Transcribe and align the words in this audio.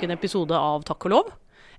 nok 0.00 0.08
en 0.08 0.16
episode 0.16 0.56
av 0.56 0.84
Takk 0.88 1.04
og 1.04 1.12
lov. 1.12 1.30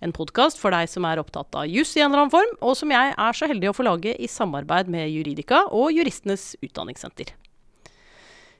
En 0.02 0.12
podkast 0.14 0.60
for 0.62 0.74
deg 0.74 0.90
som 0.90 1.06
er 1.10 1.18
opptatt 1.18 1.56
av 1.58 1.70
juss 1.70 1.96
i 1.98 2.02
en 2.04 2.12
eller 2.12 2.28
annen 2.28 2.34
form, 2.34 2.52
og 2.62 2.76
som 2.78 2.92
jeg 2.94 3.16
er 3.18 3.38
så 3.38 3.50
heldig 3.50 3.72
å 3.72 3.74
få 3.74 3.86
lage 3.88 4.14
i 4.14 4.30
samarbeid 4.30 4.92
med 4.94 5.10
Juridika 5.10 5.64
og 5.74 5.90
Juristenes 5.96 6.52
Utdanningssenter. 6.62 7.34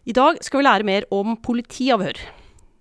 I 0.10 0.16
dag 0.18 0.42
skal 0.42 0.62
vi 0.62 0.66
lære 0.66 0.88
mer 0.88 1.06
om 1.14 1.38
politiavhør. 1.38 2.18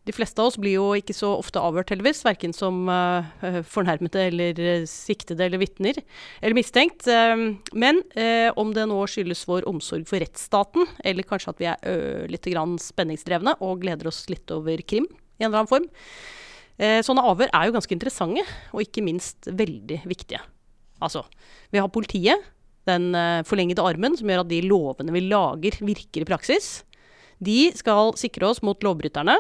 De 0.09 0.17
fleste 0.17 0.41
av 0.41 0.49
oss 0.49 0.57
blir 0.57 0.79
jo 0.79 0.89
ikke 0.97 1.13
så 1.13 1.35
ofte 1.37 1.61
avhørt, 1.61 1.93
heldigvis. 1.93 2.25
Verken 2.25 2.57
som 2.57 2.89
uh, 2.89 3.29
fornærmede 3.69 4.25
eller 4.31 4.65
uh, 4.65 4.89
siktede 4.89 5.45
eller 5.45 5.61
vitner 5.61 6.01
eller 6.41 6.57
mistenkt. 6.57 7.05
Uh, 7.05 7.61
men 7.77 8.01
om 8.57 8.73
det 8.73 8.89
nå 8.89 9.05
skyldes 9.05 9.45
vår 9.51 9.69
omsorg 9.69 10.09
for 10.09 10.25
rettsstaten, 10.25 10.89
eller 11.05 11.29
kanskje 11.29 11.53
at 11.53 11.61
vi 11.61 11.73
er 11.75 12.29
litt 12.33 12.49
spenningsdrevne 12.89 13.59
og 13.61 13.83
gleder 13.85 14.09
oss 14.09 14.25
litt 14.33 14.49
over 14.57 14.81
krim 14.81 15.11
i 15.41 15.45
en 15.45 15.53
eller 15.53 15.63
annen 15.63 15.75
form. 15.77 15.91
Sånne 16.81 17.25
avhør 17.29 17.51
er 17.53 17.69
jo 17.69 17.75
ganske 17.77 17.93
interessante, 17.93 18.45
og 18.73 18.81
ikke 18.85 19.05
minst 19.05 19.51
veldig 19.53 20.01
viktige. 20.09 20.41
Altså, 21.05 21.27
vi 21.73 21.81
har 21.81 21.91
politiet, 21.93 22.47
den 22.89 23.13
forlengede 23.45 23.85
armen 23.85 24.17
som 24.17 24.31
gjør 24.31 24.43
at 24.43 24.51
de 24.51 24.63
lovene 24.65 25.13
vi 25.13 25.27
lager, 25.27 25.77
virker 25.85 26.25
i 26.25 26.29
praksis. 26.29 26.71
De 27.41 27.71
skal 27.77 28.15
sikre 28.21 28.49
oss 28.49 28.63
mot 28.65 28.81
lovbryterne. 28.85 29.37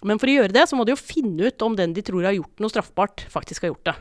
Men 0.00 0.20
for 0.20 0.32
å 0.32 0.38
gjøre 0.38 0.54
det, 0.56 0.64
så 0.68 0.76
må 0.78 0.86
de 0.88 0.94
jo 0.94 1.00
finne 1.00 1.50
ut 1.52 1.64
om 1.64 1.76
den 1.76 1.92
de 1.96 2.04
tror 2.04 2.24
har 2.24 2.36
gjort 2.36 2.62
noe 2.62 2.72
straffbart, 2.72 3.26
faktisk 3.32 3.66
har 3.66 3.74
gjort 3.74 3.90
det. 3.90 3.96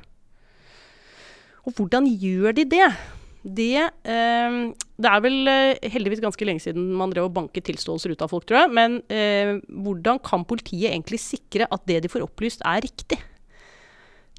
Og 1.67 1.75
hvordan 1.75 2.07
gjør 2.07 2.55
de 2.55 2.63
det? 2.71 2.87
Det, 3.39 3.79
eh, 3.79 4.57
det 4.99 5.09
er 5.09 5.23
vel 5.23 5.47
eh, 5.47 5.89
heldigvis 5.93 6.21
ganske 6.23 6.47
lenge 6.47 6.63
siden 6.63 6.89
man 6.99 7.13
drev 7.13 7.29
og 7.29 7.35
banket 7.37 7.69
tilståelser 7.69 8.13
ut 8.13 8.25
av 8.25 8.33
folk, 8.33 8.47
tror 8.49 8.65
jeg. 8.65 8.73
Men 8.75 8.99
eh, 9.07 9.55
hvordan 9.69 10.19
kan 10.25 10.43
politiet 10.47 10.91
egentlig 10.91 11.21
sikre 11.23 11.69
at 11.71 11.85
det 11.89 12.01
de 12.03 12.11
får 12.11 12.25
opplyst, 12.27 12.65
er 12.67 12.83
riktig? 12.83 13.21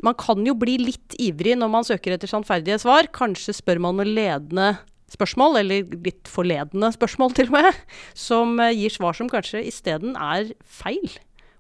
Man 0.05 0.17
kan 0.17 0.45
jo 0.47 0.55
bli 0.57 0.79
litt 0.81 1.17
ivrig 1.21 1.59
når 1.61 1.73
man 1.73 1.85
søker 1.85 2.17
etter 2.17 2.31
sannferdige 2.31 2.81
svar. 2.81 3.09
Kanskje 3.13 3.57
spør 3.57 3.83
man 3.85 3.99
noen 4.01 4.15
ledende 4.17 4.75
spørsmål, 5.11 5.59
eller 5.61 5.97
litt 6.05 6.29
forledende 6.31 6.93
spørsmål 6.95 7.35
til 7.37 7.51
og 7.51 7.59
med, 7.59 7.83
som 8.17 8.61
eh, 8.63 8.77
gir 8.77 8.95
svar 8.95 9.17
som 9.17 9.33
kanskje 9.33 9.65
isteden 9.69 10.15
er 10.17 10.55
feil 10.65 11.09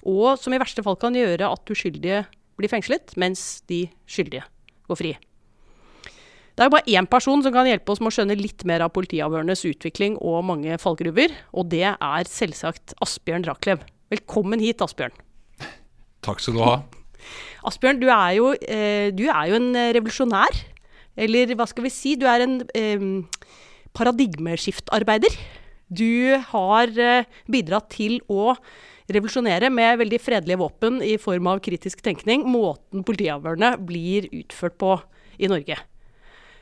og 0.06 0.38
som 0.40 0.54
i 0.54 0.60
verste 0.60 0.84
fall 0.84 0.98
kan 1.00 1.16
gjøre 1.16 1.48
at 1.48 1.72
uskyldige 1.72 2.24
blir 2.60 2.72
fengslet, 2.72 3.16
mens 3.20 3.62
de 3.68 3.86
skyldige 4.08 4.44
går 4.88 5.00
fri. 5.00 5.12
Det 6.54 6.64
er 6.64 6.68
jo 6.68 6.74
bare 6.74 6.94
én 6.98 7.08
person 7.08 7.42
som 7.44 7.54
kan 7.54 7.68
hjelpe 7.68 7.92
oss 7.92 8.00
med 8.02 8.10
å 8.10 8.14
skjønne 8.14 8.36
litt 8.38 8.64
mer 8.68 8.82
av 8.84 8.92
politiavhørenes 8.94 9.62
utvikling 9.70 10.18
og 10.18 10.42
mange 10.48 10.76
fallgruver, 10.82 11.32
og 11.54 11.70
det 11.72 11.86
er 11.92 12.30
selvsagt 12.30 12.96
Asbjørn 13.04 13.46
Rachlew. 13.48 13.80
Velkommen 14.12 14.62
hit, 14.62 14.82
Asbjørn. 14.84 15.14
Takk 16.26 16.42
skal 16.42 16.58
du 16.58 16.64
ha. 16.64 16.74
Asbjørn, 17.68 18.00
du 18.02 18.08
er 18.10 18.34
jo, 18.36 18.50
eh, 18.66 19.08
du 19.14 19.26
er 19.30 19.52
jo 19.52 19.60
en 19.60 19.70
revolusjonær. 19.96 20.60
Eller 21.20 21.54
hva 21.58 21.66
skal 21.68 21.86
vi 21.86 21.92
si? 21.92 22.14
Du 22.18 22.26
er 22.28 22.44
en 22.44 22.60
eh, 22.76 23.06
paradigmeskiftarbeider. 23.96 25.34
Du 25.90 26.38
har 26.52 26.92
eh, 26.94 27.28
bidratt 27.50 27.90
til 27.96 28.20
å 28.30 28.54
revolusjonere 29.10 29.72
med 29.74 29.98
veldig 30.04 30.20
fredelige 30.22 30.60
våpen 30.60 31.00
i 31.02 31.16
form 31.18 31.48
av 31.50 31.62
kritisk 31.64 32.02
tenkning 32.04 32.44
måten 32.46 33.02
politiavhørene 33.06 33.74
blir 33.82 34.28
utført 34.30 34.78
på 34.78 34.94
i 35.40 35.50
Norge. 35.50 35.80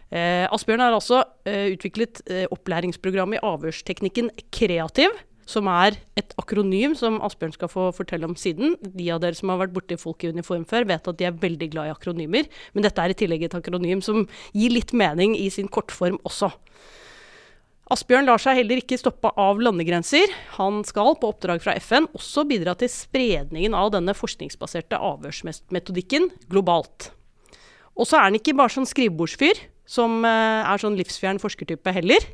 Eh, 0.09 0.47
Asbjørn 0.49 0.81
har 0.81 0.95
også 0.97 1.21
eh, 1.49 1.75
utviklet 1.75 2.23
eh, 2.33 2.47
opplæringsprogram 2.55 3.35
i 3.37 3.41
avhørsteknikken 3.45 4.31
Kreativ, 4.55 5.13
som 5.49 5.69
er 5.69 5.99
et 6.17 6.33
akronym 6.41 6.95
som 6.97 7.19
Asbjørn 7.25 7.53
skal 7.57 7.71
få 7.73 7.89
fortelle 7.97 8.29
om 8.29 8.37
siden. 8.37 8.77
De 8.81 9.11
av 9.13 9.21
dere 9.21 9.37
som 9.37 9.53
har 9.53 9.61
vært 9.63 9.75
borti 9.77 9.99
folk 10.01 10.25
i 10.25 10.33
uniform 10.33 10.65
før, 10.69 10.89
vet 10.89 11.13
at 11.13 11.21
de 11.21 11.29
er 11.29 11.37
veldig 11.37 11.71
glad 11.75 11.91
i 11.91 11.93
akronymer. 11.93 12.49
Men 12.73 12.89
dette 12.89 13.05
er 13.05 13.13
i 13.13 13.19
tillegg 13.21 13.45
et 13.49 13.59
akronym 13.59 14.05
som 14.05 14.25
gir 14.57 14.73
litt 14.73 14.97
mening 14.97 15.37
i 15.37 15.51
sin 15.53 15.69
kortform 15.73 16.21
også. 16.29 16.51
Asbjørn 17.89 18.29
lar 18.29 18.41
seg 18.41 18.59
heller 18.59 18.83
ikke 18.83 18.99
stoppe 19.01 19.31
av 19.41 19.61
landegrenser. 19.65 20.29
Han 20.59 20.83
skal, 20.85 21.15
på 21.17 21.33
oppdrag 21.33 21.63
fra 21.65 21.73
FN, 21.81 22.09
også 22.17 22.45
bidra 22.49 22.75
til 22.77 22.93
spredningen 22.93 23.77
av 23.77 23.95
denne 23.95 24.13
forskningsbaserte 24.17 25.01
avhørsmetodikken 25.01 26.29
globalt. 26.53 27.11
Og 27.97 28.05
så 28.09 28.19
er 28.19 28.29
han 28.29 28.37
ikke 28.37 28.57
bare 28.57 28.77
sånn 28.77 28.89
skrivebordsfyr, 28.89 29.65
som 29.89 30.21
eh, 30.29 30.69
er 30.69 30.83
sånn 30.83 30.99
livsfjern 30.99 31.41
forskertype 31.43 31.95
heller. 31.97 32.27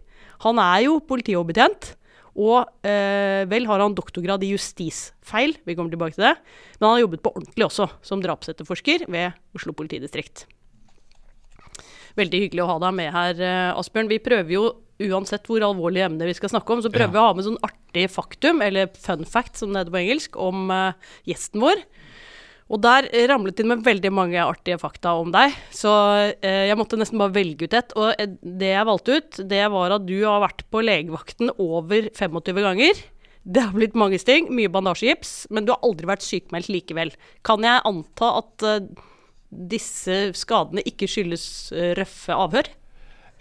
Han 0.45 0.59
er 0.63 0.89
jo 0.89 0.99
politioverbetent, 1.07 1.95
og 2.35 2.67
eh, 2.83 3.47
vel 3.47 3.69
har 3.71 3.85
han 3.85 3.95
doktorgrad 3.95 4.43
i 4.43 4.51
justisfeil, 4.51 5.55
vi 5.63 5.77
kommer 5.79 5.95
tilbake 5.95 6.17
til 6.17 6.27
det. 6.27 6.35
Men 6.81 6.89
han 6.89 6.97
har 6.97 7.05
jobbet 7.05 7.23
på 7.23 7.35
ordentlig 7.37 7.69
også, 7.69 7.89
som 8.03 8.23
drapsetterforsker 8.25 9.07
ved 9.07 9.39
Oslo 9.55 9.75
politidistrikt. 9.79 10.49
Veldig 12.19 12.41
hyggelig 12.45 12.65
å 12.65 12.73
ha 12.73 12.81
deg 12.83 12.97
med 12.99 13.15
her, 13.15 13.39
eh, 13.43 13.79
Asbjørn. 13.79 14.11
Vi 14.11 14.23
prøver 14.23 14.51
jo 14.55 14.65
uansett 15.03 15.47
hvor 15.51 15.63
alvorlige 15.67 16.07
emner 16.07 16.31
vi 16.31 16.37
skal 16.39 16.53
snakke 16.53 16.75
om, 16.75 16.83
så 16.83 16.91
prøver 16.93 17.15
vi 17.15 17.19
ja. 17.19 17.23
å 17.23 17.31
ha 17.31 17.39
med 17.39 17.47
sånn 17.47 17.63
artig 17.67 18.07
faktum, 18.15 18.63
eller 18.63 18.91
fun 18.99 19.25
fact 19.27 19.59
som 19.59 19.73
det 19.73 19.83
heter 19.83 19.95
på 19.95 20.03
engelsk, 20.03 20.39
om 20.39 20.71
uh, 20.71 21.15
gjesten 21.27 21.63
vår. 21.63 21.83
Og 22.73 22.81
der 22.81 23.07
ramlet 23.29 23.61
inn 23.61 23.69
med 23.69 23.83
veldig 23.85 24.11
mange 24.15 24.41
artige 24.41 24.79
fakta 24.81 25.13
om 25.21 25.33
deg, 25.35 25.53
så 25.75 25.93
eh, 26.41 26.65
jeg 26.71 26.79
måtte 26.81 26.97
nesten 26.97 27.21
bare 27.21 27.35
velge 27.35 27.69
ut 27.69 27.77
et. 27.77 27.93
Og 28.01 28.15
uh, 28.17 28.37
det 28.41 28.71
jeg 28.71 28.89
valgte 28.89 29.19
ut, 29.19 29.41
det 29.51 29.65
var 29.75 29.97
at 29.99 30.07
du 30.09 30.17
har 30.23 30.41
vært 30.47 30.65
på 30.73 30.81
legevakten 30.85 31.53
over 31.61 32.09
25 32.17 32.63
ganger. 32.65 33.03
Det 33.45 33.67
har 33.67 33.77
blitt 33.77 33.99
mange 34.01 34.17
sting, 34.23 34.49
mye 34.57 34.73
bandasjegips, 34.73 35.35
men 35.53 35.67
du 35.67 35.75
har 35.75 35.85
aldri 35.85 36.09
vært 36.09 36.25
sykemeldt 36.25 36.73
likevel. 36.73 37.13
Kan 37.45 37.67
jeg 37.67 37.85
anta 37.85 38.31
at 38.41 38.65
disse 39.53 40.17
skadene 40.35 40.83
ikke 40.89 41.11
skyldes 41.13 41.45
røffe 41.99 42.33
avhør? 42.33 42.73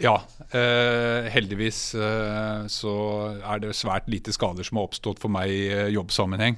Ja, 0.01 0.15
eh, 0.51 1.29
heldigvis 1.31 1.93
eh, 1.95 2.65
så 2.71 2.93
er 3.39 3.61
det 3.61 3.75
svært 3.77 4.09
lite 4.09 4.33
skader 4.33 4.65
som 4.65 4.79
har 4.79 4.89
oppstått 4.89 5.21
for 5.21 5.31
meg 5.31 5.51
i 5.53 5.67
eh, 5.69 5.91
jobbsammenheng. 5.93 6.57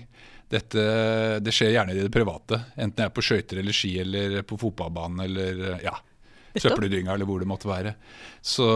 Dette, 0.52 0.82
det 1.42 1.54
skjer 1.56 1.74
gjerne 1.74 1.96
i 1.96 2.04
det 2.04 2.12
private, 2.14 2.60
enten 2.78 3.02
jeg 3.02 3.10
er 3.10 3.16
på 3.16 3.24
skøyter 3.26 3.62
eller 3.62 3.76
ski 3.76 3.96
eller 4.04 4.44
på 4.46 4.60
fotballbanen 4.62 5.24
eller 5.26 5.64
eh, 5.72 5.86
ja, 5.88 5.96
søppeldynga 6.54 7.16
eller 7.16 7.30
hvor 7.30 7.42
det 7.42 7.50
måtte 7.50 7.70
være. 7.70 7.96
Så 8.46 8.68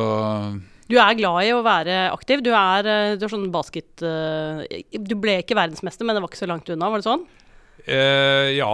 du 0.90 0.96
er 0.98 1.18
glad 1.20 1.44
i 1.46 1.52
å 1.54 1.62
være 1.62 2.00
aktiv. 2.10 2.42
Du 2.42 2.50
er, 2.50 2.88
eh, 2.90 3.16
du 3.20 3.28
er 3.28 3.32
sånn 3.32 3.52
basket... 3.54 4.02
Du 4.02 5.16
ble 5.22 5.38
ikke 5.44 5.58
verdensmester, 5.60 6.08
men 6.08 6.18
det 6.18 6.24
var 6.24 6.32
ikke 6.32 6.42
så 6.42 6.50
langt 6.50 6.72
unna, 6.74 6.90
var 6.90 7.04
det 7.04 7.06
sånn? 7.06 7.28
Eh, 7.86 8.58
ja, 8.58 8.74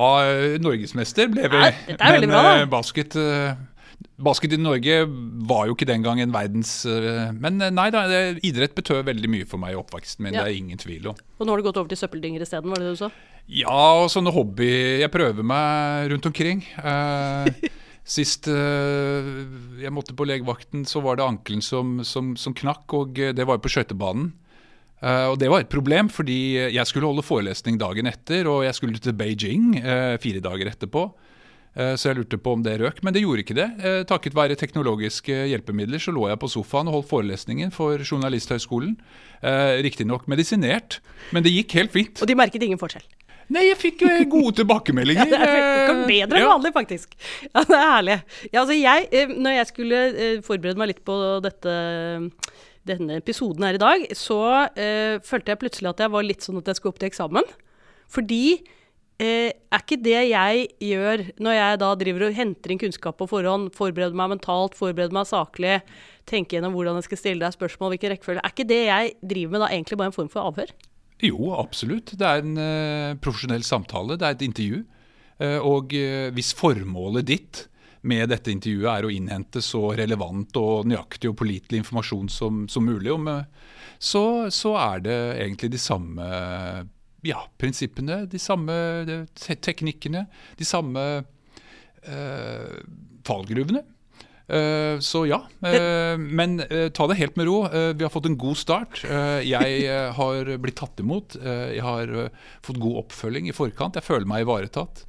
norgesmester 0.64 1.28
ble 1.32 1.50
vi. 1.52 1.64
Men 2.00 2.30
bra, 2.32 2.44
da. 2.48 2.56
basket 2.72 3.20
Basket 4.26 4.54
i 4.56 4.60
Norge 4.60 5.02
var 5.50 5.68
jo 5.68 5.76
ikke 5.76 5.88
den 5.90 6.04
gang 6.06 6.22
en 6.24 6.34
verdens 6.34 6.72
eh, 6.88 7.32
Men 7.36 7.60
eh, 7.60 7.74
nei 7.74 7.90
da, 7.94 8.06
idrett 8.46 8.76
betød 8.78 9.06
veldig 9.10 9.32
mye 9.32 9.48
for 9.50 9.62
meg 9.62 9.76
i 9.76 9.80
oppveksten 9.80 10.26
min. 10.26 10.36
Ja. 10.36 10.46
Det 10.46 10.54
er 10.54 10.60
ingen 10.60 10.82
tvil 10.82 11.10
om. 11.12 11.24
Og 11.40 11.46
nå 11.48 11.54
har 11.54 11.62
du 11.62 11.68
gått 11.68 11.80
over 11.82 11.92
til 11.92 12.00
søppeldynger 12.00 12.46
isteden, 12.46 12.72
var 12.72 12.82
det 12.82 12.90
det 12.90 12.96
du 12.98 13.02
sa? 13.06 13.12
Ja, 13.46 13.80
og 14.02 14.08
sånne 14.10 14.34
hobby 14.34 14.70
Jeg 15.04 15.12
prøver 15.14 15.46
meg 15.46 16.14
rundt 16.14 16.30
omkring. 16.32 16.64
Eh, 16.80 17.70
sist 18.16 18.50
eh, 18.52 19.30
jeg 19.82 19.94
måtte 19.94 20.16
på 20.18 20.28
legevakten, 20.30 20.88
så 20.90 21.04
var 21.06 21.20
det 21.20 21.28
ankelen 21.28 21.66
som, 21.66 22.00
som, 22.08 22.34
som 22.40 22.56
knakk, 22.58 22.88
og 22.98 23.16
det 23.18 23.46
var 23.46 23.60
jo 23.60 23.66
på 23.66 23.76
skøytebanen. 23.76 24.34
Uh, 25.04 25.28
og 25.34 25.36
Det 25.38 25.50
var 25.52 25.62
et 25.62 25.70
problem, 25.70 26.08
fordi 26.10 26.72
jeg 26.74 26.88
skulle 26.90 27.10
holde 27.10 27.26
forelesning 27.26 27.78
dagen 27.78 28.08
etter, 28.10 28.48
og 28.50 28.64
jeg 28.66 28.78
skulle 28.78 29.02
til 29.02 29.14
Beijing 29.14 29.76
uh, 29.84 30.16
fire 30.24 30.42
dager 30.42 30.72
etterpå. 30.72 31.04
Eh, 31.76 31.94
så 32.00 32.10
jeg 32.10 32.20
lurte 32.22 32.40
på 32.40 32.54
om 32.56 32.64
det 32.64 32.78
røk, 32.80 33.02
men 33.04 33.16
det 33.16 33.26
gjorde 33.26 33.44
ikke 33.44 33.58
det. 33.58 33.68
Eh, 33.84 34.02
takket 34.08 34.36
være 34.38 34.56
teknologiske 34.60 35.42
hjelpemidler 35.52 36.00
så 36.02 36.14
lå 36.16 36.30
jeg 36.32 36.40
på 36.40 36.50
sofaen 36.52 36.88
og 36.88 37.00
holdt 37.00 37.12
forelesningen 37.12 37.74
for 37.76 38.00
Journalisthøgskolen. 38.00 38.96
Eh, 39.42 39.76
riktignok 39.84 40.30
medisinert, 40.32 41.02
men 41.36 41.44
det 41.44 41.52
gikk 41.52 41.76
helt 41.80 41.96
fint. 41.96 42.24
Og 42.24 42.32
de 42.32 42.38
merket 42.40 42.64
ingen 42.64 42.80
forskjell? 42.80 43.04
Nei, 43.54 43.68
jeg 43.68 43.78
fikk 43.78 44.00
gode 44.32 44.56
tilbakemeldinger. 44.62 45.28
ja, 45.34 45.36
det 45.36 45.50
er 45.52 46.00
bedre 46.08 46.40
enn 46.40 46.48
vanlig, 46.50 46.72
faktisk. 46.74 47.12
Ja, 47.52 47.62
Det 47.62 47.78
er 47.78 47.92
herlig. 47.92 48.16
Ja, 48.48 48.64
altså 48.64 48.78
jeg, 48.80 49.28
når 49.36 49.60
jeg 49.60 49.68
skulle 49.70 50.00
forberede 50.48 50.82
meg 50.82 50.96
litt 50.96 51.04
på 51.06 51.18
dette 51.46 51.76
denne 52.86 53.20
episoden 53.20 53.66
her 53.66 53.78
i 53.78 53.82
dag, 53.82 54.08
så 54.18 54.40
uh, 54.70 55.16
følte 55.26 55.52
jeg 55.52 55.62
plutselig 55.62 55.90
at 55.90 56.04
jeg 56.04 56.14
var 56.14 56.26
litt 56.26 56.46
sånn 56.46 56.60
at 56.62 56.70
jeg 56.70 56.78
skulle 56.78 56.94
opp 56.94 57.00
til 57.02 57.10
eksamen. 57.10 57.48
Fordi 58.14 58.44
Eh, 59.16 59.54
er 59.72 59.80
ikke 59.80 59.96
det 60.04 60.18
jeg 60.28 60.64
gjør 60.84 61.22
når 61.40 61.54
jeg 61.56 61.80
da 61.80 61.90
driver 61.96 62.26
og 62.28 62.36
henter 62.36 62.74
inn 62.74 62.80
kunnskap 62.82 63.16
på 63.22 63.28
forhånd, 63.32 63.70
forbereder 63.76 64.18
meg 64.18 64.34
mentalt, 64.34 64.76
forbereder 64.76 65.16
meg 65.16 65.30
saklig, 65.30 65.78
tenker 66.28 66.58
gjennom 66.58 66.76
hvordan 66.76 67.00
jeg 67.00 67.08
skal 67.08 67.22
stille 67.22 67.46
deg 67.46 67.56
spørsmål, 67.56 67.94
hvilken 67.94 68.12
rekkefølge 68.12 68.44
Er 68.44 68.52
ikke 68.52 68.68
det 68.68 68.82
jeg 68.90 69.14
driver 69.24 69.54
med 69.54 69.64
da 69.64 69.70
egentlig 69.72 70.00
bare 70.02 70.12
en 70.12 70.18
form 70.18 70.32
for 70.34 70.50
avhør? 70.50 70.74
Jo, 71.24 71.54
absolutt. 71.56 72.12
Det 72.20 72.28
er 72.28 72.44
en 72.44 72.60
uh, 72.60 73.16
profesjonell 73.24 73.64
samtale. 73.64 74.18
Det 74.20 74.28
er 74.28 74.36
et 74.36 74.44
intervju. 74.50 74.82
Uh, 75.40 75.60
og 75.64 75.96
uh, 75.96 76.28
hvis 76.36 76.52
formålet 76.58 77.30
ditt 77.30 77.62
med 78.06 78.28
dette 78.30 78.52
intervjuet 78.52 78.90
er 78.92 79.08
å 79.08 79.14
innhente 79.14 79.64
så 79.64 79.94
relevant 79.96 80.60
og 80.60 80.90
nøyaktig 80.92 81.32
og 81.32 81.40
pålitelig 81.40 81.86
informasjon 81.86 82.28
som, 82.30 82.66
som 82.70 82.84
mulig, 82.86 83.14
om, 83.16 83.32
så, 83.98 84.52
så, 84.54 84.76
er 84.78 85.02
det 85.08 85.18
egentlig 85.40 85.72
de 85.74 85.82
samme 85.82 86.28
ja, 87.26 87.42
prinsippene, 87.58 88.24
de 88.30 88.42
samme 88.42 88.76
te 89.34 89.58
teknikkene, 89.68 90.26
de 90.60 90.68
samme 90.68 91.04
eh, 92.06 92.80
fallgruvene. 93.26 93.84
Eh, 94.48 95.00
så 95.00 95.24
ja. 95.26 95.40
Eh, 95.66 96.18
men 96.18 96.60
eh, 96.60 96.90
ta 96.94 97.08
det 97.10 97.18
helt 97.18 97.36
med 97.36 97.48
ro. 97.50 97.58
vi 97.96 98.06
har 98.06 98.14
fått 98.14 98.30
en 98.30 98.38
god 98.38 98.58
start. 98.58 99.02
jeg 99.44 99.90
har 100.20 100.58
blitt 100.62 100.78
tatt 100.78 101.00
imot. 101.00 101.38
jeg 101.42 101.82
har 101.82 102.14
fått 102.62 102.80
god 102.80 103.06
oppfølging 103.06 103.50
i 103.50 103.56
forkant. 103.56 103.96
Jeg 103.98 104.06
føler 104.06 104.26
meg 104.30 104.46
ivaretatt. 104.46 105.06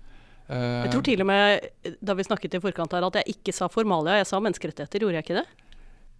jeg 0.48 0.90
tror 0.92 1.02
til 1.02 1.20
og 1.20 1.26
med 1.26 1.94
da 2.00 2.14
vi 2.14 2.24
snakket 2.24 2.54
i 2.54 2.62
forkant 2.62 2.92
her 2.92 3.06
at 3.06 3.20
jeg 3.20 3.36
ikke 3.36 3.52
sa 3.52 3.68
formalia, 3.68 4.20
jeg 4.22 4.30
sa 4.30 4.40
menneskerettigheter. 4.40 5.04
Gjorde 5.04 5.20
jeg 5.20 5.26
ikke 5.26 5.40
det? 5.42 5.65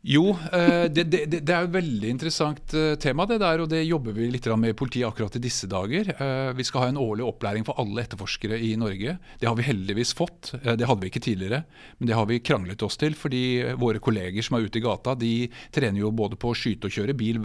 Jo, 0.07 0.37
eh, 0.55 0.87
det, 0.87 1.09
det, 1.11 1.25
det, 1.35 1.51
er 1.51 1.65
et 1.67 1.73
veldig 1.75 2.11
interessant 2.13 2.75
eh, 2.79 2.95
tema, 3.03 3.25
det 3.27 3.41
der. 3.43 3.65
Og 3.65 3.71
det 3.71 3.83
jobber 3.83 4.15
vi 4.15 4.29
litt 4.31 4.47
med 4.55 4.71
i 4.71 4.77
politiet 4.79 5.09
akkurat 5.09 5.35
i 5.35 5.43
disse 5.43 5.67
dager. 5.67 6.13
Eh, 6.15 6.51
vi 6.55 6.67
skal 6.67 6.85
ha 6.85 6.91
en 6.93 7.01
årlig 7.03 7.25
opplæring 7.27 7.67
for 7.67 7.79
alle 7.83 8.05
etterforskere 8.05 8.59
i 8.63 8.77
Norge. 8.79 9.17
Det 9.41 9.49
har 9.51 9.57
vi 9.59 9.67
heldigvis 9.67 10.15
fått. 10.15 10.53
Det 10.63 10.87
hadde 10.87 11.03
vi 11.03 11.11
ikke 11.11 11.25
tidligere, 11.27 11.65
men 11.99 12.11
det 12.11 12.15
har 12.15 12.29
vi 12.31 12.39
kranglet 12.39 12.85
oss 12.87 12.99
til. 13.01 13.17
Fordi 13.19 13.75
våre 13.81 13.99
kolleger 14.03 14.47
som 14.47 14.61
er 14.61 14.69
ute 14.69 14.79
i 14.79 14.85
gata, 14.85 15.17
de 15.19 15.33
trener 15.75 16.05
jo 16.05 16.13
både 16.15 16.39
på 16.39 16.53
å 16.53 16.59
skyte 16.59 16.87
og 16.87 16.95
kjøre 16.95 17.17
bil 17.19 17.43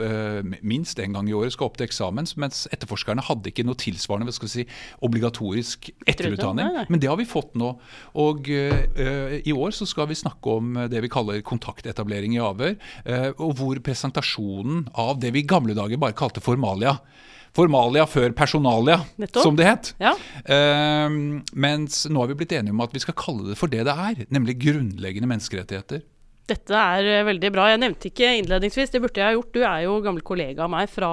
minst 0.62 1.02
én 1.02 1.18
gang 1.18 1.30
i 1.30 1.36
året, 1.38 1.56
skal 1.56 1.72
opp 1.72 1.82
til 1.82 1.90
eksamen. 1.90 2.30
Mens 2.42 2.68
etterforskerne 2.70 3.26
hadde 3.26 3.50
ikke 3.50 3.66
noe 3.66 3.80
tilsvarende 3.82 4.30
hva 4.30 4.38
skal 4.38 4.52
vi 4.52 4.54
si, 4.60 4.68
obligatorisk 5.02 5.90
etterutdanning. 6.06 6.86
Men 6.94 7.02
det 7.02 7.10
har 7.10 7.18
vi 7.18 7.26
fått 7.26 7.58
nå. 7.58 7.74
Og 8.22 8.54
i 8.54 9.58
år 9.58 9.74
så 9.74 9.90
skal 9.90 10.12
vi 10.12 10.22
snakke 10.22 10.58
om 10.62 10.78
det 10.92 11.02
vi 11.02 11.10
kaller 11.12 11.42
kontaktetablering 11.42 12.38
i 12.38 12.44
avhør 12.44 12.51
gaver, 12.52 12.78
eh, 13.06 13.32
og 13.38 13.58
hvor 13.60 13.82
presentasjonen 13.84 14.86
av 15.00 15.20
det 15.24 15.34
vi 15.36 15.46
i 15.46 15.48
gamle 15.48 15.76
dager 15.78 16.02
bare 16.02 16.18
kalte 16.18 16.44
formalia 16.44 17.00
Formalia 17.52 18.06
før 18.08 18.32
personalia, 18.32 19.02
Nettopp. 19.20 19.44
som 19.44 19.58
det 19.60 19.66
het. 19.68 19.90
Ja. 20.00 20.14
Uh, 20.48 21.42
mens 21.52 22.06
nå 22.08 22.22
har 22.24 22.30
vi 22.32 22.38
blitt 22.40 22.54
enige 22.56 22.72
om 22.72 22.84
at 22.86 22.94
vi 22.96 23.02
skal 23.04 23.18
kalle 23.20 23.50
det 23.50 23.58
for 23.60 23.68
det 23.68 23.84
det 23.90 23.92
er, 23.92 24.22
nemlig 24.32 24.56
grunnleggende 24.62 25.28
menneskerettigheter. 25.28 26.00
Dette 26.52 26.78
er 26.78 27.10
eh, 27.10 27.26
veldig 27.28 27.52
bra. 27.54 27.68
Jeg 27.72 27.82
nevnte 27.82 28.10
ikke 28.12 28.34
innledningsvis, 28.42 28.92
det 28.94 29.02
burde 29.04 29.22
jeg 29.22 29.30
ha 29.30 29.38
gjort. 29.38 29.54
Du 29.56 29.62
er 29.64 29.86
jo 29.86 30.00
gammel 30.04 30.26
kollega 30.26 30.66
av 30.66 30.74
meg 30.74 30.92
fra 30.92 31.12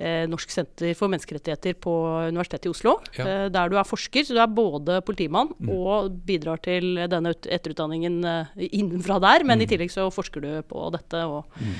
eh, 0.00 0.26
Norsk 0.30 0.52
senter 0.52 0.92
for 0.98 1.12
menneskerettigheter 1.12 1.78
på 1.80 1.94
Universitetet 2.28 2.68
i 2.68 2.74
Oslo. 2.74 2.96
Ja. 3.16 3.26
Eh, 3.26 3.46
der 3.52 3.72
du 3.72 3.78
er 3.80 3.88
forsker, 3.88 4.26
så 4.26 4.36
du 4.36 4.42
er 4.42 4.52
både 4.60 5.00
politimann 5.06 5.52
mm. 5.56 5.72
og 5.76 6.12
bidrar 6.28 6.60
til 6.64 7.02
denne 7.10 7.34
etterutdanningen 7.36 8.20
eh, 8.26 8.68
innenfra 8.70 9.20
der. 9.22 9.46
Men 9.46 9.60
mm. 9.60 9.66
i 9.66 9.70
tillegg 9.72 9.94
så 9.94 10.10
forsker 10.14 10.44
du 10.44 10.52
på 10.68 10.86
dette. 10.96 11.24
og 11.24 11.60
mm. 11.60 11.74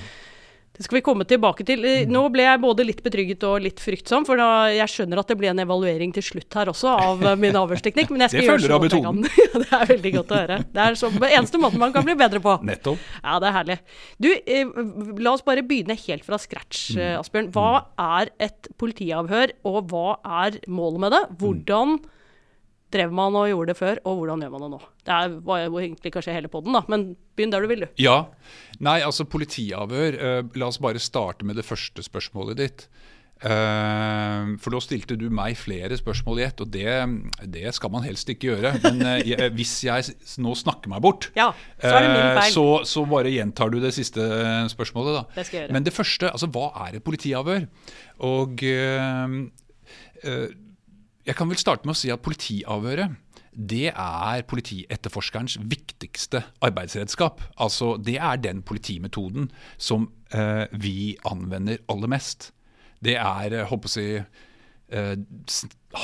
Det 0.76 0.87
skal 0.87 1.00
vi 1.00 1.02
komme 1.05 1.26
tilbake 1.28 1.64
til. 1.67 1.82
Eh, 1.84 2.08
nå 2.08 2.22
ble 2.32 2.44
jeg 2.46 2.61
både 2.62 2.87
litt 2.87 3.00
betrygget 3.05 3.43
og 3.49 3.58
litt 3.64 3.82
fryktsom, 3.82 4.25
for 4.28 4.40
da, 4.40 4.70
jeg 4.72 4.88
skjønner 4.93 5.20
at 5.20 5.32
det 5.32 5.37
ble 5.40 5.50
en 5.50 5.62
evaluering 5.64 6.14
til 6.17 6.25
slutt 6.25 6.56
her 6.56 6.70
også 6.72 6.93
av 6.94 7.25
eh, 7.26 7.38
min 7.40 7.58
avhørsteknikk. 7.58 8.12
Men 8.14 8.25
jeg 8.25 8.34
skal 8.34 8.46
gjøre 8.46 8.62
så 8.64 8.78
godt 8.78 8.96
jeg 8.96 9.05
kan. 9.05 9.19
det 9.64 9.67
er 9.67 9.90
veldig 9.90 10.12
godt 10.14 10.32
å 10.32 10.38
høre. 10.38 10.61
Det 10.70 10.84
er 10.87 10.96
den 11.00 11.26
eneste 11.28 11.61
måten 11.61 11.82
man 11.82 11.93
kan 11.96 12.06
bli 12.06 12.17
bedre 12.20 12.43
på. 12.44 12.55
Nettopp. 12.67 13.02
Ja, 13.19 13.40
det 13.43 13.50
er 13.50 13.56
herlig. 13.58 13.78
Du, 14.22 14.31
eh, 14.31 14.78
la 15.20 15.34
oss 15.34 15.44
bare 15.44 15.67
begynne 15.67 15.99
helt 16.06 16.25
fra 16.25 16.38
scratch, 16.40 16.94
mm. 16.96 17.02
Asbjørn. 17.19 17.50
Hva 17.56 17.69
mm. 17.75 17.90
er 18.06 18.32
et 18.49 18.72
politiavhør, 18.81 19.56
og 19.69 19.82
hva 19.90 20.06
er 20.44 20.62
målet 20.70 21.05
med 21.05 21.17
det? 21.17 21.22
Hvordan 21.43 21.99
drev 22.91 23.13
man 23.15 23.37
og 23.39 23.49
gjorde 23.51 23.73
det 23.73 23.79
før, 23.79 24.01
og 24.09 24.21
hvordan 24.21 24.43
gjør 24.45 24.55
man 24.55 24.65
det 24.65 24.71
nå? 24.73 24.81
Det 25.07 25.21
var 25.47 25.63
jo 25.63 25.79
egentlig 25.83 26.15
kanskje 26.15 26.35
hele 26.35 26.51
poden, 26.53 26.75
da, 26.77 26.83
men 26.91 27.13
begynn 27.39 27.55
der 27.55 27.65
du 27.65 27.71
vil, 27.71 27.87
du. 27.87 28.03
Ja. 28.03 28.19
Nei, 28.83 28.99
altså 29.07 29.29
politiavhør. 29.31 30.19
Eh, 30.19 30.43
la 30.59 30.71
oss 30.71 30.81
bare 30.83 31.03
starte 31.03 31.47
med 31.47 31.61
det 31.61 31.67
første 31.67 32.05
spørsmålet 32.05 32.61
ditt. 32.61 32.87
Eh, 33.41 34.49
for 34.61 34.75
da 34.75 34.81
stilte 34.85 35.17
du 35.17 35.29
meg 35.33 35.57
flere 35.57 35.97
spørsmål 35.97 36.43
i 36.43 36.45
ett, 36.45 36.61
og 36.61 36.73
det, 36.75 36.89
det, 37.55 37.65
skal 37.77 37.93
man 37.95 38.05
helst 38.05 38.29
ikke 38.33 38.51
gjøre. 38.51 38.75
Men 38.85 39.05
eh, 39.15 39.47
hvis 39.55 39.77
jeg 39.87 40.17
nå 40.43 40.55
snakker 40.59 40.93
meg 40.93 41.05
bort, 41.05 41.31
ja, 41.39 41.51
så, 41.79 41.95
er 41.95 42.05
det 42.05 42.11
min 42.11 42.41
feil. 42.41 42.55
Så, 42.57 42.67
så, 42.91 43.05
bare 43.11 43.33
gjentar 43.33 43.73
du 43.73 43.79
det 43.83 43.95
siste 43.97 44.27
spørsmålet. 44.75 45.21
Da. 45.21 45.39
Det 45.39 45.47
skal 45.47 45.61
jeg 45.61 45.69
gjøre. 45.69 45.77
Men 45.79 45.87
det 45.87 45.95
første, 45.97 46.33
altså 46.33 46.51
hva 46.53 46.73
er 46.89 46.99
et 46.99 47.07
politiavhør? 47.07 47.71
Og 48.31 48.67
jeg 51.26 51.37
kan 51.37 51.50
vel 51.50 51.61
starte 51.61 51.87
med 51.87 51.94
å 51.94 52.00
si 52.00 52.11
at 52.12 52.22
politiavhøret 52.25 53.19
det 53.50 53.90
er 53.90 54.44
politietterforskerens 54.46 55.56
viktigste 55.58 56.44
arbeidsredskap. 56.62 57.43
Altså, 57.58 57.96
det 57.99 58.17
er 58.22 58.38
den 58.38 58.62
politimetoden 58.62 59.50
som 59.76 60.06
eh, 60.32 60.70
vi 60.70 61.17
anvender 61.26 61.82
aller 61.90 62.12
mest. 62.12 62.52
Det 63.02 63.17
er, 63.19 63.64
håper 63.67 63.90
eh, 63.99 64.06
jeg, 64.06 64.25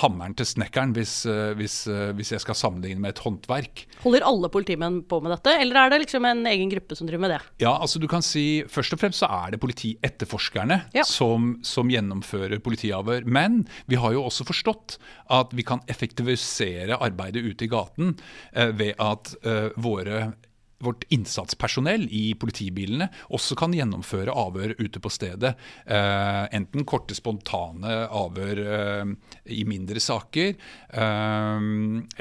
hammeren 0.01 0.35
til 0.35 0.49
snekkeren, 0.49 0.93
hvis, 0.97 1.25
eh, 1.31 1.53
hvis, 1.59 1.87
eh, 1.87 2.11
hvis, 2.17 2.33
jeg 2.33 2.43
skal 2.43 2.59
sammenligne 2.59 3.01
med 3.01 3.15
et 3.15 3.23
håndverk. 3.23 3.85
Holder 4.03 4.27
alle 4.27 4.49
politimenn 4.51 5.03
på 5.07 5.21
med 5.23 5.31
dette, 5.31 5.55
eller 5.61 5.77
er 5.79 5.91
det 5.91 6.01
liksom 6.03 6.25
en 6.27 6.45
egen 6.47 6.71
gruppe 6.71 6.97
som 6.97 7.07
driver 7.07 7.23
med 7.23 7.31
det? 7.37 7.41
Ja, 7.63 7.77
altså 7.79 8.01
du 8.03 8.09
kan 8.09 8.23
si 8.23 8.65
Først 8.67 8.93
og 8.93 9.01
fremst 9.01 9.23
så 9.23 9.29
er 9.31 9.53
det 9.53 9.61
politietterforskerne 9.61 10.81
ja. 10.95 11.05
som, 11.05 11.59
som, 11.63 11.89
gjennomfører 11.91 12.59
politiavhør. 12.59 13.25
Men 13.25 13.67
vi 13.87 13.97
har 13.97 14.13
jo 14.13 14.25
også 14.27 14.47
forstått 14.47 14.99
at 15.31 15.55
vi 15.55 15.63
kan 15.63 15.81
effektivisere 15.89 16.99
arbeidet 16.99 17.45
ute 17.45 17.67
i 17.67 17.71
gaten 17.71 18.17
eh, 18.53 18.73
ved 18.75 18.95
at 18.99 19.35
eh, 19.47 19.71
våre 19.77 20.33
vårt 20.79 21.07
innsatspersonell 21.15 22.07
i 22.13 22.35
politibilene 22.39 23.09
også 23.35 23.57
kan 23.59 23.75
gjennomføre 23.77 24.35
avhør 24.37 24.77
ute 24.79 25.01
på 25.03 25.13
stedet. 25.13 25.55
Eh, 25.87 26.45
enten 26.57 26.87
korte, 26.89 27.17
spontane 27.17 28.03
avhør 28.07 28.63
eh, 28.67 29.13
i 29.57 29.65
mindre 29.69 30.03
saker, 30.03 30.57
eh, 30.93 31.69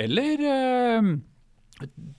eller 0.05 0.45
eh, 0.51 1.15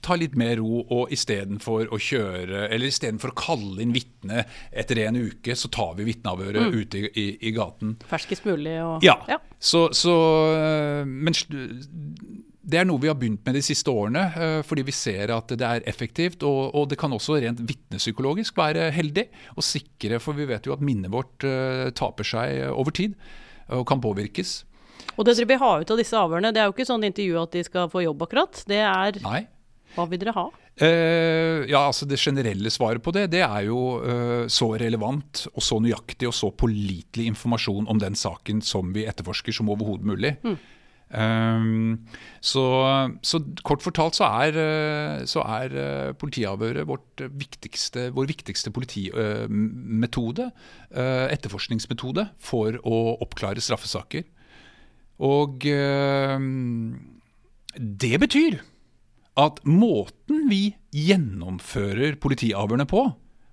ta 0.05 0.15
litt 0.19 0.35
mer 0.37 0.59
ro, 0.59 0.83
og 0.93 1.13
istedenfor 1.13 1.89
å 1.89 1.97
kjøre 1.97 2.67
Eller 2.67 2.91
istedenfor 2.91 3.31
å 3.31 3.37
kalle 3.39 3.81
inn 3.81 3.95
vitne 3.95 4.43
etter 4.69 5.01
en 5.07 5.17
uke, 5.17 5.55
så 5.57 5.71
tar 5.73 5.95
vi 5.97 6.05
vitneavhøret 6.11 6.67
mm. 6.67 6.75
ute 6.77 6.99
i, 7.01 7.09
i, 7.09 7.25
i, 7.49 7.53
gaten. 7.55 7.95
Ferskest 8.09 8.45
mulig 8.45 8.77
og 8.83 9.05
Ja. 9.05 9.17
ja. 9.29 9.39
Så, 9.57 9.87
så, 9.97 10.13
eh, 10.53 11.09
men 11.09 11.33
det 12.67 12.81
er 12.81 12.87
noe 12.87 12.99
vi 12.99 13.07
har 13.07 13.15
begynt 13.15 13.45
med 13.47 13.55
de 13.55 13.63
siste 13.63 13.91
årene, 13.91 14.25
eh, 14.35 14.59
fordi 14.67 14.83
vi 14.87 14.95
ser 14.95 15.31
at 15.31 15.51
det 15.55 15.63
er 15.63 15.85
effektivt. 15.87 16.43
Og, 16.47 16.75
og 16.75 16.89
det 16.91 16.99
kan 16.99 17.13
også 17.15 17.39
rent 17.39 17.63
vitnepsykologisk 17.63 18.59
være 18.59 18.89
heldig 18.95 19.27
og 19.55 19.63
sikre, 19.63 20.19
for 20.23 20.35
vi 20.35 20.49
vet 20.49 20.67
jo 20.67 20.75
at 20.75 20.83
minnet 20.83 21.13
vårt 21.13 21.47
uh, 21.47 21.87
taper 21.95 22.27
seg 22.27 22.67
over 22.73 22.91
tid 22.95 23.15
og 23.71 23.85
kan 23.87 24.03
påvirkes. 24.03 24.61
Og 25.17 25.25
det 25.27 25.37
dere 25.37 25.49
vil 25.49 25.59
ha 25.61 25.73
ut 25.81 25.91
av 25.91 25.99
disse 25.99 26.15
avhørene, 26.15 26.53
det 26.55 26.61
er 26.61 26.69
jo 26.69 26.75
ikke 26.75 26.87
sånn 26.87 27.07
intervju 27.07 27.39
at 27.41 27.55
de 27.55 27.63
skal 27.67 27.89
få 27.91 28.03
jobb, 28.05 28.27
akkurat. 28.27 28.63
Det 28.69 28.79
er 28.83 29.19
Nei. 29.23 29.41
Hva 29.95 30.05
vil 30.11 30.19
dere 30.21 30.35
ha? 30.35 30.49
Uh, 30.77 31.63
ja, 31.65 31.79
altså 31.87 32.05
Det 32.05 32.19
generelle 32.21 32.69
svaret 32.69 33.01
på 33.01 33.09
det 33.15 33.23
det 33.33 33.39
er 33.41 33.63
jo 33.65 33.79
uh, 33.97 34.43
så 34.51 34.67
relevant 34.77 35.47
og 35.55 35.63
så 35.65 35.79
nøyaktig 35.81 36.27
og 36.29 36.35
så 36.37 36.51
pålitelig 36.53 37.31
informasjon 37.31 37.87
om 37.89 38.01
den 38.01 38.13
saken 38.13 38.61
som 38.61 38.91
vi 38.93 39.07
etterforsker 39.09 39.55
som 39.55 39.71
overhodet 39.73 40.05
mulig. 40.05 40.35
Mm. 40.45 40.59
Um, 41.07 42.03
så, 42.43 42.63
så, 43.23 43.39
kort 43.63 43.83
fortalt 43.85 44.17
så 44.17 44.27
er, 44.43 44.57
eh, 44.59 45.21
så 45.29 45.39
er 45.45 45.71
uh, 45.71 46.15
politiavhøret 46.19 46.83
viktigste, 47.39 48.09
vår 48.15 48.27
viktigste 48.27 48.73
politimetode, 48.75 50.49
uh, 50.91 51.27
etterforskningsmetode, 51.31 52.27
for 52.43 52.75
å 52.83 52.97
oppklare 53.23 53.63
straffesaker. 53.63 54.27
Og 55.23 55.63
det 57.77 58.17
betyr 58.21 58.59
at 59.41 59.63
måten 59.65 60.43
vi 60.45 60.75
gjennomfører 60.93 62.19
politiavhørene 62.21 62.85
på, 62.85 63.01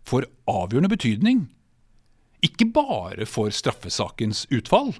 får 0.04 0.26
avgjørende 0.44 0.92
betydning. 0.92 1.40
Ikke 2.44 2.68
bare 2.68 3.24
for 3.24 3.48
straffesakens 3.48 4.44
utfall, 4.52 4.92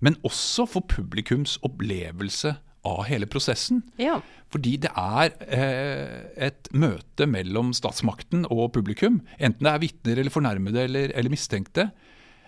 men 0.00 0.16
også 0.26 0.66
for 0.68 0.86
publikums 0.88 1.58
opplevelse 1.66 2.54
av 2.88 3.02
hele 3.10 3.28
prosessen. 3.28 3.82
Ja. 4.00 4.18
Fordi 4.50 4.74
det 4.82 4.90
er 4.96 5.34
eh, 5.52 6.46
et 6.48 6.70
møte 6.72 7.26
mellom 7.28 7.74
statsmakten 7.76 8.46
og 8.50 8.72
publikum. 8.74 9.20
Enten 9.38 9.66
det 9.66 9.72
er 9.72 9.82
vitner 9.84 10.22
eller 10.22 10.34
fornærmede 10.34 10.86
eller, 10.88 11.12
eller 11.14 11.32
mistenkte. 11.32 11.90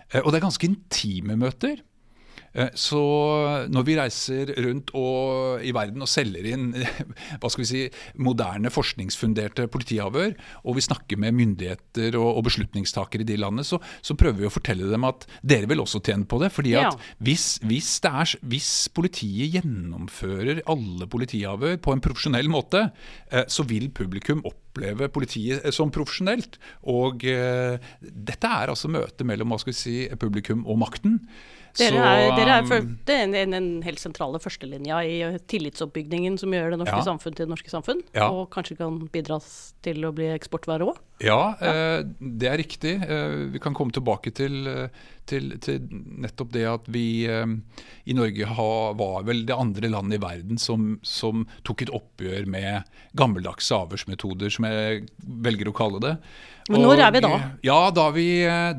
Eh, 0.09 0.21
og 0.23 0.31
det 0.31 0.39
er 0.39 0.47
ganske 0.47 0.69
intime 0.71 1.37
møter. 1.39 1.83
Eh, 2.53 2.69
så 2.77 3.01
når 3.73 3.85
vi 3.87 3.95
reiser 3.97 4.53
rundt 4.61 4.93
og, 4.97 5.63
i 5.65 5.73
verden 5.75 6.05
og 6.05 6.09
selger 6.09 6.47
inn 6.53 6.69
hva 7.41 7.49
skal 7.49 7.63
vi 7.63 7.69
si, 7.69 7.83
moderne 8.21 8.71
forskningsfunderte 8.73 9.67
politiavhør, 9.73 10.35
og 10.63 10.77
vi 10.77 10.85
snakker 10.85 11.21
med 11.21 11.37
myndigheter 11.37 12.17
og, 12.19 12.29
og 12.37 12.47
beslutningstakere 12.49 13.25
i 13.25 13.29
de 13.29 13.39
landene, 13.41 13.65
så, 13.67 13.81
så, 14.01 14.17
prøver 14.19 14.43
vi 14.43 14.49
å 14.49 14.53
fortelle 14.53 14.89
dem 14.91 15.07
at 15.07 15.25
dere 15.41 15.69
vil 15.71 15.81
også 15.83 16.03
tjene 16.05 16.29
på 16.29 16.39
det. 16.43 16.51
fordi 16.53 16.75
at 16.77 16.91
ja. 16.91 17.13
hvis, 17.25 17.47
hvis, 17.65 17.95
er, 18.05 18.35
hvis, 18.45 18.71
politiet 18.93 19.57
gjennomfører 19.57 20.63
alle 20.69 21.07
politiavhør 21.09 21.79
på 21.81 21.93
en 21.95 22.03
profesjonell 22.03 22.51
måte, 22.51 22.87
eh, 23.31 23.47
så 23.49 23.65
vil 23.67 23.89
publikum 23.93 24.43
opp 24.45 24.59
oppleve 24.73 25.05
politiet 25.13 25.67
som 25.69 25.91
profesjonelt. 25.93 26.55
Og 26.89 27.21
dette 27.21 28.49
er 28.49 28.71
altså 28.73 28.89
møtet 28.89 29.21
mellom 29.29 29.53
hva 29.53 29.59
skal 29.61 29.69
vi 29.69 29.77
si, 29.77 29.97
publikum 30.17 30.63
og 30.65 30.79
makten. 30.81 31.19
Dere 31.79 32.01
er, 32.05 32.27
så, 32.29 32.33
dere 32.37 32.55
er 32.59 32.67
for, 32.69 32.89
det 33.07 33.15
er 33.17 33.23
en, 33.25 33.53
en, 33.57 33.69
helt 33.81 34.01
sentrale 34.01 34.37
førstelinja 34.41 34.99
i 35.09 35.15
tillitsoppbyggingen 35.49 36.35
som 36.37 36.53
gjør 36.53 36.75
det 36.75 36.79
norske 36.83 36.99
ja. 36.99 37.05
samfunn 37.07 37.33
til 37.33 37.47
det 37.47 37.53
norske 37.55 37.73
samfunn, 37.73 38.03
ja. 38.13 38.27
og 38.29 38.51
kanskje 38.53 38.77
kan 38.77 38.99
bidra 39.13 39.39
til 39.85 40.05
å 40.05 40.13
bli 40.13 40.29
eksportvare 40.35 40.85
òg? 40.91 40.99
Ja. 41.21 41.55
Eh, 41.61 42.03
det 42.19 42.49
er 42.49 42.57
riktig. 42.57 42.93
Eh, 43.01 43.35
vi 43.53 43.59
kan 43.61 43.75
komme 43.75 43.93
tilbake 43.93 44.33
til, 44.35 44.65
eh, 44.67 45.03
til, 45.29 45.53
til 45.63 45.83
nettopp 46.23 46.53
det 46.53 46.63
at 46.67 46.87
vi 46.91 47.25
eh, 47.29 47.45
i 48.09 48.15
Norge 48.17 48.49
ha, 48.57 48.71
var 48.97 49.27
vel 49.27 49.45
det 49.47 49.55
andre 49.55 49.91
landet 49.93 50.19
i 50.19 50.23
verden 50.23 50.61
som, 50.61 50.97
som 51.05 51.45
tok 51.67 51.85
et 51.85 51.93
oppgjør 51.93 52.49
med 52.49 52.89
gammeldagse 53.19 53.77
avhørsmetoder, 53.77 54.51
som 54.53 54.67
jeg 54.67 55.05
velger 55.21 55.69
å 55.69 55.75
kalle 55.77 56.01
det. 56.03 56.17
Men 56.71 56.79
når 56.79 57.01
er 57.03 57.11
vi 57.11 57.21
da? 57.23 57.31
Ja, 57.67 57.77
da, 57.91 58.05
vi, 58.15 58.27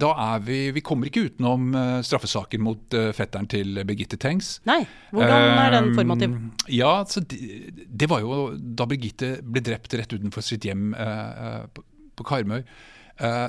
da 0.00 0.10
er 0.16 0.38
vi 0.40 0.58
Vi 0.72 0.80
kommer 0.80 1.10
ikke 1.10 1.26
utenom 1.26 1.66
uh, 1.76 1.98
straffesaken 2.00 2.62
mot 2.64 2.96
fetteren 3.12 3.44
til 3.52 3.76
Birgitte 3.84 4.16
Tengs. 4.16 4.54
Nei, 4.64 4.78
Hvordan 5.12 5.58
er 5.66 5.74
den 5.76 5.90
formativ? 5.92 6.32
Uh, 6.32 6.70
ja, 6.72 6.94
det, 7.04 7.42
det, 7.84 8.08
var 8.08 8.24
jo 8.24 8.46
da 8.56 8.88
Birgitte 8.88 9.34
ble 9.44 9.60
drept 9.68 9.98
rett 10.00 10.16
utenfor 10.16 10.46
sitt 10.46 10.64
hjem 10.64 10.94
uh, 10.96 11.68
på, 12.16 12.26
Karmøy. 12.28 12.62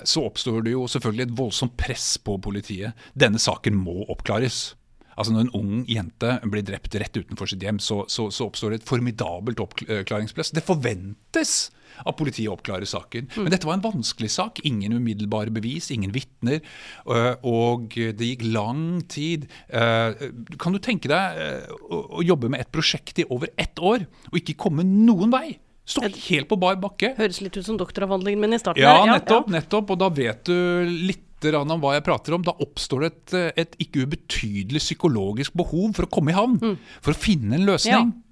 Så 0.05 0.21
oppstår 0.21 0.59
det 0.61 0.75
jo 0.75 0.83
selvfølgelig 0.85 1.25
et 1.25 1.37
voldsomt 1.39 1.73
press 1.79 2.19
på 2.21 2.35
politiet. 2.37 2.93
Denne 3.17 3.39
saken 3.41 3.73
må 3.73 4.03
oppklares. 4.13 4.75
Altså 5.15 5.33
Når 5.33 5.45
en 5.45 5.55
ung 5.55 5.85
jente 5.89 6.35
blir 6.51 6.65
drept 6.67 6.95
rett 6.99 7.17
utenfor 7.17 7.49
sitt 7.49 7.63
hjem, 7.63 7.79
så, 7.79 8.03
så, 8.11 8.27
så 8.33 8.49
oppstår 8.49 8.73
det 8.73 8.81
et 8.81 8.89
formidabelt 8.89 9.61
oppklaringspress. 9.63 10.51
Det 10.55 10.65
forventes 10.65 11.55
at 12.03 12.17
politiet 12.19 12.51
oppklarer 12.51 12.87
saken. 12.89 13.29
Mm. 13.31 13.45
Men 13.45 13.53
dette 13.53 13.67
var 13.69 13.77
en 13.77 13.85
vanskelig 13.85 14.33
sak. 14.33 14.59
Ingen 14.67 14.97
umiddelbare 14.97 15.53
bevis, 15.55 15.87
ingen 15.95 16.11
vitner. 16.15 16.59
Øh, 17.07 17.33
og 17.47 17.95
det 17.95 18.31
gikk 18.33 18.43
lang 18.51 19.05
tid. 19.11 19.47
Øh, 19.71 20.57
kan 20.59 20.75
du 20.75 20.81
tenke 20.83 21.11
deg 21.11 21.69
å 21.87 22.23
jobbe 22.25 22.51
med 22.51 22.65
et 22.65 22.73
prosjekt 22.75 23.23
i 23.23 23.29
over 23.29 23.53
ett 23.55 23.79
år 23.79 24.03
og 24.31 24.41
ikke 24.41 24.59
komme 24.65 24.83
noen 24.83 25.31
vei? 25.31 25.47
Stå 25.85 26.07
helt 26.09 26.49
på 26.49 26.57
bar 26.57 26.79
bakke. 26.81 27.13
Høres 27.19 27.43
litt 27.45 27.57
ut 27.59 27.65
som 27.67 27.77
doktoravhandlingen 27.77 28.41
min 28.41 28.57
i 28.57 28.61
starten. 28.61 28.81
Ja, 28.81 29.05
nettopp. 29.05 29.49
Ja. 29.51 29.59
nettopp, 29.59 29.93
Og 29.93 30.01
da 30.01 30.09
vet 30.09 30.47
du 30.49 30.57
litt 30.89 31.21
om 31.45 31.77
hva 31.77 31.91
jeg 31.93 32.05
prater 32.07 32.33
om. 32.33 32.41
Da 32.41 32.55
oppstår 32.63 33.03
det 33.03 33.09
et, 33.11 33.33
et 33.61 33.75
ikke 33.85 34.07
ubetydelig 34.07 34.81
psykologisk 34.81 35.53
behov 35.53 35.91
for 35.93 36.07
å 36.07 36.09
komme 36.09 36.33
i 36.33 36.37
havn. 36.37 36.57
Mm. 36.57 36.95
For 37.05 37.13
å 37.13 37.19
finne 37.19 37.59
en 37.59 37.67
løsning. 37.69 38.09
Ja. 38.15 38.25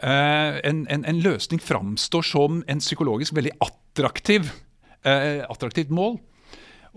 Eh, 0.00 0.60
en, 0.64 0.86
en, 0.88 1.04
en, 1.04 1.20
løsning 1.20 1.60
framstår 1.60 2.24
som 2.24 2.62
en 2.64 2.80
psykologisk 2.80 3.36
veldig 3.36 3.52
attraktiv, 3.60 4.48
uh, 5.04 5.44
attraktivt 5.52 5.92
mål. 5.92 6.16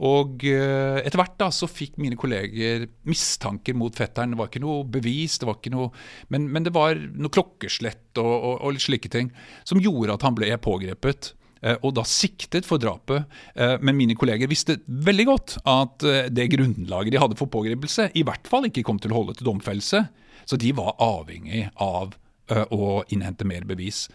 Og 0.02 0.42
uh, 0.48 0.98
etter 1.04 1.20
hvert 1.20 1.38
da, 1.38 1.50
så 1.54 1.70
fikk 1.70 2.00
mine 2.02 2.18
kolleger 2.20 2.88
mistanker 3.10 3.78
mot 3.78 3.94
fetteren. 3.94 4.34
Det 4.34 4.40
var 4.40 4.50
ikke 4.50 4.64
noe 4.64 4.88
bevis, 4.90 5.38
det 5.42 5.50
var 5.50 5.60
ikke 5.60 5.74
noe, 5.76 5.92
men, 6.34 6.50
men 6.50 6.66
det 6.66 6.74
var 6.74 6.98
noe 6.98 7.34
klokkeslett 7.34 8.22
og, 8.22 8.34
og, 8.34 8.58
og 8.66 8.82
slike 8.82 9.12
ting 9.14 9.30
som 9.68 9.82
gjorde 9.82 10.18
at 10.18 10.26
han 10.26 10.38
ble 10.38 10.52
pågrepet 10.62 11.34
og 11.80 11.94
da 11.96 12.04
siktet 12.04 12.66
for 12.68 12.76
drapet. 12.76 13.24
Men 13.56 13.96
mine 13.96 14.18
kolleger 14.20 14.50
visste 14.52 14.74
veldig 14.84 15.26
godt 15.30 15.54
at 15.64 16.04
det 16.36 16.50
grunnlaget 16.52 17.16
de 17.16 17.22
hadde 17.22 17.38
for 17.40 17.48
pågripelse, 17.48 18.10
i 18.20 18.26
hvert 18.28 18.50
fall 18.52 18.68
ikke 18.68 18.84
kom 18.84 19.00
til 19.00 19.14
å 19.14 19.22
holde 19.22 19.38
til 19.38 19.48
domfellelse. 19.48 20.02
Så 20.44 20.60
de 20.60 20.74
var 20.76 20.98
avhengig 21.00 21.70
av 21.80 22.18
å 22.52 22.90
eh, 23.00 23.14
innhente 23.16 23.48
mer 23.48 23.66
bevis. 23.68 24.08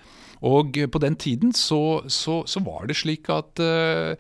Og 0.47 0.77
på 0.93 1.01
den 1.03 1.17
tiden 1.19 1.55
så, 1.57 2.05
så, 2.07 2.43
så 2.47 2.63
var 2.63 2.87
det 2.87 2.99
slik 3.01 3.31
at 3.33 3.59
eh, 3.63 4.15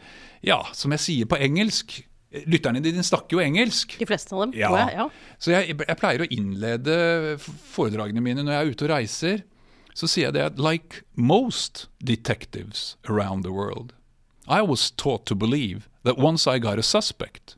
Ja, 0.47 0.62
som 0.76 0.95
jeg 0.95 1.04
sier 1.04 1.30
på 1.30 1.40
engelsk 1.40 2.00
Lytterne 2.28 2.83
dine 2.85 3.00
snakker 3.00 3.38
jo 3.38 3.40
engelsk. 3.40 3.95
De 3.97 4.04
fleste 4.04 4.35
av 4.37 4.42
dem, 4.42 4.50
ja. 4.59 4.68
tror 4.68 4.78
jeg. 4.83 4.97
ja. 4.99 5.37
Så 5.40 5.52
jeg, 5.54 5.76
jeg, 5.80 5.97
pleier 5.97 6.21
å 6.21 6.26
innlede 6.28 6.97
foredragene 7.40 8.21
mine 8.21 8.45
når 8.45 8.52
jeg 8.52 8.61
er 8.61 8.73
ute 8.75 8.85
og 8.85 8.90
reiser. 8.92 9.40
Så 9.97 10.11
sier 10.12 10.28
jeg 10.28 10.37
det 10.37 10.42
at 10.45 10.61
like 10.61 11.00
most 11.16 11.87
detectives 12.04 12.99
around 13.09 13.49
the 13.49 13.54
world, 13.54 13.95
I 14.45 14.61
was 14.61 14.90
taught 14.90 15.25
to 15.26 15.35
believe 15.35 15.88
that 16.04 16.21
once 16.21 16.47
I 16.47 16.59
got 16.59 16.78
a 16.78 16.83
suspect, 16.83 17.57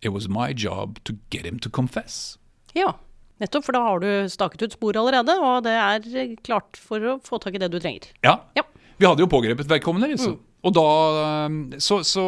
it 0.00 0.14
was 0.14 0.28
my 0.28 0.54
job 0.54 1.02
to 1.04 1.18
get 1.30 1.44
him 1.44 1.58
to 1.58 1.68
confess. 1.70 2.38
Ja. 2.74 2.94
Nettopp, 3.42 3.64
for 3.66 3.74
da 3.74 3.82
har 3.82 4.00
du 4.00 4.30
staket 4.30 4.62
ut 4.62 4.74
spor 4.76 4.96
allerede, 4.96 5.34
og 5.42 5.64
det 5.66 5.74
er 5.74 6.36
klart 6.46 6.78
for 6.78 7.02
å 7.02 7.18
få 7.26 7.42
tak 7.42 7.58
i 7.58 7.62
det 7.62 7.72
du 7.74 7.80
trenger. 7.82 8.06
Ja. 8.22 8.38
ja. 8.54 8.62
Vi 9.02 9.08
hadde 9.08 9.24
jo 9.24 9.30
pågrepet 9.30 9.66
vedkommende. 9.70 10.12
Liksom. 10.12 10.36
Mm. 10.36 10.48
Og 10.62 10.74
da, 10.76 10.88
så, 11.82 11.98
så, 12.06 12.24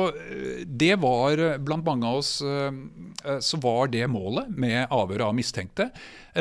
det 0.67 0.97
var 0.99 1.39
blant 1.63 1.87
mange 1.87 2.09
av 2.09 2.17
oss 2.19 2.33
Så 3.47 3.61
var 3.63 3.93
det 3.93 4.09
målet 4.11 4.49
med 4.59 4.91
avhøret 4.91 5.29
av 5.29 5.37
mistenkte, 5.39 5.87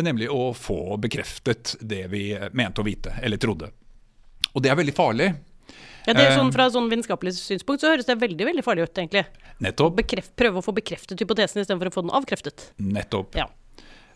nemlig 0.02 0.32
å 0.34 0.48
få 0.58 0.98
bekreftet 0.98 1.75
det 1.86 2.08
vi 2.10 2.32
mente 2.58 2.82
å 2.82 2.88
vite, 2.88 3.13
eller 3.22 3.38
trodde. 3.38 3.70
Og 4.54 4.66
det 4.66 4.74
er 4.74 4.80
veldig 4.82 4.98
farlig. 4.98 5.30
Ja, 6.04 6.13
det 6.16 6.24
er 6.25 6.36
sånn, 6.36 6.52
Fra 6.54 6.68
sånn 6.72 6.90
vitenskapelig 6.92 7.36
synspunkt 7.38 7.84
så 7.84 7.94
høres 7.94 8.08
det 8.08 8.18
veldig 8.20 8.48
veldig 8.50 8.63
farlig 8.66 8.88
ut, 8.88 8.98
egentlig. 9.00 9.24
Nettopp. 9.63 9.96
Bekreft, 10.02 10.34
prøve 10.40 10.60
å 10.60 10.66
få 10.66 10.75
bekreftet 10.75 11.22
hypotesen 11.24 11.63
istedenfor 11.63 11.90
å 11.90 11.96
få 11.96 12.04
den 12.06 12.16
avkreftet. 12.18 12.72
Nettopp. 12.84 13.38
Ja. 13.40 13.48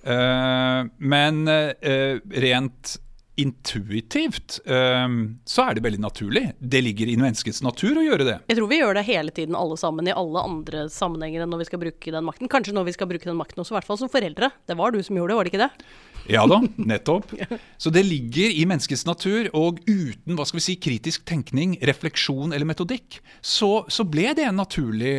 Uh, 0.08 0.88
men 0.98 1.48
uh, 1.48 2.20
rent 2.44 2.98
intuitivt 3.42 4.60
uh, 4.70 5.08
så 5.48 5.68
er 5.68 5.78
det 5.78 5.84
veldig 5.86 6.02
naturlig. 6.04 6.44
Det 6.60 6.82
ligger 6.84 7.12
i 7.12 7.18
menneskets 7.20 7.64
natur 7.66 8.00
å 8.02 8.06
gjøre 8.06 8.28
det. 8.28 8.38
Jeg 8.50 8.60
tror 8.60 8.72
vi 8.72 8.82
gjør 8.82 9.00
det 9.00 9.06
hele 9.08 9.34
tiden, 9.34 9.58
alle 9.58 9.78
sammen, 9.80 10.10
i 10.10 10.16
alle 10.16 10.44
andre 10.44 10.88
sammenhenger 10.94 11.46
enn 11.46 11.54
når 11.54 11.64
vi 11.64 11.70
skal 11.70 11.82
bruke 11.82 12.14
den 12.14 12.28
makten. 12.28 12.52
Kanskje 12.52 12.76
når 12.78 12.90
vi 12.90 12.96
skal 12.98 13.10
bruke 13.12 13.30
den 13.30 13.40
makten 13.40 13.64
også, 13.64 13.76
i 13.76 13.80
hvert 13.80 13.90
fall 13.90 14.02
som 14.02 14.12
foreldre. 14.12 14.52
Det 14.70 14.78
var 14.80 14.94
du 14.94 15.02
som 15.06 15.20
gjorde 15.20 15.34
det, 15.34 15.40
var 15.40 15.48
det 15.48 15.54
ikke 15.54 15.66
det? 15.66 15.92
Ja 16.34 16.46
da, 16.50 16.62
nettopp. 16.94 17.36
Så 17.80 17.94
det 17.94 18.06
ligger 18.08 18.54
i 18.54 18.66
menneskets 18.70 19.06
natur, 19.08 19.52
og 19.58 19.84
uten 19.88 20.38
hva 20.38 20.48
skal 20.48 20.62
vi 20.62 20.66
si, 20.70 20.80
kritisk 20.82 21.28
tenkning, 21.30 21.78
refleksjon 21.88 22.56
eller 22.56 22.68
metodikk, 22.68 23.22
så, 23.42 23.86
så 23.92 24.08
ble 24.08 24.34
det 24.38 24.48
en 24.48 24.60
naturlig 24.60 25.16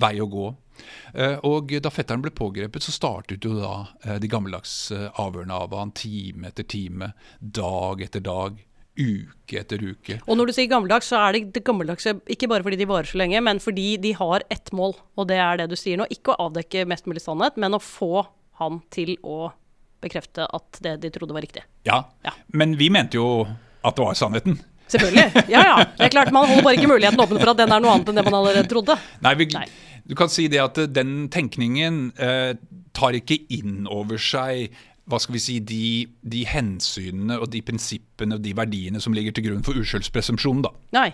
vei 0.00 0.16
å 0.22 0.30
gå. 0.30 0.52
Eh, 1.14 1.36
og 1.46 1.72
Da 1.82 1.92
fetteren 1.92 2.22
ble 2.24 2.32
pågrepet, 2.34 2.84
så 2.84 2.94
startet 2.94 3.44
jo 3.44 3.56
da 3.58 3.74
eh, 4.04 4.16
de 4.22 4.30
gammeldagse 4.30 4.96
eh, 5.06 5.20
avhørene 5.22 5.58
av 5.66 5.74
han 5.76 5.92
time 5.96 6.50
etter 6.50 6.66
time, 6.68 7.12
dag 7.40 8.02
etter 8.06 8.24
dag. 8.24 8.62
Uke 8.96 9.58
etter 9.60 9.82
uke. 9.84 10.14
Og 10.24 10.38
når 10.38 10.48
du 10.48 10.52
sier 10.56 10.70
gammeldags, 10.70 11.10
så 11.12 11.18
er 11.20 11.36
det, 11.36 11.40
det 11.52 11.60
gammeldagse 11.66 12.14
ikke 12.32 12.48
bare 12.48 12.64
fordi 12.64 12.78
de 12.80 12.86
varer 12.88 13.10
så 13.10 13.18
lenge, 13.20 13.42
men 13.44 13.60
fordi 13.60 13.98
de 14.00 14.14
har 14.16 14.44
ett 14.48 14.72
mål, 14.72 14.96
og 15.20 15.28
det 15.28 15.36
er 15.36 15.60
det 15.60 15.66
du 15.68 15.76
sier 15.76 16.00
nå. 16.00 16.06
Ikke 16.08 16.32
å 16.32 16.46
avdekke 16.48 16.86
mest 16.88 17.04
mulig 17.04 17.20
sannhet, 17.20 17.58
men 17.60 17.76
å 17.76 17.82
få 17.82 18.24
han 18.62 18.80
til 18.94 19.18
å 19.20 19.50
bekrefte 20.00 20.46
at 20.48 20.80
det 20.84 20.96
de 21.02 21.12
trodde 21.12 21.36
var 21.36 21.44
riktig. 21.44 21.66
Ja, 21.84 22.06
ja. 22.24 22.32
men 22.56 22.72
vi 22.80 22.88
mente 22.92 23.20
jo 23.20 23.44
at 23.46 23.96
det 23.96 24.06
var 24.06 24.16
sannheten. 24.16 24.58
Selvfølgelig. 24.86 25.44
Ja, 25.50 25.62
ja. 25.66 25.76
Det 25.98 26.04
er 26.06 26.12
klart, 26.14 26.32
Man 26.32 26.46
holder 26.46 26.62
bare 26.62 26.78
ikke 26.78 26.90
muligheten 26.90 27.20
åpen 27.20 27.40
for 27.40 27.52
at 27.52 27.58
den 27.58 27.72
er 27.74 27.82
noe 27.82 27.96
annet 27.96 28.10
enn 28.10 28.20
det 28.20 28.24
man 28.26 28.38
allerede 28.38 28.68
trodde. 28.70 28.96
Nei, 29.24 29.34
vi, 29.38 29.48
Nei. 29.54 29.66
Du 30.06 30.14
kan 30.18 30.30
si 30.30 30.46
det 30.50 30.62
at 30.62 30.78
den 30.94 31.26
tenkningen 31.32 32.10
eh, 32.22 32.54
tar 32.96 33.16
ikke 33.18 33.40
inn 33.52 33.86
over 33.90 34.20
seg 34.22 34.74
hva 35.06 35.20
skal 35.22 35.36
vi 35.36 35.42
si, 35.42 35.60
de, 35.62 35.86
de, 36.26 36.42
hensynene 36.50 37.38
og 37.38 37.52
de 37.52 37.60
prinsippene 37.62 38.38
og 38.38 38.42
de 38.42 38.54
verdiene 38.58 38.98
som 39.02 39.14
ligger 39.14 39.36
til 39.36 39.46
grunn 39.46 39.62
for 39.66 39.78
uskyldspresumpsjonen. 39.78 40.64
da. 40.66 40.72
Nei, 40.96 41.10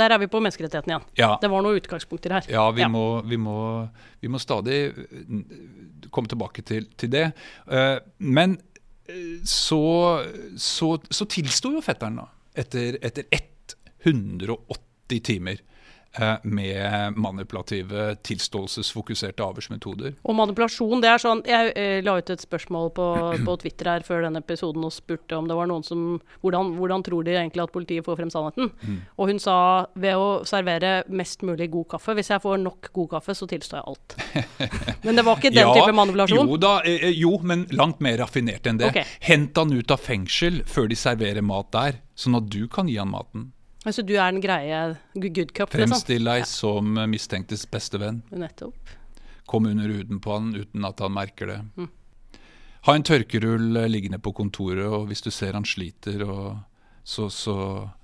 der 0.00 0.14
er 0.14 0.22
vi 0.22 0.30
på 0.32 0.40
menneskerettighetene 0.40 0.94
igjen. 0.94 1.04
Ja. 1.20 1.34
Det 1.42 1.50
var 1.52 1.64
noen 1.64 1.80
utgangspunkter 1.82 2.38
her. 2.38 2.48
Ja, 2.48 2.64
vi, 2.72 2.80
ja. 2.86 2.88
Må, 2.88 3.20
vi, 3.28 3.36
må, 3.36 3.58
vi 4.24 4.30
må, 4.32 4.40
stadig 4.40 4.78
komme 6.08 6.32
tilbake 6.32 6.64
til, 6.64 6.88
til 6.96 7.12
det. 7.12 7.26
Uh, 7.68 7.98
men 8.24 8.56
eh, 9.12 9.44
så, 9.44 9.84
så, 10.56 10.94
så 11.04 11.28
tilsto 11.36 11.74
jo 11.76 11.84
fetteren, 11.84 12.22
da, 12.24 12.30
etter, 12.64 12.96
etter 13.04 13.28
180 14.08 15.20
timer 15.24 15.60
Eh, 15.60 15.73
med 16.42 17.16
manipulative, 17.18 18.14
tilståelsesfokuserte 18.26 19.42
avhørsmetoder. 19.42 20.14
Og 20.22 20.36
manipulasjon, 20.38 21.02
det 21.02 21.10
er 21.10 21.22
sånn 21.22 21.42
Jeg 21.48 21.72
eh, 21.78 21.98
la 22.04 22.16
ut 22.18 22.30
et 22.30 22.42
spørsmål 22.42 22.92
på, 22.94 23.06
på, 23.46 23.56
Twitter 23.62 23.90
her 23.90 24.04
før 24.06 24.24
denne 24.26 24.42
episoden 24.44 24.84
og 24.86 24.94
spurte 24.94 25.36
om 25.38 25.48
det 25.50 25.56
var 25.58 25.68
noen 25.70 25.84
som 25.86 26.04
Hvordan, 26.44 26.74
hvordan 26.78 27.04
tror 27.06 27.26
de 27.26 27.34
egentlig 27.34 27.64
at 27.64 27.72
politiet 27.74 28.06
får 28.06 28.18
frem 28.20 28.30
sannheten? 28.32 28.70
Mm. 28.82 29.00
Og 29.18 29.32
hun 29.32 29.40
sa 29.42 29.56
ved 29.98 30.18
å 30.18 30.28
servere 30.48 30.92
mest 31.08 31.42
mulig 31.46 31.70
god 31.72 31.88
kaffe. 31.96 32.14
Hvis 32.18 32.30
jeg 32.32 32.42
får 32.44 32.60
nok 32.62 32.90
god 32.94 33.10
kaffe, 33.16 33.36
så 33.36 33.48
tilstår 33.50 33.80
jeg 33.80 33.94
alt. 33.94 34.16
Men 35.06 35.18
det 35.18 35.26
var 35.26 35.40
ikke 35.40 35.54
den 35.54 35.66
ja, 35.66 35.74
type 35.74 35.96
manipulasjon? 35.96 36.50
Jo 36.50 36.60
da, 36.60 36.76
eh, 36.86 37.08
eh, 37.08 37.18
jo, 37.18 37.34
men 37.42 37.66
langt 37.74 38.02
mer 38.04 38.18
raffinert 38.22 38.66
enn 38.68 38.80
det. 38.80 38.92
Okay. 38.92 39.08
Hent 39.24 39.58
han 39.58 39.72
ut 39.74 39.94
av 39.94 40.02
fengsel 40.02 40.62
før 40.70 40.88
de 40.90 40.98
serverer 40.98 41.44
mat 41.44 41.70
der, 41.74 42.00
sånn 42.18 42.38
at 42.38 42.48
du 42.52 42.64
kan 42.70 42.88
gi 42.90 42.98
han 43.00 43.12
maten. 43.12 43.50
Altså 43.84 44.02
du 44.06 44.14
er 44.16 44.32
den 44.32 44.40
greie 44.40 44.78
good 45.14 45.52
cup? 45.52 45.68
Liksom? 45.72 45.92
Fremstill 45.92 46.24
deg 46.24 46.46
som 46.48 46.94
mistenktes 47.10 47.66
beste 47.70 48.00
venn. 48.00 48.22
Nettopp. 48.32 48.94
Kom 49.50 49.66
under 49.68 49.90
huden 49.92 50.22
på 50.24 50.32
han 50.32 50.54
uten 50.56 50.86
at 50.88 51.02
han 51.04 51.12
merker 51.12 51.52
det. 51.52 51.58
Mm. 51.76 51.90
Ha 52.84 52.94
en 52.96 53.04
tørkerull 53.04 53.76
liggende 53.88 54.18
på 54.20 54.32
kontoret, 54.36 54.84
og 54.88 55.06
hvis 55.08 55.22
du 55.24 55.30
ser 55.32 55.56
han 55.56 55.64
sliter, 55.68 56.20
så, 57.04 57.28
så, 57.32 57.54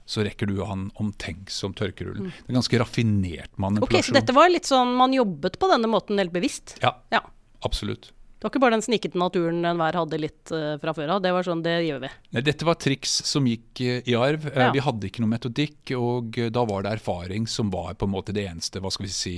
så 0.08 0.24
rekker 0.24 0.48
du 0.48 0.62
han 0.64 0.86
omtenksom 1.00 1.74
tørkerullen. 1.76 2.30
Det 2.32 2.52
er 2.52 2.56
ganske 2.60 2.80
raffinert 2.80 3.58
manipulasjon. 3.60 4.00
Ok, 4.00 4.08
Så 4.08 4.16
dette 4.16 4.36
var 4.36 4.52
litt 4.52 4.68
sånn 4.68 4.94
man 4.96 5.16
jobbet 5.16 5.58
på 5.60 5.68
denne 5.72 5.88
måten 5.88 6.20
helt 6.20 6.32
bevisst? 6.32 6.78
Ja, 6.84 6.94
Ja. 7.12 7.24
absolutt. 7.64 8.12
Det 8.40 8.46
var 8.46 8.52
ikke 8.54 8.60
bare 8.64 8.72
den 8.78 8.84
snikete 8.86 9.18
naturen 9.20 9.58
enhver 9.68 9.98
hadde 10.00 10.16
litt 10.16 10.48
eh, 10.56 10.78
fra 10.80 10.94
før 10.96 11.10
av. 11.12 11.18
Det 11.20 11.32
var 11.36 11.44
sånn, 11.44 11.60
det 11.60 11.74
gjør 11.84 11.98
vi. 12.06 12.08
Nei, 12.32 12.42
dette 12.46 12.64
var 12.64 12.78
triks 12.80 13.18
som 13.28 13.44
gikk 13.44 13.82
eh, 13.84 14.00
i 14.08 14.16
arv. 14.16 14.46
Eh, 14.48 14.56
Ja. 14.64 14.70
Vi 14.72 14.80
hadde 14.80 15.10
ikke 15.10 15.20
noe 15.20 15.34
metodikk, 15.34 15.92
og 15.98 16.38
da 16.48 16.64
var 16.64 16.86
det 16.86 16.94
erfaring 16.96 17.44
som 17.46 17.68
var 17.74 17.92
på 18.00 18.08
en 18.08 18.14
måte 18.16 18.32
det 18.32 18.46
eneste 18.48 18.80
hva 18.80 18.88
skal 18.94 19.04
vi 19.04 19.12
si, 19.12 19.34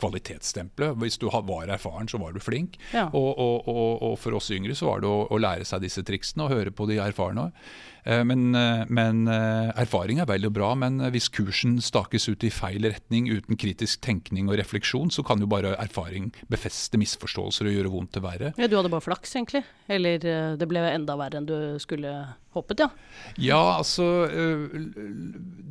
kvalitetsstempelet. 0.00 0.96
Hvis 1.00 1.18
du 1.18 1.28
var 1.30 1.68
erfaren, 1.72 2.08
så 2.08 2.20
var 2.20 2.32
du 2.36 2.40
flink. 2.40 2.78
Ja. 2.92 3.08
Og, 3.12 3.32
og, 3.38 3.68
og, 3.68 3.92
og 4.10 4.16
for 4.20 4.36
oss 4.38 4.50
yngre 4.54 4.76
så 4.76 4.90
var 4.90 5.02
det 5.04 5.10
å, 5.10 5.26
å 5.30 5.40
lære 5.40 5.66
seg 5.68 5.84
disse 5.84 6.04
triksene 6.06 6.46
og 6.46 6.52
høre 6.54 6.72
på 6.74 6.88
de 6.90 6.98
erfarne. 7.02 7.50
Eh, 8.04 8.22
Men, 8.24 8.54
eh, 8.54 8.84
men 8.88 9.26
eh, 9.28 9.72
erfaring 9.82 10.20
er 10.22 10.28
vel 10.30 10.46
og 10.46 10.54
bra, 10.54 10.74
men 10.78 11.00
hvis 11.10 11.28
kursen 11.32 11.80
stakes 11.82 12.28
ut 12.28 12.44
i 12.46 12.52
feil 12.54 12.86
retning 12.86 13.28
uten 13.32 13.58
kritisk 13.58 14.00
tenkning 14.00 14.48
og 14.48 14.58
refleksjon, 14.60 15.10
så 15.10 15.24
kan 15.26 15.40
jo 15.42 15.48
bare 15.50 15.74
erfaring 15.82 16.32
befeste 16.48 16.98
misforståelser 17.00 17.66
og 17.66 17.76
gjøre 17.78 17.92
vondt 17.92 18.12
til 18.16 18.24
verre. 18.24 18.52
Ja, 18.56 18.68
du 18.70 18.76
hadde 18.78 18.92
bare 18.92 19.04
flaks, 19.04 19.34
egentlig. 19.36 19.64
Eller 19.88 20.20
det 20.56 20.68
ble 20.70 20.82
enda 20.90 21.16
verre 21.18 21.40
enn 21.40 21.48
du 21.48 21.56
skulle 21.82 22.12
håpet, 22.56 22.82
ja. 22.84 22.88
Ja, 23.38 23.60
altså 23.78 24.06
øh, 24.26 24.66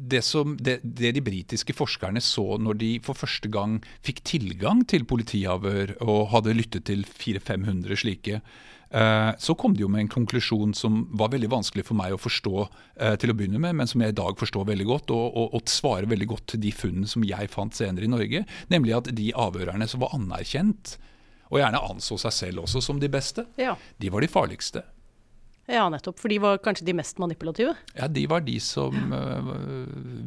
det, 0.09 0.21
som, 0.25 0.55
det, 0.57 0.79
det 0.83 1.15
de 1.17 1.23
britiske 1.25 1.75
forskerne 1.75 2.21
så 2.23 2.59
når 2.61 2.79
de 2.81 2.91
for 3.05 3.17
første 3.17 3.49
gang 3.51 3.79
fikk 4.05 4.23
tilgang 4.27 4.85
til 4.89 5.07
politiavhør 5.09 5.97
og 6.05 6.29
hadde 6.33 6.55
lyttet 6.57 6.87
til 6.89 7.05
400-500 7.07 7.99
slike, 8.01 8.41
eh, 8.91 9.31
så 9.41 9.55
kom 9.57 9.75
de 9.75 9.85
jo 9.85 9.89
med 9.91 10.05
en 10.05 10.13
konklusjon 10.15 10.75
som 10.77 11.03
var 11.17 11.33
veldig 11.33 11.51
vanskelig 11.53 11.87
for 11.87 11.97
meg 11.99 12.15
å 12.15 12.21
forstå 12.21 12.55
eh, 12.65 13.15
til 13.21 13.33
å 13.33 13.37
begynne 13.37 13.61
med, 13.61 13.77
men 13.81 13.89
som 13.89 14.03
jeg 14.03 14.13
i 14.13 14.19
dag 14.21 14.37
forstår 14.39 14.69
veldig 14.71 14.89
godt, 14.91 15.15
og, 15.15 15.25
og, 15.31 15.57
og 15.57 15.73
svarer 15.73 16.09
veldig 16.11 16.29
godt 16.35 16.47
til 16.53 16.63
de 16.67 16.73
funnene 16.75 17.09
som 17.09 17.25
jeg 17.25 17.51
fant 17.53 17.75
senere 17.75 18.07
i 18.07 18.13
Norge. 18.13 18.45
Nemlig 18.73 18.97
at 18.99 19.11
de 19.17 19.31
avhørerne 19.33 19.89
som 19.89 20.05
var 20.05 20.15
anerkjent, 20.17 20.97
og 21.53 21.61
gjerne 21.61 21.81
anså 21.91 22.17
seg 22.19 22.33
selv 22.33 22.65
også 22.65 22.81
som 22.81 22.99
de 23.01 23.09
beste, 23.11 23.45
ja. 23.61 23.75
de 24.01 24.09
var 24.11 24.25
de 24.25 24.31
farligste. 24.31 24.81
Ja, 25.65 25.87
nettopp. 25.89 26.19
For 26.21 26.29
de 26.29 26.37
var 26.41 26.59
kanskje 26.61 26.85
de 26.85 26.93
mest 26.93 27.17
manipulative. 27.21 27.73
Ja, 27.97 28.09
de 28.11 28.25
var 28.29 28.43
de 28.45 28.59
som 28.61 28.93
øh, 28.93 29.47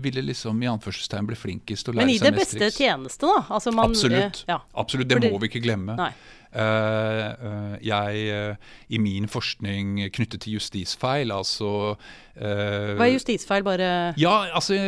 ville 0.02 0.24
liksom 0.26 0.58
i 0.64 0.70
anførselstegn 0.70 1.28
bli 1.28 1.38
flinkest 1.38 1.92
og 1.92 1.98
lære 1.98 2.08
seg 2.08 2.10
mest 2.10 2.24
triks. 2.24 2.24
Men 2.24 2.64
i 2.64 2.64
det 2.64 2.70
beste 2.72 2.82
tjeneste, 2.82 3.28
da. 3.30 3.44
Altså 3.54 3.74
man, 3.74 3.94
Absolutt. 3.94 4.42
Ja. 4.48 4.58
Absolutt, 4.74 5.08
Det 5.08 5.20
Fordi- 5.20 5.32
må 5.32 5.38
vi 5.44 5.50
ikke 5.52 5.62
glemme. 5.62 5.96
Nei. 5.98 6.10
Uh, 6.48 7.28
eh, 7.44 7.72
jeg, 7.84 8.20
uh, 8.32 8.56
I 8.88 8.98
min 8.98 9.28
forskning 9.28 9.98
knyttet 10.16 10.40
til 10.40 10.54
justisfeil, 10.56 11.28
altså 11.28 11.92
uh, 11.92 12.94
Hva 12.96 13.04
er 13.04 13.12
justisfeil, 13.12 13.66
bare 13.66 14.14
Ja, 14.16 14.48
altså 14.56 14.78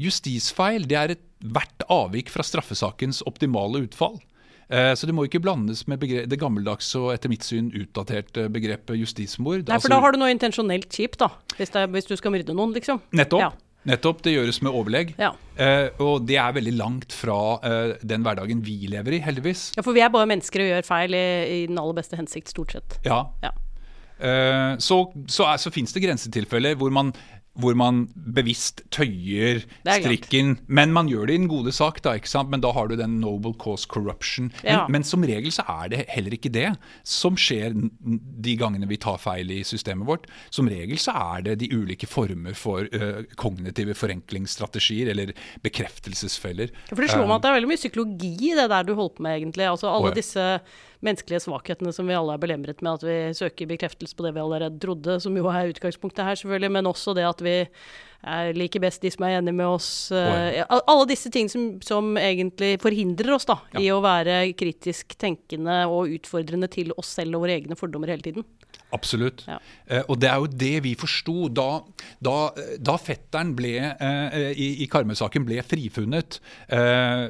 Justisfeil 0.00 0.88
det 0.88 0.96
er 0.96 1.12
et 1.12 1.26
hvert 1.44 1.84
avvik 1.92 2.32
fra 2.32 2.42
straffesakens 2.42 3.20
optimale 3.28 3.84
utfall. 3.84 4.16
Eh, 4.70 4.94
Så 4.94 5.06
det 5.06 5.14
må 5.14 5.24
ikke 5.28 5.40
blandes 5.44 5.86
med 5.88 6.00
begre- 6.00 6.26
det 6.28 6.38
gammeldagse 6.40 6.96
og 7.00 7.12
etter 7.14 7.28
mitt 7.28 7.42
syn 7.44 7.70
utdaterte 7.74 8.48
begrepet 8.50 8.96
justismord. 8.98 9.66
Nei, 9.68 9.78
for 9.78 9.88
da 9.92 10.00
har 10.00 10.12
du 10.12 10.18
noe 10.18 10.30
intensjonelt 10.32 10.88
kjipt, 10.88 11.18
da. 11.18 11.28
Hvis, 11.58 11.70
det 11.70 11.90
hvis 11.90 12.06
du 12.08 12.16
skal 12.16 12.32
myrde 12.32 12.54
noen, 12.56 12.72
liksom. 12.74 13.00
Nettopp. 13.12 13.40
Ja. 13.40 13.50
Nettopp, 13.84 14.22
Det 14.24 14.32
gjøres 14.32 14.62
med 14.64 14.72
overlegg. 14.72 15.14
Ja. 15.20 15.32
Eh, 15.60 15.90
og 16.00 16.24
det 16.26 16.38
er 16.40 16.52
veldig 16.56 16.72
langt 16.78 17.12
fra 17.12 17.58
eh, 17.62 17.92
den 18.02 18.22
hverdagen 18.24 18.62
vi 18.64 18.86
lever 18.88 19.12
i, 19.12 19.20
heldigvis. 19.20 19.74
ja, 19.76 19.82
for 19.82 19.92
vi 19.92 20.00
er 20.00 20.08
bare 20.08 20.26
mennesker 20.26 20.60
og 20.64 20.70
gjør 20.72 20.86
feil 20.88 21.12
i, 21.14 21.24
i 21.58 21.66
den 21.68 21.76
aller 21.78 21.92
beste 21.92 22.16
hensikt, 22.16 22.48
stort 22.48 22.72
sett. 22.72 22.96
Ja. 23.04 23.26
Ja. 23.44 23.50
Eh, 24.24 24.76
så 24.80 25.02
så, 25.28 25.44
er- 25.52 25.58
så 25.60 25.70
fins 25.74 25.92
det 25.92 26.02
grensetilfeller 26.06 26.76
hvor 26.80 26.90
man, 26.90 27.12
hvor 27.54 27.76
man 27.78 28.08
bevisst 28.34 28.82
tøyer 28.94 29.62
er 29.86 30.00
strikken. 30.02 30.56
Men 30.66 30.92
man 30.94 31.06
gjør 31.10 31.28
det 31.28 31.36
i 31.36 31.40
den 31.42 31.50
gode 31.50 31.70
sak, 31.74 32.00
da, 32.02 32.16
ikke 32.18 32.30
sant? 32.30 32.50
men 32.50 32.62
da 32.64 32.72
har 32.74 32.88
du 32.90 32.96
den 32.98 33.20
noble 33.22 33.54
cause 33.62 33.86
corruption. 33.86 34.50
Men, 34.62 34.72
Ja. 34.72 34.86
men 34.90 35.04
som 35.06 35.22
regel 35.22 35.52
så 35.54 35.62
er 35.68 35.88
det 35.92 36.04
heller 36.10 36.34
ikke 36.34 36.50
det 36.52 36.72
som 37.04 37.36
skjer 37.38 37.76
de 37.76 38.56
gangene 38.58 38.88
vi 38.90 38.98
tar 38.98 39.18
feil 39.22 39.50
i 39.54 39.62
systemet 39.62 40.06
vårt. 40.08 40.26
Som 40.50 40.68
regel 40.68 40.98
så 40.98 41.14
er 41.14 41.42
det 41.46 41.58
de 41.62 41.70
ulike 41.70 42.08
former 42.10 42.54
for 42.58 42.88
uh, 42.90 43.22
kognitive 43.36 43.94
forenklingsstrategier 43.94 45.12
eller 45.14 45.32
bekreftelsesfeller. 45.62 46.72
For 46.90 47.02
det 47.04 47.12
slår 47.12 47.28
meg 47.28 47.36
at 47.38 47.46
det 47.46 47.50
er 47.52 47.58
veldig 47.60 47.70
mye 47.70 47.82
psykologi 47.82 48.32
i 48.50 48.54
det 48.58 48.66
der 48.72 48.86
du 48.88 48.94
holdt 48.98 49.16
på 49.18 49.26
med, 49.26 49.38
egentlig. 49.40 49.68
Altså 49.70 49.90
alle 49.92 50.14
disse 50.16 50.48
menneskelige 51.04 51.42
svakhetene 51.44 51.92
som 51.94 52.08
vi 52.08 52.16
alle 52.16 52.34
er 52.34 52.42
belemret 52.42 52.80
med, 52.84 52.96
at 52.96 53.06
vi 53.06 53.18
søker 53.36 53.70
bekreftelse 53.70 54.16
på 54.16 54.26
det 54.26 54.34
vi 54.36 54.42
allerede 54.42 54.80
trodde, 54.82 55.18
som 55.20 55.36
jo 55.36 55.46
er 55.52 55.70
utgangspunktet 55.74 56.24
her, 56.24 56.40
selvfølgelig, 56.40 56.72
men 56.72 56.90
også 56.90 57.14
det 57.16 57.26
at 57.28 57.44
vi 57.44 57.56
er 58.26 58.52
liker 58.56 58.82
best 58.84 59.02
de 59.04 59.10
som 59.14 59.24
er 59.26 59.38
enige 59.38 59.54
med 59.54 59.66
oss. 59.66 59.88
eh, 60.12 60.18
ja. 60.58 60.64
ja, 60.64 60.80
alle 60.86 61.06
disse 61.10 61.30
ting 61.30 61.48
som, 61.52 61.80
som 61.84 62.14
egentlig 62.20 62.74
forhindrer 62.82 63.34
oss 63.36 63.44
da, 63.48 63.60
Ja. 63.74 63.80
i 63.80 63.90
å 63.94 64.00
være 64.04 64.42
kritisk 64.58 65.16
tenkende 65.20 65.84
og 65.88 66.08
utfordrende 66.18 66.68
til 66.72 66.92
oss 66.96 67.14
selv 67.18 67.36
og 67.36 67.46
våre 67.46 67.58
egne 67.60 67.76
fordommer 67.78 68.08
hele 68.14 68.22
tiden. 68.24 68.44
Absolutt. 68.94 69.42
Ja. 69.50 69.56
Eh, 69.90 70.02
og 70.08 70.20
det 70.22 70.28
er 70.30 70.38
jo 70.38 70.46
det 70.46 70.72
vi 70.84 70.92
forsto 70.98 71.48
da, 71.50 71.80
da, 72.22 72.34
da 72.78 72.94
fetteren 73.00 73.50
ble, 73.58 73.72
eh, 73.90 74.36
i, 74.54 74.68
i 74.84 74.86
Karmøy-saken 74.90 75.46
ble 75.48 75.58
frifunnet. 75.66 76.38
Eh, 76.70 77.24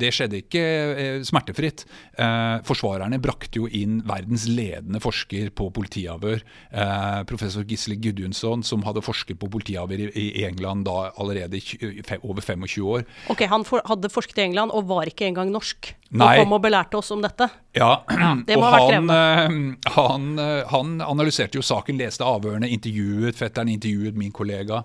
det 0.00 0.12
skjedde 0.16 0.40
ikke 0.40 0.62
eh, 0.62 1.18
smertefritt. 1.28 1.84
Eh, 2.16 2.62
forsvarerne 2.64 3.20
brakte 3.20 3.60
jo 3.60 3.68
inn 3.68 3.98
verdens 4.08 4.46
ledende 4.48 5.00
forsker 5.04 5.52
på 5.56 5.68
politiavhør, 5.76 6.40
eh, 6.72 7.20
professor 7.28 7.68
Gisle 7.68 7.98
Gudjonsson, 8.00 8.64
som 8.64 8.84
hadde 8.88 9.04
forsket 9.04 9.40
på 9.40 9.50
politiavhør 9.52 10.06
i, 10.08 10.26
i 10.39 10.39
England 10.48 10.86
da 10.88 11.10
allerede 11.20 11.60
i 11.60 12.02
over 12.22 12.40
25 12.44 12.84
år. 12.86 13.04
Ok, 13.32 13.44
han 13.50 13.64
for, 13.68 13.82
hadde 13.88 14.10
forsket 14.12 14.40
i 14.40 14.46
England 14.48 14.74
og 14.76 14.88
var 14.90 15.10
ikke 15.10 15.28
engang 15.28 15.52
norsk. 15.52 15.92
Nei. 16.10 16.32
Og 16.40 16.44
kom 16.44 16.56
og 16.56 16.64
belærte 16.64 16.98
oss 16.98 17.12
om 17.14 17.22
dette. 17.24 17.48
Ja, 17.76 18.02
det 18.48 18.58
må 18.58 18.66
og 18.66 18.68
ha 18.68 18.80
vært 18.80 18.96
han, 18.96 19.14
eh, 19.14 19.94
han, 19.96 20.28
eh, 20.42 20.60
han 20.72 20.98
analyserte 21.06 21.60
jo 21.60 21.64
saken, 21.66 22.00
leste 22.00 22.26
avhørene, 22.26 22.70
intervjuet 22.70 23.38
fetteren, 23.38 23.72
intervjuet 23.72 24.18
min 24.18 24.34
kollega. 24.34 24.84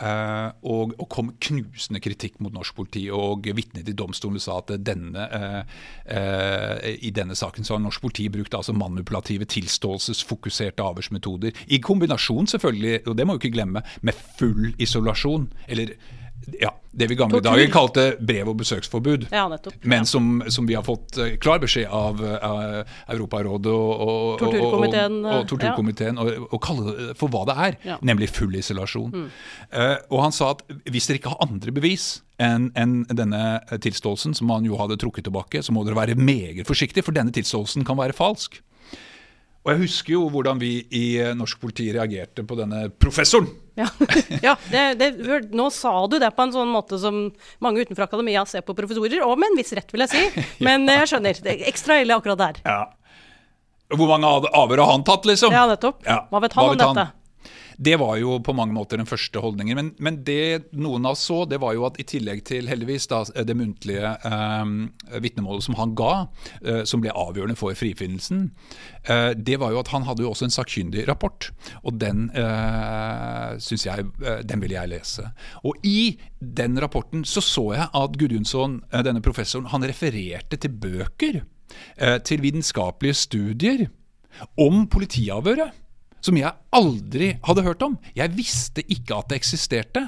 Eh, 0.00 0.48
og, 0.62 0.94
og 0.96 1.08
kom 1.12 1.32
knusende 1.42 2.00
kritikk 2.02 2.38
mot 2.42 2.54
norsk 2.54 2.76
politi. 2.76 3.04
Og 3.12 3.48
vitnet 3.56 3.88
i 3.88 3.96
domstolen 3.96 4.42
sa 4.42 4.58
at 4.62 4.72
denne, 4.84 5.26
eh, 5.38 5.76
eh, 6.16 6.88
i 7.04 7.12
denne 7.14 7.36
saken 7.38 7.66
så 7.66 7.76
har 7.76 7.84
norsk 7.84 8.04
politi 8.04 8.28
brukt 8.32 8.56
altså 8.56 8.74
manipulative, 8.76 9.48
tilståelsesfokuserte 9.52 10.84
avhørsmetoder. 10.84 11.64
I 11.68 11.82
kombinasjon, 11.82 12.50
selvfølgelig, 12.54 13.06
og 13.06 13.18
det 13.18 13.26
må 13.26 13.36
vi 13.36 13.46
ikke 13.46 13.58
glemme, 13.58 13.84
med 14.02 14.26
full 14.38 14.72
isolasjon. 14.82 15.50
Eller 15.68 15.96
ja, 16.60 16.72
det 16.90 17.06
vi 17.06 17.14
i 17.14 17.18
gamle 17.18 17.40
dager 17.40 17.70
kalte 17.72 18.04
brev- 18.20 18.50
og 18.52 18.58
besøksforbud. 18.60 19.28
Ja, 19.32 19.46
nettopp. 19.48 19.76
Men 19.88 20.06
som, 20.08 20.42
som 20.52 20.66
vi 20.68 20.76
har 20.76 20.84
fått 20.86 21.16
eh, 21.20 21.36
klar 21.42 21.60
beskjed 21.62 21.88
av 21.88 22.20
eh, 22.26 22.96
Europarådet 23.14 23.72
og, 23.72 24.42
Torturkomiteen, 24.42 25.20
og, 25.22 25.36
og, 25.38 25.46
torturkomiteen 25.52 26.20
å 26.20 26.26
å 26.52 26.60
kalle 26.62 26.84
det 26.88 27.14
for 27.20 27.32
hva 27.32 27.44
det 27.48 27.56
er. 27.68 27.78
Mm. 27.82 28.02
nemlig 28.12 28.28
full 28.34 28.54
isolasjon. 28.58 29.28
Eh, 29.70 29.96
og 30.10 30.24
han 30.24 30.34
sa 30.34 30.52
at 30.56 30.62
hvis 30.90 31.08
dere 31.08 31.20
ikke 31.20 31.32
har 31.32 31.46
andre 31.46 31.74
bevis 31.74 32.22
enn 32.42 32.70
en 32.78 33.02
denne 33.08 33.62
tilståelsen, 33.84 34.34
som 34.36 34.50
han 34.52 34.66
jo 34.66 34.78
hadde 34.80 34.98
trukket 35.00 35.28
tilbake, 35.28 35.62
så 35.62 35.74
må 35.74 35.84
dere 35.86 35.98
være 35.98 36.18
meget 36.18 36.66
forsiktige, 36.68 37.06
for 37.06 37.16
denne 37.16 37.34
tilståelsen 37.34 37.86
kan 37.88 38.00
være 38.00 38.16
falsk. 38.16 38.60
Og 39.62 39.70
jeg 39.70 39.80
husker 39.84 40.16
jo 40.16 40.24
hvordan 40.32 40.58
vi 40.58 40.72
i 40.90 41.02
eh, 41.22 41.34
norsk 41.38 41.60
politi 41.62 41.84
reagerte 41.94 42.42
på 42.42 42.56
denne 42.58 42.88
professoren. 42.98 43.46
Ja, 43.78 43.86
ja 44.46 44.54
det, 44.72 44.82
det, 44.98 45.10
nå 45.54 45.68
sa 45.70 45.92
du 46.10 46.18
det 46.18 46.32
på 46.34 46.42
en 46.48 46.54
sånn 46.54 46.72
måte 46.72 46.98
som 46.98 47.20
mange 47.62 47.84
utenfor 47.84 48.08
akademia 48.08 48.42
ser 48.48 48.64
på 48.66 48.74
professorer, 48.76 49.22
og 49.22 49.38
med 49.38 49.52
en 49.52 49.60
viss 49.60 49.70
rett, 49.78 49.94
vil 49.94 50.02
jeg 50.02 50.10
si. 50.10 50.44
Men 50.66 50.88
jeg 50.90 51.12
skjønner. 51.12 51.38
Det 51.46 51.54
er 51.54 51.64
ekstra 51.70 52.00
ille 52.02 52.18
akkurat 52.18 52.42
der. 52.42 52.60
Ja. 52.66 52.82
Hvor 53.92 54.10
mange 54.10 54.26
av- 54.26 54.50
avhør 54.64 54.82
har 54.82 54.94
han 54.96 55.06
tatt, 55.06 55.28
liksom? 55.30 55.54
Ja, 55.54 55.66
nettopp. 55.70 56.02
Ja, 56.08 56.24
Hva 56.32 56.40
vet 56.42 56.58
han 56.58 56.72
om 56.72 56.80
dette? 56.82 57.06
Det 57.76 57.96
var 58.00 58.16
jo 58.20 58.38
på 58.44 58.54
mange 58.56 58.74
måter 58.76 59.00
den 59.00 59.08
første 59.08 59.40
holdningen. 59.42 59.78
Men, 59.78 59.90
men 60.02 60.20
det 60.26 60.72
noen 60.72 61.06
av 61.06 61.16
oss 61.16 61.24
så, 61.28 61.42
det 61.48 61.60
var 61.62 61.76
jo 61.76 61.86
at 61.88 61.98
i 62.00 62.06
tillegg 62.08 62.44
til 62.48 62.68
heldigvis 62.70 63.08
da, 63.10 63.22
det 63.46 63.56
muntlige 63.58 64.14
eh, 64.28 64.72
vitnemålet 65.22 65.66
som 65.66 65.78
han 65.78 65.94
ga, 65.98 66.12
eh, 66.64 66.82
som 66.88 67.02
ble 67.04 67.14
avgjørende 67.14 67.58
for 67.58 67.76
frifinnelsen, 67.78 68.48
eh, 69.04 69.30
det 69.36 69.58
var 69.62 69.74
jo 69.74 69.82
at 69.82 69.92
han 69.94 70.06
hadde 70.08 70.24
jo 70.24 70.32
også 70.32 70.48
en 70.48 70.56
sakkyndig 70.56 71.06
rapport. 71.10 71.50
Og 71.82 71.98
den 72.02 72.28
eh, 72.36 73.58
synes 73.62 73.86
jeg, 73.88 74.08
eh, 74.22 74.42
den 74.46 74.62
ville 74.64 74.78
jeg 74.78 74.92
lese. 74.92 75.28
Og 75.66 75.78
i 75.86 76.16
den 76.40 76.78
rapporten 76.82 77.26
så 77.28 77.42
så 77.44 77.68
jeg 77.76 77.88
at 78.02 78.18
Gudjonsson, 78.18 78.80
eh, 78.92 79.04
denne 79.06 79.24
professoren, 79.24 79.70
han 79.72 79.86
refererte 79.86 80.58
til 80.60 80.72
bøker, 80.82 81.42
eh, 81.96 82.18
til 82.18 82.42
vitenskapelige 82.44 83.18
studier 83.26 83.86
om 84.60 84.86
politiavhøret 84.88 85.81
som 86.22 86.38
jeg 86.38 86.54
aldri 86.74 87.34
hadde 87.44 87.64
hørt 87.66 87.84
om. 87.84 87.98
Jeg 88.16 88.34
visste 88.36 88.84
ikke 88.86 89.18
at 89.18 89.30
det 89.32 89.40
eksisterte. 89.42 90.06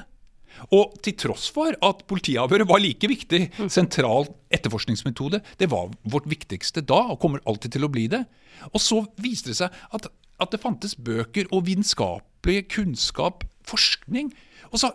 Og 0.71 0.93
til 1.03 1.17
tross 1.19 1.49
for 1.51 1.75
at 1.83 2.03
politiavhøret 2.07 2.69
var 2.69 2.79
like 2.79 3.09
viktig, 3.11 3.41
sentral 3.71 4.29
etterforskningsmetode, 4.55 5.41
det 5.59 5.67
var 5.71 5.91
vårt 6.07 6.29
viktigste 6.31 6.79
da, 6.87 7.01
og 7.11 7.19
kommer 7.19 7.43
alltid 7.43 7.75
til 7.75 7.87
å 7.87 7.91
bli 7.91 8.07
det. 8.11 8.23
Og 8.71 8.79
så 8.79 9.01
viste 9.21 9.51
det 9.51 9.59
seg 9.59 9.75
at, 9.91 10.07
at 10.39 10.53
det 10.55 10.61
fantes 10.63 10.95
bøker 10.95 11.51
og 11.51 11.67
vitenskapelig 11.67 12.69
kunnskap, 12.71 13.43
forskning. 13.67 14.31
Og 14.71 14.79
så 14.79 14.93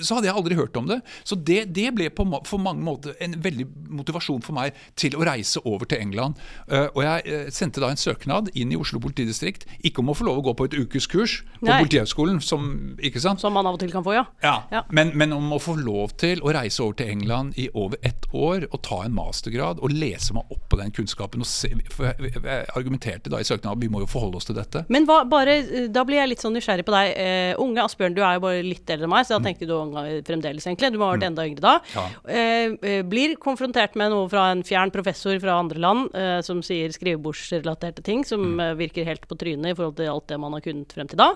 så 0.00 0.16
hadde 0.16 0.28
jeg 0.28 0.36
aldri 0.36 0.58
hørt 0.58 0.76
om 0.76 0.88
det. 0.88 1.00
Så 1.24 1.38
det, 1.38 1.66
det 1.76 1.90
ble 1.96 2.08
på 2.12 2.26
for 2.46 2.62
mange 2.62 2.84
måter 2.84 3.16
en 3.22 3.36
veldig 3.42 3.66
motivasjon 3.96 4.42
for 4.44 4.56
meg 4.56 4.76
til 4.98 5.16
å 5.16 5.24
reise 5.26 5.62
over 5.64 5.88
til 5.88 6.02
England. 6.02 6.40
Uh, 6.70 6.88
og 6.92 7.02
jeg 7.04 7.26
uh, 7.26 7.50
sendte 7.54 7.82
da 7.82 7.90
en 7.92 8.00
søknad 8.00 8.50
inn 8.54 8.74
i 8.74 8.78
Oslo 8.80 9.00
politidistrikt, 9.02 9.66
ikke 9.86 10.02
om 10.02 10.12
å 10.12 10.16
få 10.16 10.28
lov 10.28 10.42
å 10.42 10.46
gå 10.48 10.56
på 10.58 10.68
et 10.68 10.76
ukeskurs 10.76 11.38
på 11.60 11.68
Nei. 11.68 11.80
Politihøgskolen, 11.84 12.40
som? 12.44 12.68
Som 13.40 13.56
man 13.56 13.68
av 13.68 13.78
og 13.78 13.82
til 13.82 13.92
kan 13.94 14.04
få, 14.06 14.16
ja. 14.16 14.26
Ja, 14.44 14.56
Ja. 14.72 14.82
Men, 14.90 15.12
men 15.18 15.32
om 15.34 15.52
å 15.54 15.60
få 15.62 15.76
lov 15.78 16.16
til 16.20 16.42
å 16.44 16.52
reise 16.54 16.82
over 16.84 16.98
til 17.00 17.10
England 17.12 17.56
i 17.60 17.68
over 17.74 18.00
ett 18.06 18.26
år 18.36 18.66
og 18.70 18.80
ta 18.86 19.02
en 19.04 19.14
mastergrad 19.16 19.80
og 19.84 19.94
lese 19.94 20.34
meg 20.36 20.50
opp 20.52 20.64
på 20.70 20.78
den 20.80 20.92
kunnskapen. 20.94 21.42
Og 21.44 21.48
se, 21.48 21.70
jeg, 21.72 22.32
jeg 22.36 22.66
argumenterte 22.76 23.32
da 23.32 23.40
i 23.40 23.46
søknaden 23.46 23.82
vi 23.82 23.90
må 23.92 24.02
jo 24.04 24.10
forholde 24.10 24.40
oss 24.40 24.48
til 24.48 24.58
dette. 24.58 24.84
Men 24.92 25.08
hva, 25.08 25.22
bare, 25.28 25.58
eh, 25.64 25.88
da 25.92 26.04
blir 26.06 26.20
jeg 26.20 26.32
litt 26.32 26.44
sånn 26.44 26.56
nysgjerrig 26.56 26.86
på 26.86 26.94
deg. 26.94 27.12
Uh, 27.16 27.62
unge 27.62 27.84
Asbjørn, 27.84 28.16
du 28.16 28.22
er 28.24 28.38
jo 28.38 28.44
bare 28.46 28.64
litt 28.66 28.92
eldre 28.92 29.08
enn 29.08 29.12
meg, 29.12 29.26
så 29.28 29.36
da 29.36 29.48
tenkte 29.48 29.68
du 29.68 29.75
fremdeles, 30.26 30.66
egentlig. 30.66 30.92
Du 30.92 30.98
må 31.00 31.08
ha 31.08 31.16
vært 31.16 31.28
enda 31.28 31.46
yngre 31.48 31.64
da. 31.64 31.74
Ja. 31.94 32.06
Eh, 32.28 32.74
eh, 32.80 33.02
blir 33.06 33.36
konfrontert 33.42 33.96
med 33.98 34.12
noe 34.12 34.28
fra 34.32 34.50
en 34.52 34.64
fjern 34.66 34.92
professor 34.94 35.38
fra 35.42 35.58
andre 35.60 35.82
land 35.82 36.16
eh, 36.16 36.40
som 36.46 36.62
sier 36.64 36.92
skrivebordsrelaterte 36.94 38.04
ting, 38.06 38.24
som 38.26 38.60
eh, 38.60 38.74
virker 38.78 39.08
helt 39.08 39.26
på 39.28 39.38
trynet 39.38 39.72
i 39.72 39.78
forhold 39.78 39.96
til 40.00 40.12
alt 40.12 40.28
det 40.30 40.40
man 40.42 40.56
har 40.56 40.64
kunnet 40.64 40.92
frem 40.96 41.10
til 41.10 41.20
da. 41.20 41.32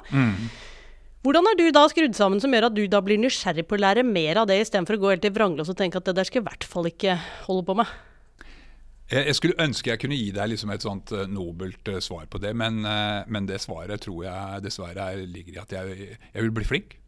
Hvordan 1.21 1.51
er 1.51 1.57
du 1.59 1.67
da 1.75 1.83
skrudd 1.93 2.15
sammen 2.17 2.41
som 2.41 2.55
gjør 2.55 2.71
at 2.71 2.77
du 2.77 2.87
da 2.89 3.03
blir 3.05 3.21
nysgjerrig 3.21 3.67
på 3.69 3.77
å 3.77 3.83
lære 3.83 4.07
mer 4.09 4.41
av 4.41 4.47
det, 4.49 4.63
istedenfor 4.63 4.97
å 4.97 5.03
gå 5.03 5.11
helt 5.13 5.27
i 5.29 5.33
vranglås 5.35 5.69
og 5.69 5.77
tenke 5.77 6.01
at 6.01 6.07
det 6.09 6.17
der 6.17 6.29
skal 6.29 6.41
jeg 6.41 6.47
i 6.47 6.49
hvert 6.49 6.65
fall 6.65 6.89
ikke 6.89 7.19
holde 7.45 7.67
på 7.69 7.77
med? 7.83 7.99
Jeg, 9.11 9.35
skulle 9.35 9.59
ønske 9.59 9.91
jeg 9.91 10.01
kunne 10.01 10.17
gi 10.17 10.31
deg 10.33 10.53
liksom 10.53 10.71
et 10.73 10.87
sånt 10.87 11.13
eh, 11.13 11.27
nobelt 11.29 11.93
svar 12.01 12.25
på 12.31 12.41
det, 12.41 12.55
men, 12.57 12.81
men 13.27 13.49
det 13.49 13.61
svaret 13.61 14.07
tror 14.07 14.23
jeg 14.29 14.65
dessverre 14.65 15.11
er, 15.13 15.27
ligger 15.29 15.59
i 15.59 15.63
at 15.65 15.77
jeg, 15.77 16.17
jeg 16.31 16.47
vil 16.47 16.57
bli 16.57 16.69
flink. 16.69 17.00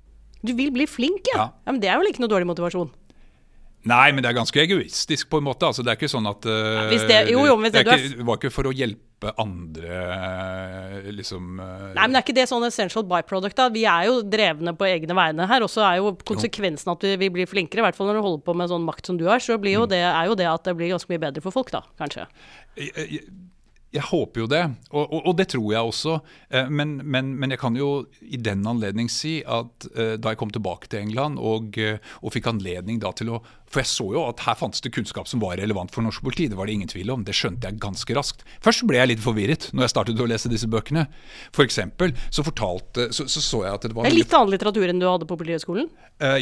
Du 0.43 0.53
vil 0.59 0.73
bli 0.75 0.87
flink, 0.91 1.29
ja. 1.35 1.39
Ja. 1.39 1.47
ja. 1.55 1.73
Men 1.73 1.81
det 1.83 1.89
er 1.93 1.99
vel 2.03 2.11
ikke 2.11 2.25
noe 2.25 2.33
dårlig 2.33 2.49
motivasjon? 2.51 2.91
Nei, 3.83 4.13
men 4.15 4.23
det 4.23 4.29
er 4.31 4.37
ganske 4.37 4.61
egoistisk 4.63 5.27
på 5.33 5.41
en 5.43 5.47
måte. 5.49 5.67
Altså, 5.67 5.83
det 5.83 5.91
er 5.91 5.97
ikke 5.99 6.11
sånn 6.13 6.29
at 6.31 6.45
uh, 6.47 6.85
hvis 6.93 7.03
det- 7.09 7.33
jo, 7.33 7.41
jo, 7.49 7.57
det, 7.65 7.73
er 7.81 7.89
er- 7.91 7.99
ikke, 7.99 8.19
det 8.21 8.27
var 8.29 8.39
ikke 8.39 8.53
for 8.55 8.69
å 8.71 8.73
hjelpe 8.79 9.33
andre, 9.43 9.97
eh, 11.03 11.11
liksom 11.15 11.59
uh, 11.59 11.89
Nei, 11.95 12.07
men 12.07 12.15
er 12.19 12.23
ikke 12.23 12.35
det 12.37 12.47
sånn 12.51 12.63
essential 12.67 13.03
byproduct, 13.11 13.59
da? 13.59 13.67
Vi 13.75 13.83
er 13.91 14.07
jo 14.07 14.21
drevne 14.23 14.75
på 14.79 14.87
egne 14.87 15.17
vegne 15.19 15.49
her. 15.51 15.67
Og 15.67 15.71
så 15.71 15.83
er 15.89 15.99
jo 15.99 16.15
konsekvensen 16.31 16.95
at 16.95 17.03
vi, 17.09 17.17
vi 17.25 17.31
blir 17.41 17.51
flinkere, 17.51 17.83
i 17.83 17.87
hvert 17.89 17.99
fall 17.99 18.11
når 18.13 18.21
du 18.21 18.27
holder 18.29 18.45
på 18.47 18.55
med 18.63 18.71
sånn 18.71 18.87
makt 18.87 19.11
som 19.11 19.19
du 19.19 19.27
har, 19.27 19.43
så 19.43 19.59
blir 19.63 19.75
jo 19.81 19.87
det, 19.91 19.99
er 20.07 20.31
jo 20.31 20.39
det 20.39 20.47
at 20.51 20.63
det 20.71 20.77
blir 20.79 20.95
ganske 20.95 21.11
mye 21.11 21.23
bedre 21.27 21.43
for 21.43 21.55
folk, 21.55 21.75
da, 21.75 21.83
kanskje. 21.99 22.29
jeg, 22.79 22.95
jeg, 22.95 23.27
jeg 23.93 24.07
håper 24.09 24.41
jo 24.41 24.47
det, 24.49 24.63
og, 24.91 25.03
og, 25.05 25.19
og 25.29 25.35
det 25.37 25.51
tror 25.53 25.67
jeg 25.75 25.89
også. 25.91 26.15
Eh, 26.51 26.69
Men, 26.73 26.95
men, 27.05 27.35
men 27.37 27.51
jeg 27.53 27.61
kan 27.61 27.75
jo 27.77 28.07
i 28.25 28.39
den 28.41 28.63
anledning 28.67 29.11
si 29.13 29.43
at 29.45 29.85
eh, 29.93 30.15
da 30.17 30.33
jeg 30.33 30.39
kom 30.41 30.53
tilbake 30.55 30.89
til 30.89 31.03
England 31.05 31.37
og, 31.39 31.77
eh, 31.77 31.99
og 32.23 32.33
fikk 32.33 32.49
anledning 32.55 33.03
da 33.03 33.13
til 33.13 33.35
å 33.37 33.43
For 33.73 33.81
jeg 33.81 33.89
så 33.89 34.05
jo 34.13 34.23
at 34.29 34.41
her 34.45 34.57
fantes 34.61 34.83
det 34.85 34.93
kunnskap 34.93 35.29
som 35.29 35.41
var 35.41 35.57
relevant 35.57 35.93
for 35.95 36.05
norsk 36.05 36.21
politi. 36.25 36.45
Det 36.49 36.57
var 36.59 36.69
det 36.69 36.75
ingen 36.77 36.91
tvil 36.93 37.09
om. 37.15 37.23
Det 37.25 37.33
skjønte 37.37 37.69
jeg 37.71 37.81
ganske 37.81 38.17
raskt. 38.17 38.43
Først 38.61 38.85
ble 38.89 38.99
jeg 39.01 39.09
litt 39.15 39.23
forvirret 39.25 39.71
når 39.73 39.87
jeg 39.87 39.93
startet 39.95 40.21
å 40.21 40.29
lese 40.29 40.51
disse 40.53 40.69
bøkene. 40.69 41.07
For 41.57 41.65
eksempel 41.65 42.13
så 42.29 42.45
fortalte 42.45 43.09
så, 43.17 43.25
så, 43.33 43.41
så 43.41 43.63
jeg 43.65 43.79
at 43.79 43.87
det 43.89 43.97
var 43.97 44.05
Det 44.05 44.13
er 44.13 44.19
litt 44.19 44.37
annen 44.37 44.53
litteratur 44.53 44.93
enn 44.93 45.01
du 45.01 45.09
hadde 45.09 45.29
på 45.29 45.39
Politihøgskolen. 45.41 45.89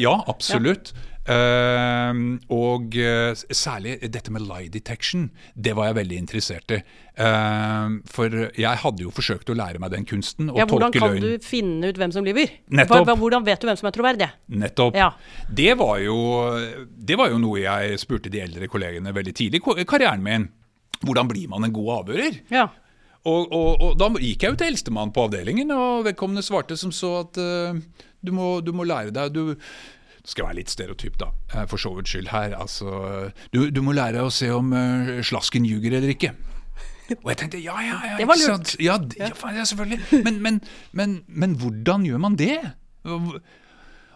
Ja, 0.02 0.16
absolutt. 0.26 0.90
Eh, 1.30 2.20
og 2.50 2.96
uh, 2.98 3.42
særlig 3.54 3.98
dette 4.10 4.32
med 4.34 4.42
lie 4.48 4.70
detection, 4.72 5.28
det 5.54 5.76
var 5.78 5.90
jeg 5.90 5.98
veldig 6.00 6.18
interessert 6.24 6.74
i. 6.74 6.80
Uh, 7.20 8.00
for 8.08 8.34
jeg 8.56 8.82
hadde 8.82 9.04
jo 9.04 9.12
forsøkt 9.14 9.52
å 9.52 9.56
lære 9.58 9.82
meg 9.82 9.92
den 9.94 10.06
kunsten, 10.08 10.50
og 10.50 10.58
Ja, 10.58 10.66
hvordan 10.66 10.94
kan 10.94 11.14
løgn. 11.14 11.26
du 11.38 11.46
finne 11.46 11.92
ut 11.92 12.00
hvem 12.00 12.14
som 12.14 12.26
lyver? 12.26 12.50
Nettopp. 12.74 13.12
Hvordan 13.20 13.46
vet 13.46 13.62
du 13.62 13.68
hvem 13.68 13.78
som 13.78 13.90
er 13.90 13.94
troverdig? 13.94 14.30
Nettopp. 14.48 14.98
Ja. 14.98 15.12
Det, 15.46 15.70
var 15.78 16.00
jo, 16.02 16.18
det 16.90 17.20
var 17.20 17.30
jo 17.30 17.38
noe 17.42 17.62
jeg 17.62 18.00
spurte 18.02 18.32
de 18.32 18.42
eldre 18.42 18.70
kollegene 18.70 19.14
veldig 19.14 19.36
tidlig 19.36 19.62
i 19.62 19.86
karrieren 19.88 20.24
min. 20.24 20.48
Hvordan 21.00 21.30
blir 21.30 21.48
man 21.52 21.64
en 21.64 21.74
god 21.74 21.92
avhører? 22.00 22.42
Ja. 22.52 22.66
Og, 23.28 23.52
og, 23.52 23.82
og 23.84 23.96
da 24.00 24.08
gikk 24.16 24.44
jeg 24.44 24.54
jo 24.54 24.58
til 24.58 24.70
eldstemann 24.72 25.12
på 25.12 25.26
avdelingen, 25.28 25.70
og 25.76 26.06
vedkommende 26.08 26.44
svarte 26.44 26.76
som 26.80 26.92
så 26.92 27.18
at 27.20 27.40
uh, 27.40 27.76
du, 28.24 28.32
må, 28.32 28.52
du 28.64 28.72
må 28.72 28.86
lære 28.88 29.12
deg 29.12 29.34
du, 29.36 29.42
det 30.20 30.32
skal 30.34 30.46
være 30.50 30.58
litt 30.60 30.72
stereotyp, 30.72 31.16
da, 31.20 31.30
eh, 31.54 31.66
for 31.70 31.80
så 31.80 31.92
vidt 31.96 32.10
skyld 32.12 32.30
her. 32.32 32.54
Altså, 32.58 33.30
du, 33.54 33.70
du 33.72 33.80
må 33.84 33.96
lære 33.96 34.24
å 34.24 34.32
se 34.34 34.50
om 34.52 34.72
uh, 34.76 35.16
slasken 35.24 35.66
ljuger 35.68 35.96
eller 35.96 36.12
ikke. 36.12 36.34
Og 37.18 37.30
jeg 37.32 37.40
tenkte 37.40 37.60
ja, 37.62 37.74
ja, 37.82 37.96
ja. 38.06 38.18
Det 38.20 38.26
var 38.28 38.38
lurt. 38.38 38.74
Ja, 38.78 38.98
ja, 39.18 39.30
ja 39.56 39.64
selvfølgelig. 39.66 40.22
Men, 40.26 40.42
men, 40.44 40.60
men, 40.92 41.16
men 41.26 41.56
hvordan 41.58 42.04
gjør 42.06 42.20
man 42.22 42.36
det? 42.38 42.58
Og, 43.08 43.32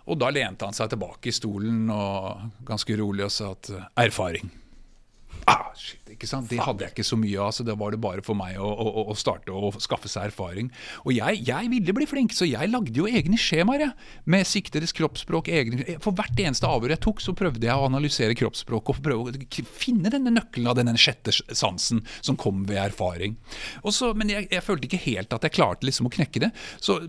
og 0.05 0.21
da 0.21 0.31
lente 0.35 0.69
han 0.69 0.77
seg 0.77 0.93
tilbake 0.93 1.31
i 1.31 1.35
stolen 1.35 1.89
og 1.91 2.45
ganske 2.69 2.99
rolig 3.01 3.27
og 3.27 3.33
sa 3.35 3.51
at 3.57 3.73
eh, 3.73 3.89
erfaring. 4.05 4.53
Ah, 5.51 5.73
shit, 5.77 6.01
ikke 6.15 6.29
sant? 6.29 6.49
Det 6.49 6.61
hadde 6.63 6.87
jeg 6.87 6.95
ikke 6.95 7.05
så 7.07 7.19
mye 7.21 7.41
av, 7.43 7.51
så 7.53 7.65
da 7.67 7.75
var 7.77 7.93
det 7.93 8.01
bare 8.01 8.23
for 8.25 8.39
meg 8.39 8.57
å, 8.57 8.69
å, 8.69 9.05
å 9.13 9.17
starte 9.19 9.53
å 9.53 9.73
skaffe 9.83 10.09
seg 10.09 10.31
erfaring. 10.31 10.71
Og 11.05 11.13
jeg, 11.17 11.43
jeg 11.45 11.71
ville 11.73 11.95
bli 11.97 12.07
flink, 12.09 12.33
så 12.37 12.49
jeg 12.49 12.71
lagde 12.73 12.97
jo 12.97 13.09
egne 13.11 13.39
skjemaer 13.41 13.87
jeg, 13.87 14.09
med 14.31 14.49
siktedes 14.49 14.95
kroppsspråk. 14.97 15.51
Egne, 15.53 15.99
for 16.05 16.17
hvert 16.17 16.41
eneste 16.41 16.71
avhør 16.71 16.95
jeg 16.95 17.03
tok, 17.05 17.21
så 17.25 17.37
prøvde 17.37 17.69
jeg 17.69 17.77
å 17.77 17.89
analysere 17.91 18.39
kroppsspråk 18.41 18.95
og 18.95 19.03
prøve 19.05 19.35
å 19.35 19.65
finne 19.69 20.13
denne 20.15 20.33
nøkkelen 20.33 20.71
av 20.71 20.79
denne 20.81 20.97
sjette 21.01 21.35
sansen 21.35 22.05
som 22.21 22.41
kom 22.41 22.65
ved 22.69 22.81
erfaring. 22.87 23.37
Og 23.85 23.93
så, 23.97 24.15
men 24.17 24.33
jeg, 24.33 24.49
jeg 24.53 24.65
følte 24.65 24.89
ikke 24.89 25.05
helt 25.11 25.37
at 25.37 25.45
jeg 25.45 25.59
klarte 25.59 25.89
liksom 25.89 26.09
å 26.09 26.15
knekke 26.15 26.47
det. 26.47 26.55
Så, 26.81 27.03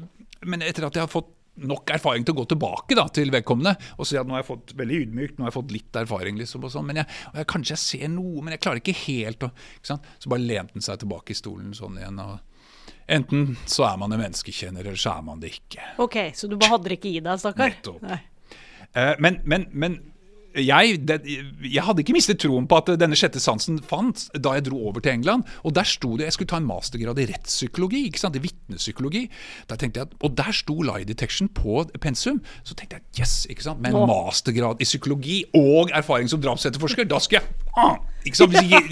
men 0.46 0.66
etter 0.66 0.88
at 0.88 0.98
jeg 0.98 1.08
har 1.08 1.12
fått 1.12 1.35
nok 1.64 1.94
erfaring 1.96 2.26
til 2.28 2.36
å 2.36 2.40
gå 2.42 2.48
tilbake 2.52 2.98
da, 2.98 3.06
til 3.16 3.32
vedkommende 3.34 3.76
og 3.96 4.08
si 4.08 4.18
at 4.20 4.28
nå 4.28 4.36
har 4.36 4.44
jeg 4.44 4.50
fått 4.50 4.74
veldig 4.80 4.98
ydmykt, 5.06 5.38
nå 5.38 5.46
har 5.46 5.54
jeg 5.54 5.58
fått 5.58 5.76
litt 5.76 6.00
erfaring. 6.02 6.40
liksom 6.40 6.66
og 6.68 6.74
sånn, 6.74 6.88
men 6.90 7.02
jeg, 7.02 7.22
og 7.32 7.40
jeg, 7.40 7.50
Kanskje 7.54 7.76
jeg 7.76 7.84
ser 7.86 8.12
noe, 8.12 8.44
men 8.44 8.56
jeg 8.56 8.64
klarer 8.66 8.82
ikke 8.82 8.98
helt. 9.06 9.46
å 9.48 9.52
ikke? 9.80 10.00
Så 10.20 10.32
bare 10.34 10.44
lente 10.44 10.76
han 10.76 10.86
seg 10.86 11.00
tilbake 11.04 11.32
i 11.32 11.40
stolen 11.40 11.72
sånn 11.78 12.00
igjen. 12.02 12.20
og 12.20 12.92
Enten 13.08 13.56
så 13.70 13.86
er 13.88 14.00
man 14.02 14.14
en 14.16 14.22
menneskekjenner, 14.22 14.86
eller 14.86 15.00
så 15.00 15.16
er 15.20 15.26
man 15.28 15.42
det 15.44 15.54
ikke. 15.60 15.84
Ok, 16.02 16.18
så 16.36 16.50
du 16.50 16.58
bare 16.58 16.74
hadde 16.76 16.90
det 16.90 17.00
ikke 17.00 17.14
i 17.14 17.22
deg, 17.22 17.42
stakkar? 17.42 17.76
Nettopp. 17.76 18.04
Eh, 18.96 19.14
men, 19.22 19.42
men, 19.46 19.68
men 19.72 20.00
jeg, 20.56 21.00
det, 21.08 21.20
jeg 21.64 21.84
hadde 21.84 22.04
ikke 22.04 22.16
mistet 22.16 22.40
troen 22.42 22.68
på 22.70 22.80
at 22.80 22.94
denne 23.00 23.18
sjette 23.20 23.42
sansen 23.44 23.82
fant 23.84 24.26
da 24.34 24.56
jeg 24.56 24.68
dro 24.70 24.80
over 24.90 25.04
til 25.04 25.16
England. 25.18 25.46
Og 25.68 25.76
der 25.76 25.88
sto 25.88 26.16
det, 26.16 26.26
Jeg 26.30 26.38
skulle 26.38 26.52
ta 26.52 26.60
en 26.62 26.70
mastergrad 26.70 27.20
i 27.20 27.28
rettspsykologi, 27.30 28.06
ikke 28.10 28.24
sant, 28.24 28.40
i 28.40 28.44
vitnepsykologi. 28.44 29.26
Der 29.70 29.76
tenkte 29.82 30.00
jeg 30.00 30.10
at, 30.10 30.18
Og 30.24 30.38
der 30.38 30.52
sto 30.56 30.82
lie 30.82 31.06
detection 31.06 31.50
på 31.50 31.84
pensum. 32.02 32.42
Så 32.64 32.76
tenkte 32.76 33.00
jeg 33.00 33.26
yes, 33.26 33.46
ikke 33.50 33.64
sant, 33.64 33.82
med 33.82 33.94
en 33.94 34.08
mastergrad 34.10 34.82
i 34.82 34.88
psykologi 34.88 35.44
og 35.54 35.92
erfaring 35.94 36.30
som 36.32 36.42
drapsetterforsker, 36.42 37.08
da 37.10 37.20
skal 37.20 37.42
jeg 37.42 38.15
jeg, 38.26 38.90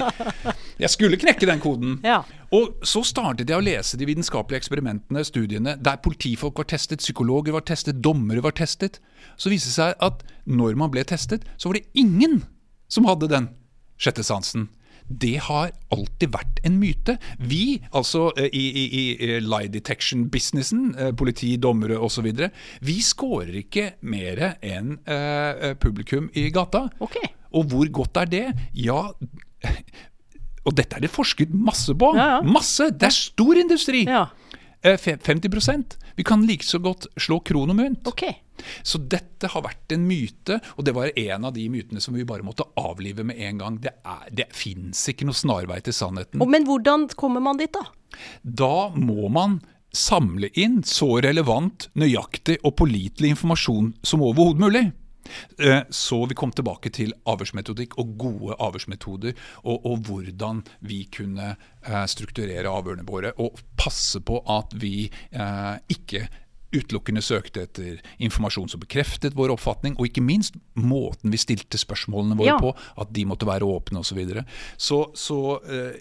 jeg 0.80 0.92
skulle 0.94 1.20
knekke 1.20 1.50
den 1.50 1.62
koden. 1.64 1.98
Ja. 2.06 2.22
Og 2.54 2.86
så 2.86 3.02
startet 3.08 3.50
jeg 3.50 3.58
å 3.58 3.66
lese 3.66 3.98
de 3.98 4.08
vitenskapelige 4.08 4.62
eksperimentene, 4.62 5.24
studiene, 5.26 5.76
der 5.82 6.02
politifolk 6.06 6.62
var 6.62 6.70
testet, 6.70 7.02
psykologer 7.02 7.56
var 7.56 7.66
testet, 7.66 8.02
dommere 8.06 8.44
var 8.46 8.54
testet. 8.58 9.02
Så 9.38 9.50
viste 9.54 9.72
det 9.72 9.80
seg 9.80 9.98
at 10.06 10.24
når 10.46 10.78
man 10.80 10.94
ble 10.94 11.06
testet, 11.08 11.48
så 11.58 11.72
var 11.72 11.80
det 11.80 11.90
ingen 11.98 12.44
som 12.92 13.10
hadde 13.10 13.32
den 13.32 13.50
sjette 13.98 14.26
sansen. 14.26 14.70
Det 15.08 15.36
har 15.50 15.74
alltid 15.92 16.32
vært 16.32 16.62
en 16.64 16.78
myte. 16.80 17.18
Vi, 17.40 17.82
altså 17.92 18.30
eh, 18.40 18.48
i, 18.56 18.64
i, 18.72 19.04
i 19.12 19.40
lie 19.44 19.72
detection-businessen, 19.74 20.86
eh, 20.96 21.12
politi, 21.18 21.56
dommere 21.62 22.00
osv., 22.00 22.30
vi 22.84 22.98
scorer 23.04 23.58
ikke 23.64 23.90
mer 24.08 24.46
enn 24.64 24.96
uh, 25.08 25.74
publikum 25.80 26.30
i 26.40 26.48
gata. 26.54 26.88
Ok. 27.04 27.18
Og 27.54 27.68
hvor 27.72 27.90
godt 28.02 28.18
er 28.24 28.30
det? 28.32 28.46
Ja 28.74 29.12
Og 30.66 30.76
dette 30.78 30.96
er 30.98 31.04
det 31.04 31.12
forsket 31.12 31.52
masse 31.54 31.94
på. 32.00 32.14
Ja, 32.16 32.38
ja. 32.38 32.40
Masse! 32.48 32.88
Det 32.96 33.10
er 33.10 33.16
stor 33.16 33.60
industri! 33.60 34.06
Ja. 34.08 34.26
Eh, 34.84 34.98
50% 35.00 35.98
Vi 36.18 36.24
kan 36.28 36.44
like 36.48 36.64
så 36.68 36.80
godt 36.84 37.08
slå 37.20 37.40
kron 37.44 37.72
og 37.72 37.78
mynt. 37.80 38.08
Okay. 38.08 38.34
Så 38.86 39.00
dette 39.10 39.50
har 39.50 39.64
vært 39.66 39.92
en 39.96 40.04
myte, 40.08 40.60
og 40.78 40.86
det 40.86 40.94
var 40.96 41.10
en 41.18 41.48
av 41.50 41.54
de 41.56 41.66
mytene 41.74 42.00
som 42.04 42.14
vi 42.16 42.24
bare 42.28 42.46
måtte 42.46 42.68
avlive 42.80 43.26
med 43.26 43.40
en 43.44 43.58
gang. 43.64 43.80
Det, 43.82 43.92
er- 44.06 44.30
det 44.32 44.46
fins 44.56 45.02
ikke 45.10 45.26
noe 45.28 45.36
snarvei 45.36 45.80
til 45.84 45.96
sannheten. 45.98 46.44
Men 46.48 46.68
hvordan 46.70 47.08
kommer 47.18 47.42
man 47.44 47.58
dit, 47.60 47.74
da? 47.74 47.82
Da 48.44 48.90
må 48.96 49.28
man 49.34 49.60
samle 49.94 50.50
inn 50.58 50.80
så 50.86 51.18
relevant, 51.26 51.90
nøyaktig 51.98 52.60
og 52.64 52.76
pålitelig 52.80 53.34
informasjon 53.36 53.92
som 54.06 54.22
overhodet 54.26 54.62
mulig. 54.64 54.86
Eh, 55.60 55.82
Så 55.90 56.26
vi 56.30 56.36
kom 56.36 56.52
tilbake 56.52 56.90
til 56.94 57.14
avhørsmetodikk 57.26 57.98
og 58.02 58.18
gode 58.18 58.56
avhørsmetoder, 58.60 59.34
og, 59.64 59.86
og 59.86 59.98
hvordan 60.08 60.64
vi 60.82 61.04
kunne 61.12 61.56
eh, 61.88 62.06
strukturere 62.12 62.70
avhørene 62.70 63.06
våre 63.08 63.34
og 63.40 63.60
passe 63.80 64.20
på 64.20 64.42
at 64.50 64.74
vi 64.80 65.10
eh, 65.32 65.76
ikke 65.90 66.28
utelukkende 66.74 67.22
søkte 67.22 67.68
etter 67.68 68.00
informasjon 68.18 68.72
som 68.72 68.82
bekreftet 68.82 69.36
vår 69.38 69.52
oppfatning, 69.54 69.94
og 70.00 70.08
ikke 70.10 70.24
minst 70.26 70.56
måten 70.74 71.30
vi 71.30 71.38
stilte 71.38 71.78
spørsmålene 71.78 72.38
våre 72.40 72.56
Ja. 72.56 72.58
på, 72.58 72.74
at 72.98 73.14
de 73.14 73.26
måtte 73.30 73.46
være 73.46 73.68
åpne 73.68 74.00
osv. 74.02 74.10
Så, 74.10 74.16
videre. 74.18 74.46
så 74.78 74.98
så 75.14 75.38
eh, 75.70 75.94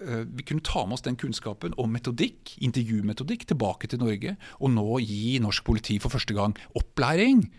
eh, 0.00 0.24
vi 0.24 0.42
kunne 0.48 0.64
ta 0.64 0.86
med 0.86 0.96
oss 0.96 1.04
den 1.04 1.16
kunnskapen 1.16 1.74
om 1.76 1.92
metodikk, 1.92 2.56
intervjumetodikk 2.64 3.46
tilbake 3.52 3.86
til 3.92 4.00
Norge, 4.00 4.36
og 4.60 4.70
nå 4.72 4.98
gi 5.04 5.38
norsk 5.44 5.64
politi 5.64 5.98
for 6.00 6.08
første 6.08 6.34
gang 6.34 6.56
opplæring 6.74 7.50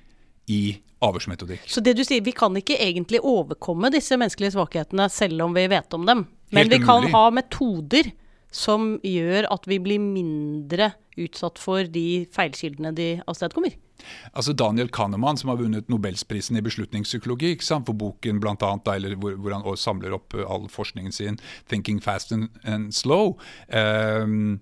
i 0.47 0.77
avhørsmetodikk. 1.03 1.67
Så 1.69 1.83
det 1.85 1.93
du 1.97 2.03
sier, 2.07 2.23
vi 2.25 2.33
kan 2.35 2.55
ikke 2.57 2.79
egentlig 2.81 3.21
overkomme 3.21 3.91
disse 3.93 4.17
menneskelige 4.17 4.55
svakhetene 4.55 5.09
selv 5.13 5.45
om 5.45 5.57
vi 5.57 5.67
vet 5.71 5.93
om 5.93 6.07
dem. 6.07 6.25
Men 6.49 6.65
Helt 6.65 6.73
vi 6.73 6.85
kan 6.85 7.03
umulig. 7.03 7.13
ha 7.13 7.25
metoder 7.35 8.11
som 8.51 8.95
gjør 9.03 9.49
at 9.51 9.67
vi 9.67 9.77
blir 9.83 9.99
mindre 10.01 10.93
utsatt 11.17 11.59
for 11.59 11.83
de 11.91 12.25
feilkildene 12.33 12.93
de 12.95 13.09
avstedkommer. 13.27 13.75
Altså 14.31 14.53
Daniel 14.53 14.89
Kahneman, 14.93 15.37
som 15.37 15.49
har 15.49 15.57
vunnet 15.57 15.89
Nobelsprisen 15.89 16.57
i 16.57 16.63
beslutningspsykologi 16.63 17.55
ikke 17.55 17.65
sant? 17.65 17.87
for 17.89 17.97
boken 17.97 18.39
blant 18.39 18.63
annet, 18.63 18.85
da, 18.85 18.95
eller 18.95 19.17
hvor, 19.17 19.35
hvor 19.41 19.55
han 19.57 19.65
samler 19.77 20.15
opp 20.15 20.37
uh, 20.37 20.45
all 20.45 20.69
forskningen 20.69 21.11
sin, 21.11 21.39
'Thinking 21.67 21.99
Fast 22.03 22.31
and, 22.31 22.49
and 22.63 22.93
Slow'. 22.93 23.35
Um, 23.73 24.61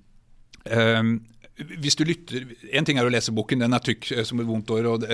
um, 0.71 1.19
hvis 1.55 1.95
du 1.95 2.03
lytter, 2.03 2.47
En 2.73 2.85
ting 2.85 2.97
er 2.99 3.05
å 3.07 3.11
lese 3.11 3.31
boken, 3.31 3.59
den 3.59 3.73
er 3.73 3.83
tykk 3.83 4.11
eh, 4.11 4.23
som 4.27 4.39
et 4.39 4.47
vondt 4.47 4.71
år. 4.75 4.87
og 4.91 5.05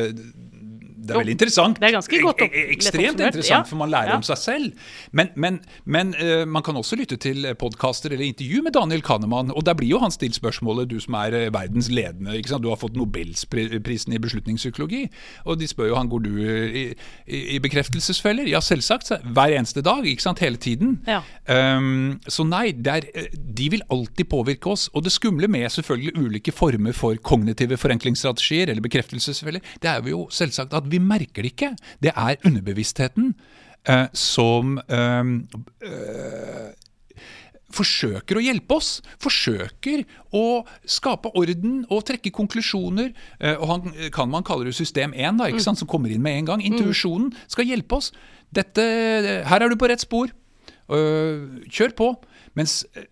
det, 1.12 1.16
er 1.16 1.24
veldig 1.24 1.36
interessant. 1.38 1.80
det 1.82 1.90
er 1.90 1.96
ganske 1.98 2.22
godt 2.24 2.42
opp- 2.46 2.52
E- 2.52 2.62
e- 2.62 2.68
lett 2.68 2.76
Ekstremt 2.78 3.20
interessant, 3.20 3.68
for 3.70 3.76
man 3.82 3.92
lærer 3.92 4.12
Ja. 4.14 4.16
om 4.16 4.24
seg 4.24 4.38
selv. 4.38 4.72
Men, 5.12 5.30
men, 5.36 5.60
men 5.86 6.16
uh, 6.18 6.46
man 6.48 6.64
kan 6.64 6.76
også 6.80 6.96
lytte 7.00 7.18
til 7.22 7.46
podkaster 7.60 8.12
eller 8.12 8.26
intervju 8.26 8.64
med 8.64 8.74
Daniel 8.74 9.02
Kahneman. 9.02 9.52
Og 9.52 9.66
der 9.66 9.74
blir 9.78 9.90
jo 9.94 10.00
han 10.00 10.12
stilt 10.12 10.36
spørsmålet, 10.36 10.90
du 10.90 11.00
som 11.00 11.14
er 11.20 11.34
eh, 11.38 11.50
verdens 11.54 11.90
ledende, 11.92 12.38
du 12.62 12.70
har 12.70 12.78
fått 12.78 12.96
Nobelsprisen 12.96 14.14
i 14.14 14.20
beslutningspsykologi. 14.22 15.08
Og 15.46 15.60
de 15.60 15.68
spør 15.68 15.92
jo 15.92 15.96
han 15.98 16.10
går 16.12 16.24
du 16.26 16.32
i, 16.42 16.84
i, 17.28 17.42
i 17.56 17.60
bekreftelsesfeller. 17.64 18.48
Ja, 18.52 18.62
selvsagt. 18.64 19.12
Hver 19.24 19.56
eneste 19.58 19.82
dag, 19.86 20.06
ikke 20.06 20.22
sant? 20.26 20.40
hele 20.42 20.58
tiden. 20.58 21.00
Ja. 21.08 21.22
Um, 21.78 22.20
så 22.30 22.46
nei, 22.48 22.72
er, 22.86 23.06
eh, 23.16 23.30
de 23.34 23.70
vil 23.74 23.84
alltid 23.94 24.30
påvirke 24.32 24.72
oss. 24.74 24.88
Og 24.94 25.06
det 25.06 25.14
skumle 25.14 25.50
med 25.52 25.70
selvfølgelig 25.74 26.16
ulike 26.18 26.54
former 26.56 26.96
for 26.98 27.18
kognitive 27.22 27.78
forenklingsstrategier 27.82 28.72
eller 28.72 28.84
bekreftelsesfeller, 28.86 29.62
det 29.82 29.92
er 29.92 30.10
jo 30.10 30.26
selvsagt 30.34 30.74
at 30.78 30.90
vi 30.92 31.01
merker 31.08 31.46
det 31.46 31.54
ikke. 31.56 31.74
Det 32.04 32.14
er 32.16 32.40
underbevisstheten 32.48 33.34
eh, 33.90 34.08
som 34.18 34.78
eh, 34.88 35.34
eh, 35.88 36.72
forsøker 37.76 38.38
å 38.38 38.44
hjelpe 38.44 38.78
oss. 38.78 38.92
Forsøker 39.22 40.04
å 40.36 40.64
skape 40.84 41.32
orden 41.38 41.82
og 41.90 42.04
trekke 42.10 42.34
konklusjoner. 42.36 43.14
Eh, 43.40 43.56
og 43.56 43.68
han, 43.72 43.96
kan 44.14 44.32
man 44.32 44.46
kalle 44.48 44.70
det 44.70 44.76
system 44.78 45.16
1, 45.16 45.40
da, 45.42 45.50
ikke 45.52 45.66
som 45.66 45.90
kommer 45.90 46.14
inn 46.14 46.24
med 46.24 46.42
en 46.42 46.54
gang. 46.54 46.66
Intuisjonen 46.68 47.32
skal 47.52 47.70
hjelpe 47.70 48.00
oss. 48.02 48.12
Dette, 48.52 48.84
her 49.48 49.64
er 49.64 49.72
du 49.72 49.80
på 49.80 49.90
rett 49.92 50.04
spor. 50.04 50.32
Øh, 50.92 51.64
kjør 51.72 51.96
på. 51.96 52.12
Mens 52.60 52.82
eh, 52.96 53.08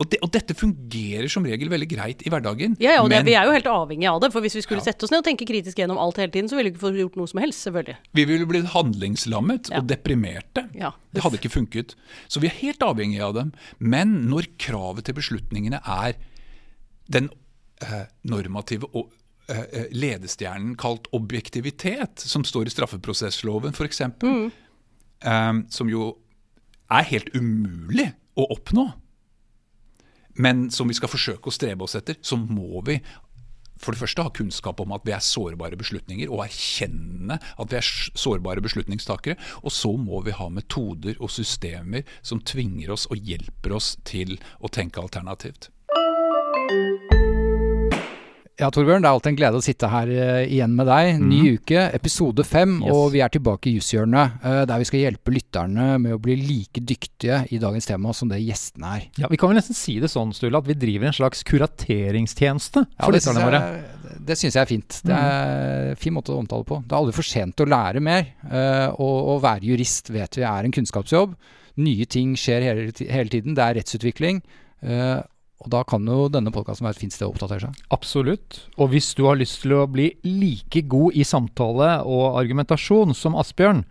og, 0.00 0.08
de, 0.10 0.18
og 0.26 0.30
dette 0.34 0.54
fungerer 0.58 1.28
som 1.30 1.44
regel 1.46 1.68
veldig 1.70 1.86
greit 1.88 2.22
i 2.26 2.30
hverdagen. 2.32 2.74
Ja, 2.82 2.96
ja, 2.96 3.02
og 3.04 3.10
det, 3.12 3.20
vi 3.28 3.34
er 3.38 3.46
jo 3.46 3.52
helt 3.54 3.68
avhengig 3.70 4.08
av 4.10 4.20
det. 4.24 4.32
For 4.34 4.42
hvis 4.42 4.56
vi 4.58 4.62
skulle 4.64 4.82
Ja. 4.82 4.88
sette 4.90 5.04
oss 5.06 5.12
ned 5.14 5.20
og 5.22 5.24
tenke 5.28 5.46
kritisk 5.46 5.78
gjennom 5.78 5.98
alt 6.02 6.16
hele 6.18 6.32
tiden, 6.34 6.48
så 6.50 6.56
ville 6.58 6.70
vi 6.70 6.74
ikke 6.74 6.82
få 6.82 6.90
gjort 6.98 7.16
noe 7.20 7.30
som 7.30 7.40
helst, 7.40 7.62
selvfølgelig. 7.62 7.96
vi 8.12 8.24
ville 8.26 8.46
blitt 8.50 8.66
handlingslammet 8.74 9.70
Ja. 9.70 9.78
og 9.78 9.86
deprimerte. 9.86 10.68
Ja. 10.74 10.90
Det 11.14 11.22
hadde 11.22 11.38
ikke 11.38 11.52
funket. 11.54 11.94
Så 12.28 12.40
vi 12.42 12.48
er 12.48 12.56
helt 12.58 12.82
avhengige 12.82 13.22
av 13.22 13.34
dem. 13.34 13.52
Men 13.78 14.26
når 14.28 14.48
kravet 14.58 15.04
til 15.04 15.14
beslutningene 15.14 15.80
er 15.86 16.14
den 17.08 17.30
eh, 17.82 18.06
normative 18.24 18.88
og 18.94 19.12
eh, 19.48 19.62
eh, 19.72 19.86
ledestjernen 19.92 20.74
kalt 20.76 21.06
objektivitet, 21.12 22.18
som 22.18 22.42
står 22.42 22.66
i 22.66 22.74
straffeprosessloven 22.74 23.72
f.eks., 23.74 24.00
Mm. 24.22 24.50
eh, 25.22 25.52
som 25.70 25.88
jo 25.88 26.16
er 26.90 27.04
helt 27.04 27.30
umulig 27.34 28.12
å 28.36 28.48
oppnå, 28.50 28.92
men 30.34 30.66
som 30.74 30.90
vi 30.90 30.96
skal 30.98 31.12
forsøke 31.12 31.50
å 31.50 31.54
strebe 31.54 31.86
oss 31.86 31.96
etter, 31.98 32.18
så 32.22 32.38
må 32.40 32.82
vi 32.86 32.98
for 33.84 33.92
det 33.92 34.00
første 34.00 34.22
ha 34.24 34.32
kunnskap 34.32 34.80
om 34.80 34.94
at 34.96 35.04
vi 35.04 35.12
er 35.12 35.24
sårbare 35.24 35.76
beslutninger, 35.76 36.30
og 36.30 36.44
erkjenne 36.46 37.38
at 37.42 37.72
vi 37.72 37.78
er 37.78 37.88
sårbare 38.16 38.62
beslutningstakere. 38.64 39.36
Og 39.66 39.74
så 39.74 39.92
må 39.98 40.22
vi 40.24 40.36
ha 40.36 40.48
metoder 40.48 41.18
og 41.18 41.32
systemer 41.34 42.06
som 42.22 42.40
tvinger 42.40 42.94
oss 42.94 43.08
og 43.10 43.20
hjelper 43.20 43.76
oss 43.76 43.94
til 44.06 44.38
å 44.60 44.70
tenke 44.72 45.02
alternativt. 45.02 45.70
Ja, 48.54 48.68
Torbjørn, 48.70 49.02
det 49.02 49.08
er 49.08 49.16
alltid 49.16 49.32
en 49.32 49.36
glede 49.40 49.58
å 49.58 49.62
sitte 49.66 49.88
her 49.90 50.10
eh, 50.14 50.44
igjen 50.46 50.76
med 50.78 50.86
deg. 50.86 51.16
Ny 51.26 51.38
uke, 51.56 51.80
episode 51.96 52.44
fem, 52.46 52.76
Yes. 52.84 52.92
og 52.94 53.08
vi 53.10 53.18
er 53.24 53.32
tilbake 53.34 53.66
i 53.66 53.72
Jusshjørnet, 53.80 54.36
eh, 54.46 54.60
der 54.70 54.78
vi 54.78 54.86
skal 54.86 55.00
hjelpe 55.00 55.32
lytterne 55.34 55.86
med 55.98 56.14
å 56.14 56.20
bli 56.22 56.36
like 56.38 56.78
dyktige 56.86 57.40
i 57.50 57.58
dagens 57.58 57.88
tema 57.90 58.12
som 58.14 58.30
det 58.30 58.38
gjestene 58.44 58.92
er. 59.00 59.08
Ja, 59.18 59.26
Vi 59.32 59.40
kan 59.42 59.50
vel 59.50 59.58
nesten 59.58 59.74
si 59.74 59.96
det 59.98 60.06
sånn, 60.12 60.30
Sturle, 60.32 60.60
at 60.62 60.68
vi 60.70 60.76
driver 60.78 61.10
en 61.10 61.16
slags 61.18 61.42
kurateringstjeneste 61.50 62.84
for 62.94 63.10
ja, 63.10 63.16
lytterne 63.18 63.42
våre. 63.42 63.60
det 64.30 64.38
syns 64.38 64.54
jeg 64.54 64.62
er 64.62 64.70
fint. 64.70 65.00
Det 65.02 65.18
er 65.18 65.90
en 65.96 66.00
fin 66.06 66.14
måte 66.14 66.30
å 66.30 66.38
omtale 66.38 66.62
på. 66.68 66.78
Det 66.86 66.94
er 66.94 67.00
aldri 67.02 67.18
for 67.18 67.26
sent 67.26 67.58
å 67.58 67.66
lære 67.66 68.00
mer. 68.06 68.30
eh, 68.54 68.86
Og 69.02 69.34
å 69.34 69.40
være 69.42 69.66
jurist 69.66 70.10
vet 70.14 70.38
vi 70.38 70.46
er 70.46 70.62
en 70.64 70.70
kunnskapsjobb. 70.78 71.34
Nye 71.82 72.06
ting 72.06 72.36
skjer 72.38 72.62
hele, 72.62 72.92
hele 73.10 73.28
tiden. 73.34 73.54
Det 73.58 73.64
er 73.66 73.74
rettsutvikling. 73.82 74.44
Og 75.62 75.70
da 75.70 75.84
kan 75.86 76.04
jo 76.08 76.26
denne 76.32 76.52
podkasten 76.52 76.86
være 76.86 76.98
et 76.98 77.02
fint 77.04 77.14
sted 77.14 77.28
å 77.28 77.32
oppdatere 77.32 77.68
seg. 77.68 77.84
Absolutt. 77.94 78.64
Og 78.76 78.90
hvis 78.92 79.12
du 79.16 79.24
har 79.28 79.38
lyst 79.38 79.62
til 79.62 79.76
å 79.78 79.86
bli 79.90 80.10
like 80.26 80.82
god 80.90 81.14
i 81.14 81.24
samtale 81.26 81.90
og 82.02 82.40
argumentasjon 82.40 83.14
som 83.16 83.38
Asbjørn, 83.38 83.84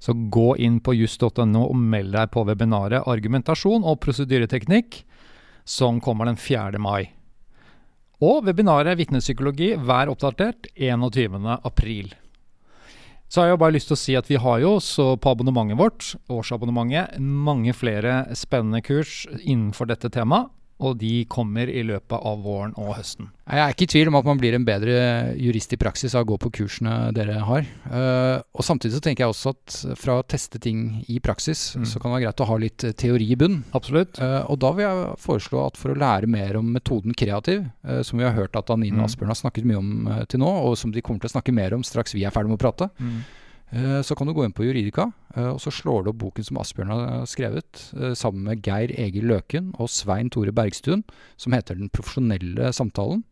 så 0.00 0.14
gå 0.32 0.54
inn 0.64 0.78
på 0.80 0.94
just.no 0.96 1.66
og 1.66 1.76
meld 1.76 2.14
deg 2.16 2.30
på 2.32 2.46
webinaret 2.48 3.04
Argumentasjon 3.10 3.84
og 3.84 3.98
prosedyreteknikk, 4.00 5.02
som 5.68 6.00
kommer 6.00 6.30
den 6.30 6.40
4. 6.40 6.80
mai. 6.80 7.10
Og 8.24 8.46
webinaret 8.46 8.96
Vitnepsykologi, 9.00 9.74
vær 9.76 10.08
oppdatert 10.12 10.70
21. 10.76 11.36
april. 11.64 12.14
Så 13.30 13.42
har 13.42 13.52
jeg 13.52 13.60
bare 13.62 13.76
lyst 13.76 13.90
til 13.92 13.96
å 13.96 14.00
si 14.00 14.16
at 14.18 14.28
vi 14.28 14.40
har 14.42 14.58
jo 14.62 14.72
så 14.82 15.12
på 15.20 15.30
abonnementet 15.30 15.78
vårt, 15.78 16.08
årsabonnementet, 16.32 17.20
mange 17.20 17.76
flere 17.76 18.24
spennende 18.36 18.82
kurs 18.82 19.22
innenfor 19.44 19.88
dette 19.92 20.10
temaet. 20.12 20.50
Og 20.80 20.96
de 20.98 21.24
kommer 21.28 21.68
i 21.68 21.82
løpet 21.84 22.16
av 22.24 22.38
våren 22.42 22.72
og 22.80 22.94
høsten. 22.96 23.28
Jeg 23.50 23.58
er 23.60 23.72
ikke 23.74 23.84
i 23.84 23.90
tvil 23.90 24.08
om 24.08 24.14
at 24.16 24.24
man 24.24 24.38
blir 24.38 24.54
en 24.54 24.64
bedre 24.64 24.92
jurist 25.36 25.72
i 25.74 25.78
praksis 25.80 26.14
av 26.14 26.22
å 26.24 26.28
gå 26.30 26.36
på 26.40 26.50
kursene 26.60 27.10
dere 27.12 27.40
har. 27.44 27.66
Eh, 27.90 28.42
og 28.54 28.64
samtidig 28.64 28.94
så 28.94 29.02
tenker 29.04 29.24
jeg 29.26 29.34
også 29.34 29.52
at 29.52 29.76
fra 29.98 30.16
å 30.20 30.24
teste 30.24 30.60
ting 30.62 31.02
i 31.10 31.18
praksis, 31.20 31.74
Mm. 31.76 31.84
så 31.84 32.00
kan 32.00 32.10
det 32.12 32.16
være 32.20 32.24
greit 32.28 32.40
å 32.40 32.46
ha 32.48 32.56
litt 32.56 32.84
eh, 32.84 32.92
teori 32.92 33.26
i 33.32 33.36
bunn. 33.36 33.64
Absolutt. 33.74 34.20
Eh, 34.22 34.44
og 34.48 34.58
da 34.62 34.70
vil 34.72 34.86
jeg 34.86 35.16
foreslå 35.18 35.66
at 35.66 35.76
for 35.76 35.92
å 35.92 35.98
lære 35.98 36.26
mer 36.30 36.56
om 36.56 36.72
metoden 36.72 37.12
kreativ, 37.14 37.66
som 38.06 38.18
vi 38.18 38.24
har 38.24 38.32
hørt 38.32 38.56
at 38.56 38.70
Anine 38.70 38.94
og 38.96 39.00
Mm. 39.00 39.04
Asbjørn 39.10 39.34
har 39.34 39.40
snakket 39.42 39.64
mye 39.66 39.78
om 39.78 40.24
til 40.28 40.40
nå, 40.40 40.48
og 40.48 40.78
som 40.78 40.90
de 40.92 41.02
kommer 41.02 41.20
til 41.20 41.28
å 41.28 41.34
snakke 41.36 41.52
mer 41.52 41.74
om 41.74 41.82
straks 41.82 42.14
vi 42.14 42.24
er 42.24 42.30
ferdig 42.30 42.48
med 42.48 42.58
å 42.58 42.64
prate, 42.64 42.90
Mm. 43.00 43.20
Eh, 43.72 44.00
så 44.02 44.16
kan 44.16 44.26
du 44.26 44.34
gå 44.34 44.44
inn 44.44 44.52
på 44.56 44.64
Juridika, 44.66 45.08
eh, 45.36 45.48
og 45.52 45.60
så 45.62 45.70
slår 45.72 46.04
du 46.04 46.10
opp 46.12 46.18
boken 46.18 46.44
som 46.46 46.58
Asbjørn 46.58 46.90
har 46.92 47.26
skrevet, 47.30 47.82
eh, 47.96 48.14
sammen 48.18 48.42
med 48.44 48.62
Geir 48.66 48.90
Egil 48.98 49.24
Løken 49.30 49.72
og 49.78 49.88
Svein 49.88 50.30
Tore 50.30 50.52
Bergstuen, 50.52 51.04
som 51.36 51.52
heter 51.52 51.74
Den 51.78 51.88
profesjonelle 51.90 52.72
samtalen. 52.72 53.24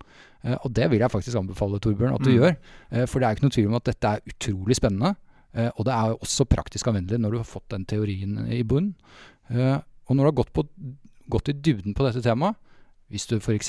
Og 0.63 0.71
det 0.73 0.87
vil 0.91 1.01
jeg 1.03 1.11
faktisk 1.11 1.37
anbefale, 1.37 1.81
Torbjørn, 1.83 2.15
at 2.15 2.23
du 2.23 2.31
Mm. 2.31 2.39
gjør. 2.39 3.07
For 3.09 3.19
det 3.19 3.27
er 3.27 3.35
ikke 3.35 3.43
noe 3.43 3.51
tvil 3.51 3.67
om 3.67 3.75
at 3.75 3.85
dette 3.85 4.05
er 4.07 4.21
utrolig 4.25 4.77
spennende. 4.77 5.17
Og 5.77 5.85
det 5.85 5.93
er 5.93 6.15
også 6.15 6.47
praktisk 6.49 6.87
anvendelig 6.87 7.19
når 7.21 7.31
du 7.33 7.37
har 7.39 7.45
fått 7.45 7.69
den 7.71 7.85
teorien 7.85 8.47
i 8.49 8.63
bunn. 8.63 8.95
Eh, 9.51 9.81
og 10.09 10.17
når 10.17 10.23
du 10.23 10.31
har 10.31 10.45
gått, 10.45 10.53
på, 10.55 10.63
gått 11.29 11.49
i 11.49 11.53
dybden 11.59 11.93
på 11.93 12.05
dette 12.07 12.23
temaet, 12.23 12.55
hvis 13.11 13.27
du 13.27 13.37
f.eks. 13.41 13.69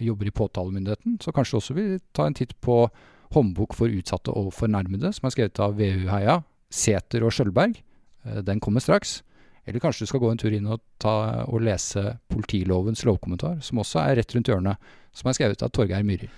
Jobber 0.00 0.26
i 0.26 0.30
påtalemyndigheten, 0.30 1.18
så 1.20 1.30
kanskje 1.34 1.50
du 1.52 1.60
også 1.60 1.74
vil 1.76 2.00
ta 2.14 2.26
en 2.26 2.34
titt 2.34 2.54
på 2.64 2.88
Håndbok 3.34 3.74
for 3.76 3.90
utsatte 3.90 4.32
og 4.34 4.52
fornærmede, 4.54 5.10
som 5.16 5.26
er 5.28 5.34
skrevet 5.34 5.60
av 5.64 5.76
VU 5.78 6.06
Heia, 6.10 6.40
Sæter 6.70 7.24
og 7.26 7.34
Skjølberg. 7.34 7.76
Eh, 8.24 8.40
Den 8.46 8.60
kommer 8.62 8.80
straks. 8.84 9.22
Eller 9.66 9.80
kanskje 9.80 10.04
du 10.04 10.10
skal 10.10 10.20
gå 10.20 10.30
en 10.30 10.40
tur 10.40 10.52
inn 10.52 10.66
og, 10.68 10.82
ta, 11.00 11.44
og 11.48 11.62
lese 11.64 12.18
politilovens 12.28 13.04
lovkommentar, 13.08 13.62
som 13.64 13.80
også 13.80 14.02
er 14.02 14.18
rett 14.20 14.34
rundt 14.36 14.50
hjørnet, 14.52 14.76
som 15.16 15.30
er 15.30 15.36
skrevet 15.38 15.62
av 15.64 15.72
Torgeir 15.72 16.04
Myhrer. 16.04 16.28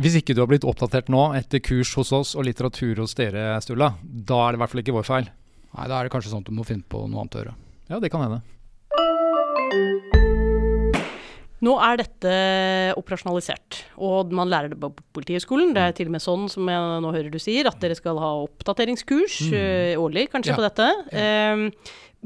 Hvis 0.00 0.16
ikke 0.18 0.34
du 0.36 0.40
har 0.42 0.48
blitt 0.48 0.64
oppdatert 0.68 1.08
nå 1.12 1.22
etter 1.36 1.60
kurs 1.64 1.92
hos 1.96 2.12
oss 2.16 2.34
og 2.36 2.44
litteratur 2.48 2.98
hos 3.00 3.14
dere, 3.16 3.54
Stulla, 3.64 3.94
da 4.02 4.40
er 4.46 4.52
det 4.52 4.58
i 4.58 4.62
hvert 4.64 4.72
fall 4.72 4.82
ikke 4.82 4.96
vår 4.96 5.08
feil. 5.08 5.28
Nei, 5.76 5.86
da 5.88 5.98
er 6.00 6.08
det 6.08 6.12
kanskje 6.12 6.32
sånn 6.32 6.44
at 6.44 6.48
du 6.50 6.56
må 6.56 6.64
finne 6.68 6.84
på 6.88 7.04
noe 7.08 7.22
annet 7.22 7.36
å 7.36 7.42
gjøre. 7.42 7.54
Ja, 7.92 8.00
det 8.00 8.10
kan 8.12 8.24
hende. 8.24 8.40
Nå 11.64 11.72
er 11.80 11.96
dette 12.02 12.32
operasjonalisert, 13.00 13.78
og 14.04 14.32
man 14.36 14.50
lærer 14.52 14.68
det 14.74 14.76
på 14.80 14.90
Politihøgskolen. 15.16 15.70
Det 15.72 15.80
er 15.86 15.94
til 15.96 16.10
og 16.10 16.16
med 16.18 16.20
sånn, 16.24 16.42
som 16.52 16.68
jeg 16.68 16.98
nå 17.00 17.12
hører 17.14 17.30
du 17.32 17.38
sier, 17.40 17.64
at 17.70 17.78
dere 17.80 17.96
skal 17.96 18.18
ha 18.20 18.32
oppdateringskurs 18.42 19.38
mm. 19.48 19.96
årlig, 20.02 20.26
kanskje, 20.34 20.52
Ja. 20.52 20.58
på 20.58 20.66
dette. 20.66 20.88
Ehm, 21.16 21.64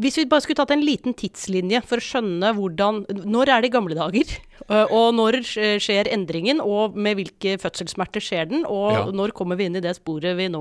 hvis 0.00 0.16
vi 0.18 0.24
bare 0.26 0.42
skulle 0.42 0.58
tatt 0.58 0.72
en 0.74 0.82
liten 0.82 1.14
tidslinje 1.14 1.82
for 1.86 2.02
å 2.02 2.04
skjønne 2.04 2.50
hvordan 2.56 3.04
Når 3.30 3.48
er 3.54 3.60
det 3.62 3.72
gamle 3.74 3.94
dager? 3.98 4.24
Eh, 4.70 4.86
og 4.92 5.14
når 5.16 5.40
skjer 5.82 6.06
endringen, 6.12 6.60
og 6.62 6.94
med 6.94 7.16
hvilke 7.16 7.56
fødselssmerter 7.58 8.22
skjer 8.22 8.44
den? 8.52 8.60
Og 8.68 8.92
Ja. 8.92 9.04
når 9.10 9.32
kommer 9.34 9.56
vi 9.58 9.64
inn 9.66 9.74
i 9.74 9.80
det 9.82 9.96
sporet 9.96 10.36
vi 10.36 10.46
nå 10.52 10.60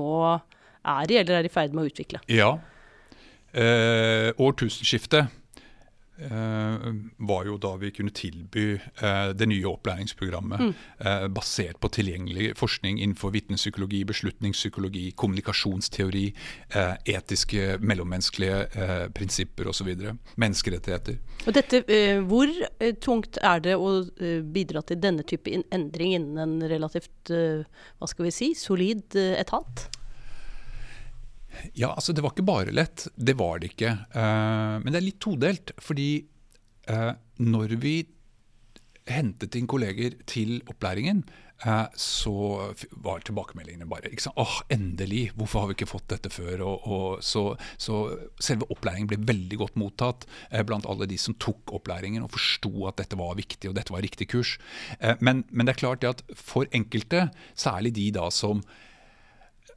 er 0.82 1.12
i, 1.12 1.18
eller 1.20 1.36
er 1.38 1.44
i 1.46 1.52
ferd 1.52 1.74
med 1.76 1.84
å 1.84 1.90
utvikle? 1.92 2.18
Ja. 2.26 2.56
Eh, 3.54 4.32
årtusenskiftet. 4.40 5.28
Eh, 6.26 6.86
var 7.16 7.46
jo 7.48 7.56
da 7.60 7.74
vi 7.80 7.90
kunne 7.94 8.12
tilby 8.14 8.64
eh, 8.76 9.30
det 9.36 9.48
nye 9.48 9.66
opplæringsprogrammet 9.70 10.64
eh, 10.98 11.26
basert 11.32 11.80
på 11.80 11.90
tilgjengelig 11.96 12.52
forskning 12.60 13.00
innenfor 13.00 13.34
vitnepsykologi, 13.34 14.02
beslutningspsykologi, 14.08 15.04
kommunikasjonsteori, 15.20 16.24
eh, 16.74 16.94
etiske 17.16 17.78
mellommenneskelige 17.80 19.10
prinsipper 19.16 19.70
osv. 19.70 19.92
Menneskerettigheter. 20.40 21.20
Og 21.46 21.54
dette, 21.56 21.82
hvor 22.28 22.50
tungt 23.02 23.38
er 23.42 23.62
det 23.64 23.76
å 23.78 23.92
bidra 24.54 24.82
til 24.86 25.00
denne 25.02 25.24
type 25.26 25.52
endring 25.72 26.16
innen 26.18 26.42
en 26.44 26.68
relativt 26.70 27.30
hva 27.30 28.08
skal 28.08 28.28
vi 28.28 28.34
si, 28.34 28.52
solid 28.58 29.16
etat? 29.16 29.88
Ja, 31.74 31.92
altså 31.94 32.14
det 32.14 32.24
var 32.24 32.34
ikke 32.34 32.48
bare 32.48 32.74
lett. 32.74 33.08
Det 33.16 33.36
var 33.38 33.60
det 33.60 33.74
ikke. 33.74 33.96
Uh, 34.14 34.78
men 34.82 34.92
det 34.92 35.00
er 35.00 35.08
litt 35.08 35.20
todelt. 35.22 35.74
Fordi 35.82 36.10
uh, 36.90 37.12
når 37.42 37.76
vi 37.82 38.00
hentet 39.10 39.56
inn 39.58 39.68
kolleger 39.70 40.14
til 40.30 40.60
opplæringen, 40.70 41.24
uh, 41.64 41.88
så 41.98 42.34
var 43.02 43.24
tilbakemeldingene 43.26 43.88
bare 43.90 44.12
ikke 44.12 44.28
sant? 44.28 44.38
Åh, 44.40 44.60
endelig! 44.72 45.30
Hvorfor 45.38 45.64
har 45.64 45.70
vi 45.70 45.78
ikke 45.78 45.90
fått 45.90 46.06
dette 46.12 46.32
før? 46.32 46.62
Og, 46.68 46.86
og 46.86 47.24
så, 47.26 47.44
så 47.80 48.02
selve 48.42 48.68
opplæringen 48.70 49.10
ble 49.10 49.18
veldig 49.32 49.62
godt 49.64 49.80
mottatt 49.80 50.28
blant 50.68 50.86
alle 50.90 51.08
de 51.10 51.18
som 51.20 51.36
tok 51.42 51.74
opplæringen 51.80 52.26
og 52.26 52.34
forsto 52.36 52.72
at 52.90 53.00
dette 53.02 53.18
var 53.18 53.34
viktig 53.40 53.72
og 53.72 53.78
dette 53.78 53.94
var 53.94 54.06
riktig 54.06 54.30
kurs. 54.30 54.54
Men, 55.18 55.42
men 55.50 55.66
det 55.66 55.74
er 55.74 55.82
klart 55.82 56.06
at 56.06 56.22
for 56.36 56.70
enkelte, 56.76 57.28
særlig 57.58 57.96
de 57.98 58.10
da 58.14 58.30
som 58.34 58.62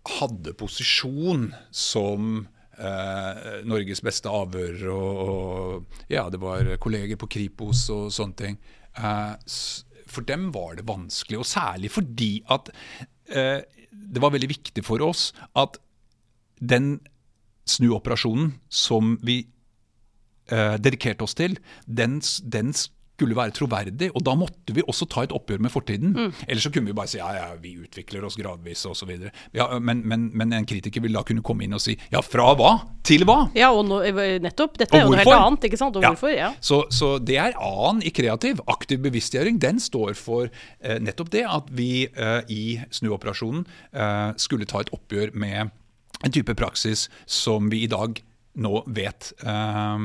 hadde 0.03 0.53
posisjon 0.59 1.47
som 1.71 2.47
eh, 2.77 3.61
Norges 3.67 4.03
beste 4.03 4.31
avhører, 4.31 4.87
og, 4.91 5.21
og 5.23 6.11
ja, 6.11 6.27
det 6.29 6.41
var 6.43 6.73
kolleger 6.83 7.19
på 7.19 7.29
Kripos 7.31 7.85
og 7.93 8.11
sånne 8.13 8.39
ting. 8.39 8.59
Eh, 8.99 9.33
for 10.13 10.27
dem 10.27 10.51
var 10.53 10.75
det 10.77 10.87
vanskelig, 10.87 11.39
og 11.41 11.49
særlig 11.49 11.91
fordi 11.93 12.33
at 12.51 12.69
eh, 13.31 13.63
det 13.93 14.21
var 14.21 14.33
veldig 14.33 14.51
viktig 14.51 14.83
for 14.85 15.01
oss 15.05 15.31
at 15.59 15.79
den 16.59 16.97
snuoperasjonen 17.69 18.57
som 18.69 19.17
vi 19.23 19.43
eh, 20.51 20.75
dedikerte 20.79 21.25
oss 21.25 21.35
til, 21.37 21.57
den, 21.87 22.19
den 22.43 22.73
skulle 23.13 23.35
være 23.37 23.53
troverdig. 23.53 24.09
Og 24.17 24.23
da 24.25 24.33
måtte 24.37 24.73
vi 24.75 24.81
også 24.89 25.05
ta 25.11 25.23
et 25.27 25.33
oppgjør 25.35 25.61
med 25.61 25.71
fortiden. 25.73 26.15
Ellers 26.47 26.65
så 26.65 26.71
kunne 26.73 26.89
vi 26.89 26.95
bare 26.97 27.11
si 27.11 27.19
ja, 27.19 27.29
ja, 27.37 27.45
vi 27.61 27.75
utvikler 27.83 28.25
oss 28.25 28.37
gradvis 28.39 28.81
osv. 28.89 29.11
Ja, 29.53 29.67
men, 29.79 30.01
men, 30.09 30.31
men 30.33 30.53
en 30.57 30.65
kritiker 30.69 31.03
vil 31.05 31.13
da 31.13 31.21
kunne 31.27 31.43
komme 31.45 31.67
inn 31.67 31.75
og 31.77 31.83
si 31.83 31.93
ja, 32.11 32.23
fra 32.25 32.49
hva 32.57 32.71
til 33.05 33.25
hva? 33.29 33.37
Ja, 33.57 33.69
og 33.75 33.85
nå, 33.89 33.99
eh, 34.07 34.37
nettopp. 34.43 34.79
Dette 34.81 34.97
er 34.97 35.05
jo 35.05 35.13
noe 35.13 35.21
helt 35.21 35.35
annet, 35.35 35.69
ikke 35.69 35.79
sant? 35.79 35.99
Og 35.99 36.05
Ja. 36.05 36.13
hvorfor? 36.15 36.33
Ja. 36.33 36.49
Så, 36.63 36.81
så 36.89 37.13
det 37.21 37.37
er 37.37 37.55
A-en 37.61 38.01
i 38.03 38.11
kreativ. 38.15 38.63
Aktiv 38.71 39.03
bevisstgjøring. 39.05 39.61
Den 39.61 39.79
står 39.83 40.17
for 40.17 40.49
eh, 40.49 40.99
nettopp 41.03 41.29
det 41.35 41.45
at 41.45 41.69
vi 41.75 42.07
eh, 42.09 42.41
i 42.49 42.63
snuoperasjonen 42.95 43.65
eh, 43.93 44.29
skulle 44.41 44.65
ta 44.69 44.81
et 44.83 44.93
oppgjør 44.95 45.35
med 45.37 45.69
en 46.23 46.31
type 46.33 46.53
praksis 46.55 47.09
som 47.29 47.69
vi 47.69 47.83
i 47.83 47.91
dag 47.91 48.21
nå 48.55 48.83
vet 48.93 49.31
eh, 49.41 50.03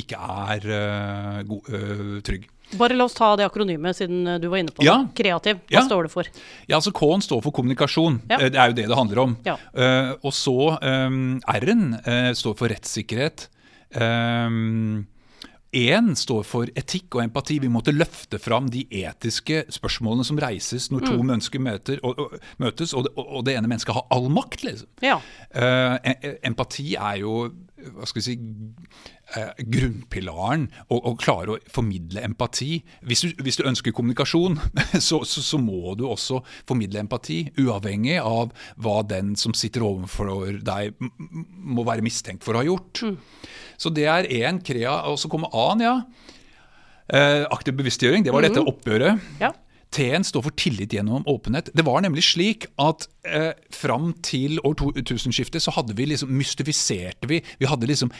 ikke 0.00 0.16
er 0.46 0.66
eh, 0.78 1.42
god, 1.50 1.68
eh, 1.74 2.16
trygg. 2.26 2.48
Bare 2.78 2.94
la 2.94 3.04
oss 3.08 3.16
ta 3.18 3.32
det 3.34 3.44
akronymet, 3.48 3.96
siden 3.98 4.20
eh, 4.30 4.38
du 4.38 4.46
var 4.48 4.60
inne 4.62 4.70
på 4.72 4.84
Ja. 4.86 4.98
det. 5.02 5.14
Kreativ. 5.18 5.58
Hva 5.66 5.80
Ja. 5.80 5.84
står 5.88 6.06
det 6.06 6.12
for? 6.12 6.24
Ja, 6.70 6.76
altså 6.78 6.92
K-en 6.94 7.20
står 7.26 7.42
for 7.42 7.50
kommunikasjon. 7.52 8.20
Ja. 8.30 8.38
Det 8.38 8.54
er 8.54 8.68
jo 8.70 8.78
det 8.78 8.86
det 8.88 8.96
handler 8.96 9.18
om. 9.24 9.36
Eh, 9.44 10.12
og 10.22 10.32
så 10.32 10.78
um, 10.80 11.40
R-en 11.50 11.94
uh, 12.06 12.30
står 12.32 12.54
for 12.56 12.68
rettssikkerhet. 12.70 13.48
Um, 14.00 15.06
Én 15.70 16.16
står 16.18 16.42
for 16.42 16.66
etikk 16.74 17.14
og 17.14 17.22
empati. 17.22 17.60
Vi 17.62 17.68
måtte 17.70 17.92
løfte 17.94 18.40
fram 18.42 18.66
de 18.74 18.80
etiske 18.90 19.60
spørsmålene 19.70 20.24
som 20.26 20.38
reises 20.42 20.88
når 20.90 21.04
to 21.06 21.20
mennesker 21.22 21.62
møter, 21.62 22.00
og, 22.02 22.18
og, 22.18 22.32
møtes, 22.58 22.90
og 22.98 23.04
det, 23.06 23.12
og 23.14 23.44
det 23.46 23.54
ene 23.54 23.70
mennesket 23.70 23.94
har 23.94 24.02
all 24.10 24.26
makt. 24.34 24.64
liksom. 24.66 24.88
Ja. 25.06 25.20
Uh, 25.54 25.94
empati 26.42 26.96
er 26.98 27.20
jo 27.22 27.36
hva 27.94 28.08
skal 28.08 28.20
vi 28.20 28.24
si, 28.24 28.34
eh, 29.36 29.62
grunnpilaren 29.74 30.66
å, 30.92 31.14
klare 31.20 31.54
å 31.54 31.58
formidle 31.72 32.22
empati. 32.26 32.80
Hvis 33.06 33.24
du, 33.24 33.42
hvis 33.44 33.60
du 33.60 33.64
ønsker 33.68 33.94
kommunikasjon, 33.96 34.58
så, 35.08 35.22
så, 35.28 35.44
så 35.44 35.60
må 35.60 35.94
du 35.98 36.06
også 36.08 36.42
formidle 36.68 37.02
empati, 37.02 37.42
uavhengig 37.60 38.18
av 38.22 38.52
hva 38.80 39.00
den 39.06 39.34
som 39.40 39.56
sitter 39.56 39.86
overfor 39.86 40.60
deg 40.66 40.96
må 41.00 41.86
være 41.88 42.04
mistenkt 42.04 42.46
for 42.46 42.56
å 42.56 42.62
ha 42.62 42.68
gjort. 42.68 43.04
Så 43.80 43.92
det 43.94 44.06
er 44.10 44.28
én 44.42 44.60
krea, 44.64 45.00
og 45.10 45.18
så 45.20 45.30
kommer 45.32 45.52
A-en, 45.56 45.84
ja. 45.84 45.96
Eh, 47.10 47.42
aktiv 47.50 47.74
bevisstgjøring, 47.78 48.22
det 48.26 48.34
var 48.34 48.46
dette 48.46 48.62
oppgjøret. 48.62 49.32
ja. 49.42 49.54
T-en 49.90 50.22
står 50.26 50.44
for 50.46 50.54
tillit 50.54 50.92
gjennom 50.94 51.24
åpenhet. 51.26 51.70
Det 51.74 51.82
var 51.86 52.02
nemlig 52.04 52.22
slik 52.28 52.68
at 52.78 53.08
eh, 53.26 53.50
fram 53.74 54.12
til 54.22 54.60
år 54.62 54.76
2000-skiftet 54.78 55.64
så 55.64 55.74
hadde 55.74 55.96
vi 55.98 56.06
liksom 56.12 56.30
mystifiserte 56.38 57.26
vi. 57.30 57.40
Vi 57.58 57.66
hadde 57.66 57.88
liksom 57.90 58.12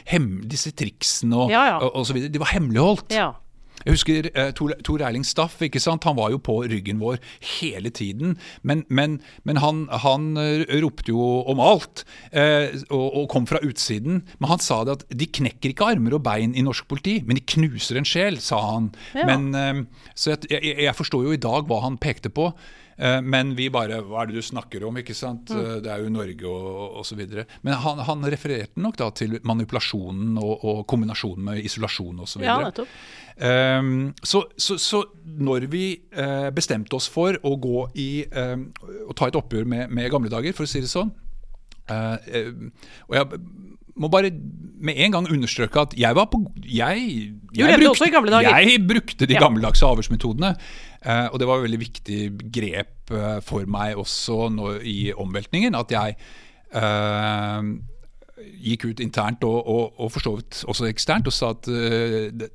disse 0.50 0.72
triksene 0.74 1.37
og, 1.44 1.52
Ja, 1.54 1.62
ja. 1.68 1.76
og, 1.78 1.94
og 2.00 2.09
så 2.09 2.16
videre. 2.16 2.33
De 2.35 2.42
var 2.42 2.50
hemmeligholdt. 2.56 3.14
ja. 3.14 3.30
Jeg 3.84 3.96
husker 3.96 4.28
eh, 4.34 4.50
Tor, 4.56 4.74
Tor 4.84 5.02
Erling 5.06 5.24
Staff. 5.26 5.60
ikke 5.62 5.80
sant? 5.82 6.04
Han 6.08 6.18
var 6.18 6.32
jo 6.34 6.40
på 6.42 6.58
ryggen 6.70 7.00
vår 7.00 7.20
hele 7.58 7.90
tiden. 7.90 8.36
Men, 8.62 8.84
men, 8.88 9.20
men 9.48 9.60
han, 9.62 9.86
han 10.04 10.34
eh, 10.40 10.64
ropte 10.82 11.12
jo 11.14 11.40
om 11.50 11.62
alt, 11.64 12.04
eh, 12.32 12.76
og, 12.90 13.06
og 13.22 13.28
kom 13.32 13.48
fra 13.50 13.62
utsiden. 13.66 14.22
Men 14.38 14.52
han 14.52 14.64
sa 14.64 14.82
det 14.84 14.98
at 14.98 15.06
de 15.22 15.30
knekker 15.40 15.72
ikke 15.72 15.92
armer 15.94 16.18
og 16.18 16.24
bein 16.26 16.54
i 16.54 16.64
norsk 16.66 16.88
politi, 16.90 17.20
men 17.26 17.40
de 17.40 17.46
knuser 17.54 18.00
en 18.00 18.08
sjel, 18.08 18.40
sa 18.44 18.60
han. 18.72 18.92
Ja. 19.16 19.26
Men, 19.30 19.50
eh, 19.56 20.12
så 20.14 20.34
jeg, 20.34 20.52
jeg, 20.58 20.76
jeg 20.86 20.98
forstår 20.98 21.28
jo 21.28 21.36
i 21.36 21.40
dag 21.40 21.68
hva 21.70 21.82
han 21.86 22.00
pekte 22.00 22.32
på. 22.32 22.50
Eh, 23.00 23.20
Men 23.24 23.54
vi 23.58 23.70
bare 23.72 24.02
Hva 24.04 24.22
er 24.22 24.30
det 24.30 24.36
du 24.40 24.44
snakker 24.44 24.84
om? 24.88 24.98
ikke 25.00 25.16
sant? 25.16 25.50
Mm. 25.50 25.60
Eh, 25.60 25.78
Det 25.84 25.90
er 25.94 26.04
jo 26.04 26.12
Norge 26.12 26.52
og 26.52 27.00
osv. 27.02 27.22
Men 27.66 27.78
han, 27.84 28.02
han 28.06 28.28
refererte 28.34 28.80
nok 28.84 29.00
da 29.00 29.10
til 29.16 29.38
manipulasjonen 29.42 30.38
og, 30.40 30.64
og 30.64 30.84
kombinasjonen 30.90 31.44
med 31.50 31.64
isolasjon 31.64 32.20
osv. 32.26 32.44
ja, 32.44 32.58
nettopp. 32.66 32.92
Um, 33.40 34.10
så, 34.22 34.42
så, 34.60 34.76
så 34.76 34.98
når 35.24 35.64
vi 35.72 35.84
uh, 36.12 36.50
bestemte 36.52 36.92
oss 36.98 37.06
for 37.08 37.38
å 37.40 37.54
gå 37.56 37.86
i 37.96 38.10
um, 38.36 38.66
å 39.08 39.16
ta 39.16 39.30
et 39.30 39.38
oppgjør 39.38 39.64
med, 39.64 39.88
med 39.96 40.10
gamle 40.12 40.28
dager, 40.28 40.52
for 40.52 40.68
å 40.68 40.68
si 40.68 40.82
det 40.84 40.90
sånn 40.92 41.08
uh, 41.88 42.18
Og 43.08 43.16
jeg 43.16 43.40
må 43.96 44.11
bare 44.12 44.31
med 44.81 44.96
en 44.96 45.12
gang 45.12 45.29
understreke 45.33 45.83
at 45.83 45.94
jeg 45.98 46.16
var 46.16 46.29
på 46.33 46.40
Jeg, 46.64 47.33
jeg, 47.55 47.66
brukte. 47.83 48.11
Jeg 48.46 48.87
brukte 48.88 49.26
de 49.26 49.35
gammeldagse 49.42 49.87
avhørsmetodene. 49.87 50.55
eh, 51.05 51.26
og 51.33 51.38
det 51.40 51.48
var 51.48 51.59
et 51.59 51.66
veldig 51.68 51.81
viktig 51.81 52.20
grep 52.53 53.11
eh, 53.12 53.40
for 53.44 53.66
meg 53.66 53.96
også 53.96 54.48
nå, 54.55 54.76
i 54.83 55.12
omveltningen. 55.12 55.74
At 55.74 55.92
jeg 55.92 56.16
eh, 56.72 57.70
gikk 58.61 58.88
ut 58.90 59.00
internt 59.05 59.44
og, 59.44 59.59
og, 59.66 60.00
og 60.00 60.12
for 60.14 60.24
så 60.24 60.37
vidt 60.38 60.64
også 60.68 60.88
eksternt 60.88 61.29
og 61.29 61.37
sa 61.37 61.53
at 61.57 61.68
eh, 61.68 62.31
det, 62.33 62.53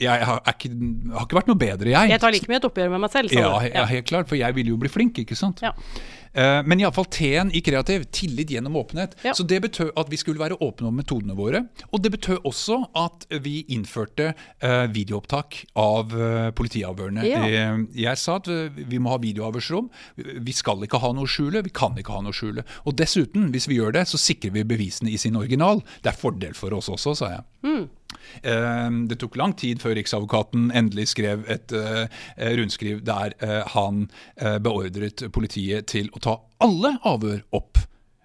jeg 0.00 0.26
har, 0.28 0.42
ikke, 0.50 0.72
har 1.14 1.28
ikke 1.28 1.38
vært 1.40 1.52
noe 1.52 1.60
bedre, 1.60 1.92
jeg. 1.92 2.12
Jeg 2.14 2.22
tar 2.22 2.34
like 2.34 2.50
mye 2.50 2.60
et 2.60 2.68
oppgjør 2.70 2.92
med 2.96 3.04
meg 3.06 3.14
selv. 3.14 3.34
Ja, 3.34 3.54
ja, 3.68 3.86
helt 3.90 4.10
klart, 4.10 4.30
for 4.30 4.38
jeg 4.38 4.56
vil 4.58 4.74
jo 4.74 4.80
bli 4.80 4.90
flink, 4.92 5.20
ikke 5.22 5.38
sant. 5.38 5.64
Ja. 5.64 5.74
Uh, 6.34 6.64
men 6.66 6.80
iallfall 6.82 7.06
T-en 7.14 7.52
i 7.54 7.60
kreativ, 7.62 8.08
tillit 8.14 8.50
gjennom 8.50 8.74
åpenhet. 8.80 9.14
Ja. 9.22 9.36
Så 9.38 9.46
det 9.46 9.60
betød 9.62 9.92
at 9.94 10.10
vi 10.10 10.18
skulle 10.18 10.42
være 10.42 10.58
åpne 10.58 10.90
om 10.90 10.96
metodene 10.98 11.36
våre. 11.38 11.62
Og 11.92 12.02
det 12.02 12.10
betød 12.16 12.42
også 12.42 12.80
at 12.98 13.28
vi 13.44 13.60
innførte 13.70 14.32
uh, 14.34 14.84
videoopptak 14.90 15.60
av 15.78 16.10
uh, 16.10 16.50
politiavhørene. 16.58 17.26
Ja. 17.28 17.44
Eh, 17.46 17.84
jeg 18.02 18.18
sa 18.18 18.40
at 18.40 18.50
vi 18.74 18.98
må 18.98 19.14
ha 19.14 19.20
videoavhørsrom. 19.22 19.86
Vi 20.16 20.54
skal 20.56 20.82
ikke 20.82 20.98
ha 21.04 21.12
noe 21.14 21.30
skjule. 21.30 21.62
Vi 21.64 21.74
kan 21.74 21.94
ikke 22.00 22.16
ha 22.16 22.24
noe 22.24 22.34
skjule. 22.34 22.66
Og 22.82 22.98
dessuten, 22.98 23.52
hvis 23.54 23.68
vi 23.70 23.78
gjør 23.78 23.94
det, 24.00 24.08
så 24.10 24.18
sikrer 24.20 24.56
vi 24.58 24.66
bevisene 24.74 25.14
i 25.14 25.20
sin 25.20 25.38
original. 25.38 25.84
Det 26.02 26.10
er 26.10 26.18
fordel 26.18 26.58
for 26.58 26.74
oss 26.74 26.90
også, 26.90 27.14
sa 27.22 27.30
jeg. 27.36 27.46
Eh, 27.64 27.84
Det 28.42 29.16
tok 29.20 29.36
lang 29.38 29.54
tid 29.58 29.80
før 29.82 29.94
Riksadvokaten 29.98 30.70
endelig 30.74 31.08
skrev 31.12 31.44
et 31.50 31.72
eh, 31.74 32.06
rundskriv 32.58 33.02
der 33.06 33.34
eh, 33.44 33.62
han 33.74 34.06
eh, 34.36 34.58
beordret 34.62 35.26
politiet 35.34 35.88
til 35.92 36.10
å 36.14 36.22
ta 36.22 36.38
alle 36.64 36.96
avhør 37.06 37.42
opp. 37.56 37.82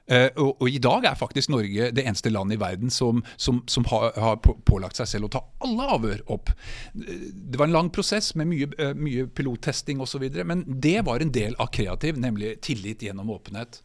Og, 0.09 0.55
og 0.57 0.72
I 0.74 0.80
dag 0.82 1.03
er 1.05 1.18
faktisk 1.20 1.51
Norge 1.53 1.91
det 1.93 2.01
eneste 2.01 2.32
landet 2.34 2.55
i 2.57 2.61
verden 2.63 2.89
som, 2.89 3.20
som, 3.38 3.59
som 3.70 3.86
har, 3.91 4.07
har 4.18 4.39
pålagt 4.41 4.97
seg 4.97 5.05
selv 5.11 5.28
å 5.28 5.30
ta 5.36 5.41
alle 5.61 5.86
avhør 5.93 6.24
opp. 6.34 6.49
Det 6.95 7.59
var 7.61 7.70
en 7.70 7.76
lang 7.76 7.91
prosess 7.93 8.32
med 8.34 8.49
mye, 8.49 8.89
mye 8.97 9.28
pilottesting 9.30 10.01
osv., 10.01 10.26
men 10.49 10.63
det 10.66 11.03
var 11.05 11.22
en 11.22 11.30
del 11.30 11.53
av 11.61 11.70
kreativ, 11.78 12.18
nemlig 12.18 12.55
tillit 12.66 13.05
gjennom 13.05 13.30
åpenhet. 13.36 13.84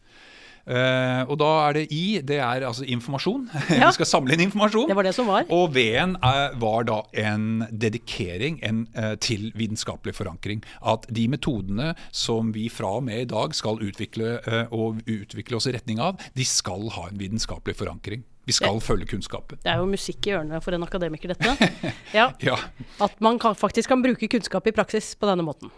Eh, 0.65 1.21
og 1.29 1.37
da 1.37 1.49
er 1.67 1.75
det 1.77 1.83
I, 1.93 2.19
det 2.25 2.39
er 2.41 2.65
altså 2.65 2.85
informasjon. 2.89 3.43
Ja. 3.75 3.89
Vi 3.91 3.97
skal 3.99 4.07
samle 4.09 4.33
inn 4.33 4.45
informasjon. 4.47 4.87
Det 4.89 4.95
var 4.97 5.05
det 5.05 5.13
som 5.17 5.27
var. 5.29 5.45
Og 5.53 5.73
V-en 5.75 6.15
er- 6.25 6.55
var 6.61 6.85
da 6.87 6.99
en 7.21 7.65
dedikering 7.71 8.59
en, 8.65 8.83
uh, 8.97 9.13
til 9.21 9.51
vitenskapelig 9.57 10.15
forankring. 10.17 10.63
At 10.81 11.05
de 11.13 11.27
metodene 11.29 11.91
som 12.15 12.51
vi 12.55 12.67
fra 12.73 12.95
og 12.97 13.03
med 13.07 13.25
i 13.25 13.29
dag 13.29 13.53
skal 13.57 13.81
utvikle 13.83 14.39
uh, 14.47 14.63
og 14.73 15.01
utvikle 15.05 15.59
oss 15.59 15.67
i 15.69 15.75
retning 15.75 15.99
av, 16.01 16.17
de 16.37 16.45
skal 16.47 16.87
ha 16.97 17.07
en 17.11 17.19
vitenskapelig 17.19 17.75
forankring. 17.77 18.23
Vi 18.45 18.53
skal 18.53 18.77
følge 18.83 19.07
kunnskapen. 19.09 19.57
Det 19.63 19.71
er 19.73 19.81
jo 19.81 19.87
musikk 19.89 20.27
i 20.29 20.35
ørene 20.37 20.59
for 20.61 20.77
en 20.77 20.85
akademiker, 20.85 21.33
dette. 21.33 21.69
Ja, 22.17 22.29
Ja. 22.45 22.57
At 23.01 23.17
man 23.25 23.39
kan, 23.41 23.57
faktisk 23.57 23.89
kan 23.89 24.03
bruke 24.05 24.29
kunnskap 24.29 24.67
i 24.69 24.73
praksis 24.75 25.15
på 25.17 25.25
denne 25.29 25.45
måten. 25.45 25.71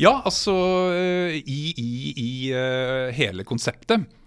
Ja, 0.00 0.18
altså 0.28 0.52
eh, 0.92 1.38
i, 1.40 1.60
i, 1.80 1.90
i 2.20 2.30
eh, 2.52 3.08
hele 3.16 3.44
konseptet 3.48 4.04
eh, 4.04 4.19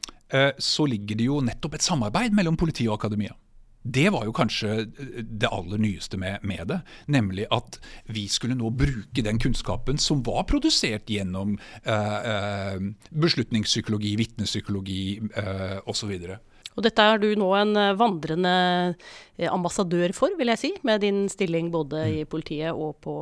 så 0.57 0.85
ligger 0.89 1.19
det 1.19 1.25
jo 1.27 1.41
nettopp 1.45 1.75
et 1.77 1.85
samarbeid 1.85 2.33
mellom 2.33 2.55
politi 2.57 2.87
og 2.89 2.95
akademia. 2.97 3.35
Det 3.83 4.05
var 4.15 4.23
jo 4.23 4.33
kanskje 4.35 4.69
eh, 4.85 5.17
det 5.27 5.51
aller 5.51 5.81
nyeste 5.81 6.17
med, 6.19 6.43
med 6.47 6.69
det. 6.71 6.79
Nemlig 7.11 7.49
at 7.51 7.79
vi 8.07 8.27
skulle 8.31 8.55
nå 8.55 8.71
bruke 8.71 9.25
den 9.25 9.41
kunnskapen 9.43 9.99
som 9.99 10.23
var 10.23 10.45
produsert 10.47 11.11
gjennom 11.11 11.57
eh, 11.83 12.31
eh, 12.31 12.79
beslutningspsykologi, 13.11 14.15
vitnepsykologi 14.21 15.03
eh, 15.35 15.77
osv. 15.83 16.15
Og 16.73 16.81
dette 16.81 17.03
er 17.05 17.19
du 17.21 17.27
nå 17.37 17.49
en 17.59 17.75
eh, 17.75 17.91
vandrende 17.99 18.55
eh, 19.35 19.51
ambassadør 19.51 20.15
for, 20.15 20.31
vil 20.39 20.53
jeg 20.55 20.63
si, 20.63 20.71
med 20.87 21.03
din 21.03 21.25
stilling 21.31 21.67
både 21.73 22.05
i 22.21 22.23
politiet 22.23 22.71
og 22.71 22.95
på 23.03 23.17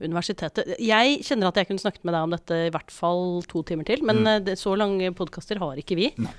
universitetet. 0.00 0.78
Jeg 0.80 1.20
kjenner 1.28 1.52
at 1.52 1.60
jeg 1.60 1.68
kunne 1.68 1.84
snakket 1.84 2.08
med 2.08 2.16
deg 2.16 2.24
om 2.24 2.34
dette 2.38 2.64
i 2.64 2.72
hvert 2.72 2.90
fall 2.94 3.44
to 3.52 3.60
timer 3.68 3.84
til, 3.84 4.00
men 4.00 4.24
mm. 4.24 4.52
så 4.56 4.72
lange 4.80 5.12
podkaster 5.12 5.60
har 5.60 5.76
ikke 5.84 6.00
vi. 6.00 6.14
Nei. 6.24 6.32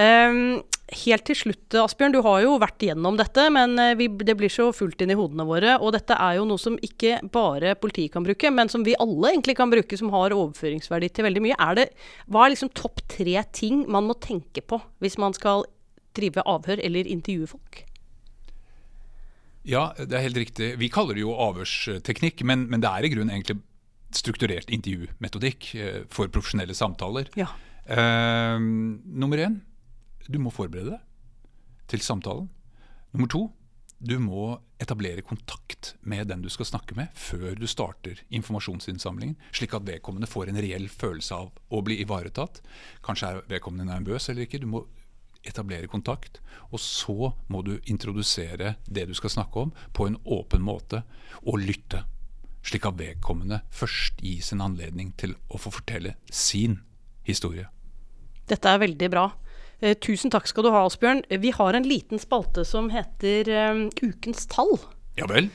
Ehm, 0.00 0.62
helt 1.04 1.24
til 1.28 1.36
slutt, 1.36 1.74
Asbjørn, 1.76 2.14
du 2.14 2.20
har 2.24 2.40
jo 2.44 2.54
vært 2.60 2.84
gjennom 2.86 3.18
dette, 3.20 3.44
men 3.52 3.76
eh, 3.80 3.94
vi, 3.98 4.08
det 4.08 4.36
blir 4.40 4.52
så 4.52 4.70
fullt 4.76 5.04
inn 5.04 5.12
i 5.12 5.18
hodene 5.18 5.46
våre. 5.48 5.76
Og 5.80 5.92
dette 5.96 6.16
er 6.16 6.38
jo 6.38 6.46
noe 6.48 6.60
som 6.60 6.78
ikke 6.84 7.18
bare 7.32 7.74
politiet 7.80 8.14
kan 8.14 8.26
bruke, 8.26 8.52
men 8.54 8.72
som 8.72 8.86
vi 8.86 8.96
alle 9.02 9.34
egentlig 9.34 9.56
kan 9.60 9.72
bruke, 9.72 9.98
som 9.98 10.12
har 10.14 10.36
overføringsverdi 10.36 11.12
til 11.12 11.28
veldig 11.28 11.44
mye. 11.44 11.60
Er 11.60 11.78
det, 11.80 11.88
hva 12.26 12.46
er 12.46 12.54
liksom 12.54 12.72
topp 12.76 13.04
tre 13.12 13.40
ting 13.52 13.84
man 13.92 14.08
må 14.08 14.16
tenke 14.20 14.64
på 14.64 14.80
hvis 15.04 15.18
man 15.20 15.36
skal 15.36 15.66
drive 16.16 16.44
avhør 16.48 16.80
eller 16.84 17.08
intervjue 17.08 17.48
folk? 17.54 17.82
Ja, 19.68 19.92
det 19.94 20.16
er 20.16 20.24
helt 20.24 20.40
riktig. 20.40 20.72
Vi 20.80 20.90
kaller 20.90 21.14
det 21.14 21.22
jo 21.22 21.36
avhørsteknikk, 21.38 22.42
men, 22.48 22.66
men 22.70 22.82
det 22.82 22.90
er 22.90 23.06
i 23.06 23.12
grunnen 23.12 23.30
egentlig 23.30 23.60
strukturert 24.12 24.72
intervjumetodikk 24.74 25.68
eh, 25.78 26.00
for 26.12 26.32
profesjonelle 26.32 26.74
samtaler. 26.76 27.30
Ja. 27.38 27.48
Uh, 27.82 28.62
nummer 28.62 29.40
én, 29.42 29.56
du 30.28 30.38
må 30.42 30.52
forberede 30.54 30.96
deg 30.96 31.08
til 31.92 32.04
samtalen. 32.04 32.48
Nummer 33.12 33.28
to, 33.28 33.42
du 34.02 34.16
må 34.18 34.56
etablere 34.82 35.22
kontakt 35.22 35.92
med 36.02 36.26
den 36.30 36.42
du 36.42 36.48
skal 36.50 36.66
snakke 36.66 36.96
med, 36.98 37.12
før 37.14 37.54
du 37.58 37.68
starter 37.70 38.18
informasjonsinnsamlingen, 38.34 39.36
slik 39.54 39.76
at 39.78 39.86
vedkommende 39.86 40.30
får 40.30 40.50
en 40.50 40.58
reell 40.64 40.88
følelse 40.90 41.38
av 41.38 41.52
å 41.70 41.82
bli 41.86 42.00
ivaretatt. 42.02 42.62
Kanskje 43.06 43.28
er 43.28 43.44
vedkommende 43.52 43.92
nervøs 43.92 44.26
eller 44.32 44.48
ikke. 44.48 44.62
Du 44.62 44.66
må 44.72 44.82
etablere 45.46 45.90
kontakt. 45.90 46.40
Og 46.70 46.80
så 46.80 47.32
må 47.52 47.62
du 47.66 47.76
introdusere 47.90 48.76
det 48.86 49.06
du 49.10 49.14
skal 49.18 49.34
snakke 49.36 49.66
om, 49.66 49.72
på 49.94 50.08
en 50.08 50.18
åpen 50.24 50.64
måte, 50.64 51.02
og 51.42 51.62
lytte. 51.62 52.04
Slik 52.62 52.86
at 52.86 52.98
vedkommende 52.98 53.62
først 53.74 54.22
gis 54.22 54.52
en 54.54 54.62
anledning 54.62 55.12
til 55.18 55.34
å 55.50 55.58
få 55.58 55.72
fortelle 55.74 56.16
sin 56.30 56.78
historie. 57.26 57.68
Dette 58.50 58.70
er 58.70 58.82
veldig 58.82 59.10
bra. 59.10 59.28
Eh, 59.82 59.96
tusen 59.98 60.30
takk 60.30 60.46
skal 60.46 60.62
du 60.62 60.70
ha, 60.70 60.84
Asbjørn. 60.86 61.24
Vi 61.42 61.50
har 61.56 61.74
en 61.74 61.86
liten 61.88 62.20
spalte 62.22 62.62
som 62.66 62.92
heter 62.94 63.48
eh, 63.50 63.80
Ukens 63.98 64.46
tall. 64.50 64.76
Ja 65.18 65.26
vel? 65.30 65.50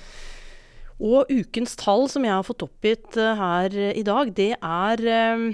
Og 0.97 1.29
ukens 1.31 1.77
tall 1.79 2.07
som 2.11 2.25
jeg 2.25 2.33
har 2.33 2.43
fått 2.45 2.65
oppgitt 2.65 3.15
eh, 3.15 3.39
her 3.39 3.77
i 3.93 4.03
dag, 4.03 4.33
det 4.35 4.51
er 4.57 5.05
eh, 5.07 5.47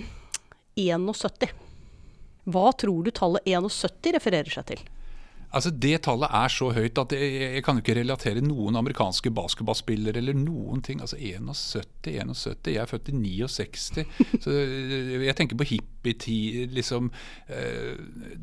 71. 0.80 1.54
Hva 2.50 2.72
tror 2.76 3.06
du 3.06 3.14
tallet 3.14 3.46
71 3.46 4.16
refererer 4.18 4.58
seg 4.58 4.72
til? 4.72 4.82
Altså 5.54 5.70
Det 5.72 6.02
tallet 6.06 6.30
er 6.34 6.50
så 6.50 6.72
høyt 6.74 6.98
at 6.98 7.12
jeg, 7.14 7.32
jeg 7.58 7.64
kan 7.64 7.78
jo 7.78 7.84
ikke 7.84 7.96
relatere 8.00 8.42
noen 8.42 8.76
amerikanske 8.80 9.30
basketballspillere 9.38 10.18
eller 10.18 10.34
noen 10.34 10.82
ting. 10.86 11.02
Altså 11.04 11.18
71, 11.20 11.84
71 12.04 12.72
Jeg 12.74 12.82
er 12.82 12.90
født 12.90 13.10
i 13.12 13.16
69. 13.18 14.06
Så 14.44 14.56
jeg 15.24 15.36
tenker 15.38 15.60
på 15.60 15.68
hippietid, 15.70 16.74
liksom 16.74 17.12
eh, 17.50 17.94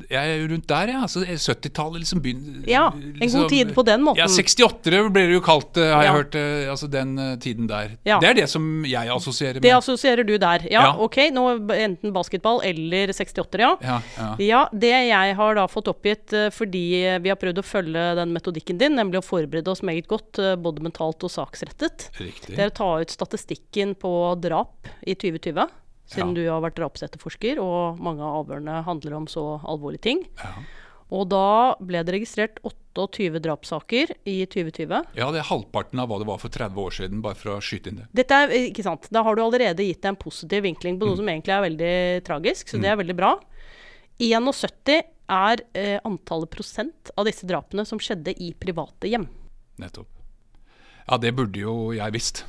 Jeg 0.09 0.19
er 0.21 0.37
jo 0.41 0.47
rundt 0.53 0.67
der, 0.71 0.93
ja. 0.95 1.01
Altså 1.05 1.25
70-tallet 1.27 2.03
liksom 2.05 2.21
begynner 2.23 2.69
Ja, 2.71 2.85
en 2.95 3.33
god 3.35 3.49
tid 3.51 3.73
på 3.75 3.83
den 3.87 4.05
måten. 4.07 4.21
Ja, 4.23 4.29
68 4.31 5.11
blir 5.11 5.27
det 5.31 5.35
jo 5.37 5.43
kalt, 5.45 5.77
eh, 5.77 5.91
har 5.91 6.03
jeg 6.05 6.11
Ja. 6.11 6.15
hørt. 6.17 6.35
eh, 6.35 6.69
Altså 6.71 6.87
den 6.87 7.17
eh, 7.19 7.35
tiden 7.43 7.67
der. 7.67 7.97
Ja. 8.07 8.19
Det 8.23 8.29
er 8.29 8.33
det 8.41 8.47
som 8.49 8.85
jeg 8.87 9.09
assosierer 9.11 9.59
med. 9.59 9.63
Det 9.67 9.71
assosierer 9.75 10.23
du 10.27 10.37
der. 10.37 10.65
Ja, 10.71 10.95
ok. 10.97 11.17
Nå 11.35 11.45
enten 11.75 12.13
basketball 12.15 12.61
eller 12.63 13.11
68, 13.13 13.59
ja. 13.59 13.75
ja, 13.83 13.99
ja. 14.17 14.29
Ja, 14.39 14.61
det 14.71 14.91
jeg 15.09 15.35
har 15.35 15.55
da 15.55 15.67
fått 15.67 15.87
oppgitt 15.91 16.33
eh, 16.33 16.49
fordi 16.53 17.00
vi 17.23 17.29
har 17.31 17.37
prøvd 17.39 17.59
å 17.61 17.65
følge 17.65 18.03
den 18.19 18.33
metodikken 18.35 18.77
din, 18.81 18.95
nemlig 18.97 19.19
å 19.21 19.25
forberede 19.25 19.71
oss 19.73 19.81
meget 19.85 20.07
godt, 20.11 20.39
eh, 20.39 20.55
både 20.55 20.83
mentalt 20.85 21.23
og 21.27 21.31
saksrettet, 21.33 22.09
Riktig. 22.19 22.55
det 22.55 22.59
er 22.65 22.71
å 22.71 22.77
ta 22.81 22.89
ut 23.01 23.13
statistikken 23.13 23.95
på 23.99 24.11
drap 24.41 24.87
i 25.07 25.15
2020. 25.15 25.69
Siden 26.11 26.33
Ja. 26.35 26.35
du 26.35 26.43
har 26.49 26.61
vært 26.65 26.75
drapsetterforsker, 26.75 27.59
og 27.63 27.99
mange 28.03 28.19
av 28.21 28.45
avhørene 28.45 28.83
handler 28.83 29.13
om 29.15 29.27
så 29.27 29.61
alvorlige 29.63 30.01
ting. 30.01 30.25
Ja. 30.43 30.53
Og 31.11 31.27
da 31.29 31.75
ble 31.79 32.03
det 32.03 32.13
registrert 32.15 32.59
28 32.63 33.39
drapssaker 33.43 34.11
i 34.25 34.45
2020. 34.45 35.05
ja, 35.15 35.29
det 35.31 35.39
er 35.39 35.47
halvparten 35.49 35.99
av 35.99 36.07
hva 36.09 36.19
det 36.19 36.27
var 36.27 36.37
for 36.39 36.49
30 36.49 36.75
år 36.75 36.91
siden, 36.91 37.21
bare 37.21 37.35
for 37.35 37.51
å 37.55 37.61
skyte 37.61 37.87
inn 37.91 37.97
det. 37.99 38.07
Dette 38.13 38.31
er, 38.31 38.49
eh, 38.51 38.69
ikke 38.71 38.83
sant, 38.83 39.07
Da 39.11 39.23
har 39.23 39.35
du 39.35 39.41
allerede 39.41 39.77
gitt 39.83 40.01
deg 40.01 40.09
en 40.09 40.15
positiv 40.15 40.63
vinkling 40.63 40.99
på 40.99 41.05
noe 41.07 41.15
som 41.17 41.25
egentlig 41.27 41.51
er 41.55 41.67
veldig 41.69 42.23
tragisk, 42.23 42.67
så 42.67 42.79
det 42.81 42.89
er 42.91 42.95
veldig 42.97 43.15
bra. 43.15 43.39
71 44.19 45.03
er 45.31 45.63
eh, 45.77 45.97
antallet 46.07 46.51
prosent 46.51 47.11
av 47.17 47.27
disse 47.29 47.47
drapene 47.47 47.85
som 47.87 48.01
skjedde 48.01 48.35
i 48.37 48.51
private 48.59 49.09
hjem. 49.09 49.27
Nettopp. 49.81 50.09
Ja, 51.07 51.17
det 51.17 51.33
burde 51.37 51.59
jo 51.59 51.75
jeg 51.95 52.13
visst. 52.15 52.43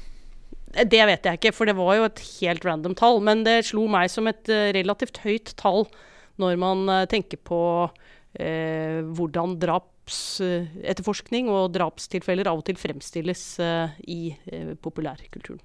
Eh, 0.75 0.85
Det 0.85 1.03
vet 1.09 1.25
jeg 1.29 1.41
ikke, 1.41 1.55
for 1.57 1.69
det 1.69 1.77
var 1.79 1.97
jo 1.97 2.09
et 2.09 2.23
helt 2.41 2.65
random 2.67 2.97
tall. 2.99 3.21
Men 3.25 3.45
det 3.47 3.63
slo 3.71 3.87
meg 3.91 4.11
som 4.13 4.29
et 4.31 4.49
eh, 4.53 4.73
relativt 4.77 5.23
høyt 5.25 5.55
tall 5.61 5.87
når 6.43 6.59
man 6.61 6.89
eh, 6.89 7.07
tenker 7.11 7.41
på 7.45 7.61
eh, 8.41 9.01
hvordan 9.15 9.59
drapsetterforskning 9.63 11.51
og 11.53 11.73
drapstilfeller 11.77 12.51
av 12.51 12.63
og 12.63 12.67
til 12.69 12.81
fremstilles 12.81 13.45
eh, 13.63 14.01
i 14.09 14.21
populærkulturen. 14.83 15.63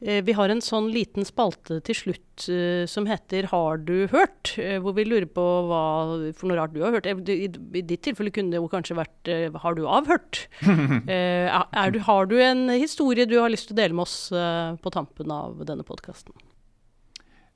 Eh, 0.00 0.22
vi 0.24 0.32
har 0.32 0.48
en 0.48 0.62
sånn 0.64 0.86
liten 0.94 1.26
spalte 1.28 1.76
til 1.84 1.96
slutt 1.96 2.46
eh, 2.48 2.86
som 2.88 3.04
heter 3.04 3.50
'Har 3.52 3.76
du 3.84 4.08
hørt?', 4.08 4.56
eh, 4.56 4.78
hvor 4.80 4.94
vi 4.96 5.04
lurer 5.04 5.28
på 5.28 5.44
hva 5.68 6.32
for 6.32 6.48
noe 6.48 6.56
rart 6.56 6.72
du 6.72 6.80
har 6.80 6.92
hørt. 6.92 7.06
I, 7.28 7.48
ditt 7.82 8.00
tilfelle 8.00 8.32
kunne 8.32 8.50
det 8.50 8.62
jo 8.62 8.68
kanskje 8.68 8.96
vært 8.96 9.52
'Har 9.60 9.74
du 9.76 9.84
avhørt?' 9.84 10.48
Er, 11.10 11.90
du, 11.90 11.98
har 12.00 12.26
du 12.26 12.40
en 12.40 12.68
historie 12.70 13.26
du 13.26 13.38
har 13.40 13.50
lyst 13.50 13.68
til 13.68 13.76
å 13.76 13.82
dele 13.82 13.94
med 13.94 14.02
oss 14.02 14.30
på 14.30 14.90
tampen 14.90 15.30
av 15.30 15.64
denne 15.66 15.84
podkasten? 15.84 16.32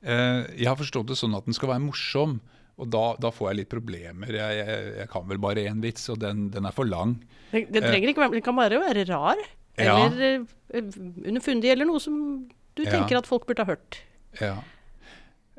Jeg 0.03 0.66
har 0.68 0.76
forstått 0.76 1.09
det 1.09 1.16
sånn 1.16 1.34
at 1.34 1.47
den 1.47 1.55
skal 1.55 1.70
være 1.70 1.80
morsom, 1.80 2.40
og 2.76 2.90
da, 2.90 3.16
da 3.16 3.30
får 3.30 3.51
jeg 3.51 3.57
litt 3.57 3.72
problemer. 3.72 4.28
Jeg, 4.28 4.57
jeg, 4.61 4.95
jeg 4.99 5.09
kan 5.09 5.24
vel 5.28 5.38
bare 5.38 5.64
én 5.64 5.80
vits, 5.80 6.09
og 6.11 6.18
den, 6.20 6.51
den 6.51 6.66
er 6.66 6.72
for 6.72 6.84
lang. 6.84 7.22
Den, 7.53 7.70
den 7.72 7.82
trenger 7.82 8.09
ikke 8.09 8.20
være, 8.20 8.36
det 8.36 8.45
kan 8.45 8.57
bare 8.57 8.80
være 8.82 9.07
rar. 9.09 9.40
Eh. 9.79 9.85
Ja. 9.87 9.97
Eller 10.07 10.47
eh, 10.75 10.83
underfundig, 11.29 11.70
eller 11.70 11.85
noe 11.89 12.01
som 12.01 12.49
du 12.77 12.83
Ja. 12.85 12.91
tenker 12.91 13.18
at 13.18 13.27
folk 13.27 13.47
burde 13.47 13.64
ha 13.64 13.72
hørt. 13.75 14.01
Ja. 14.41 14.57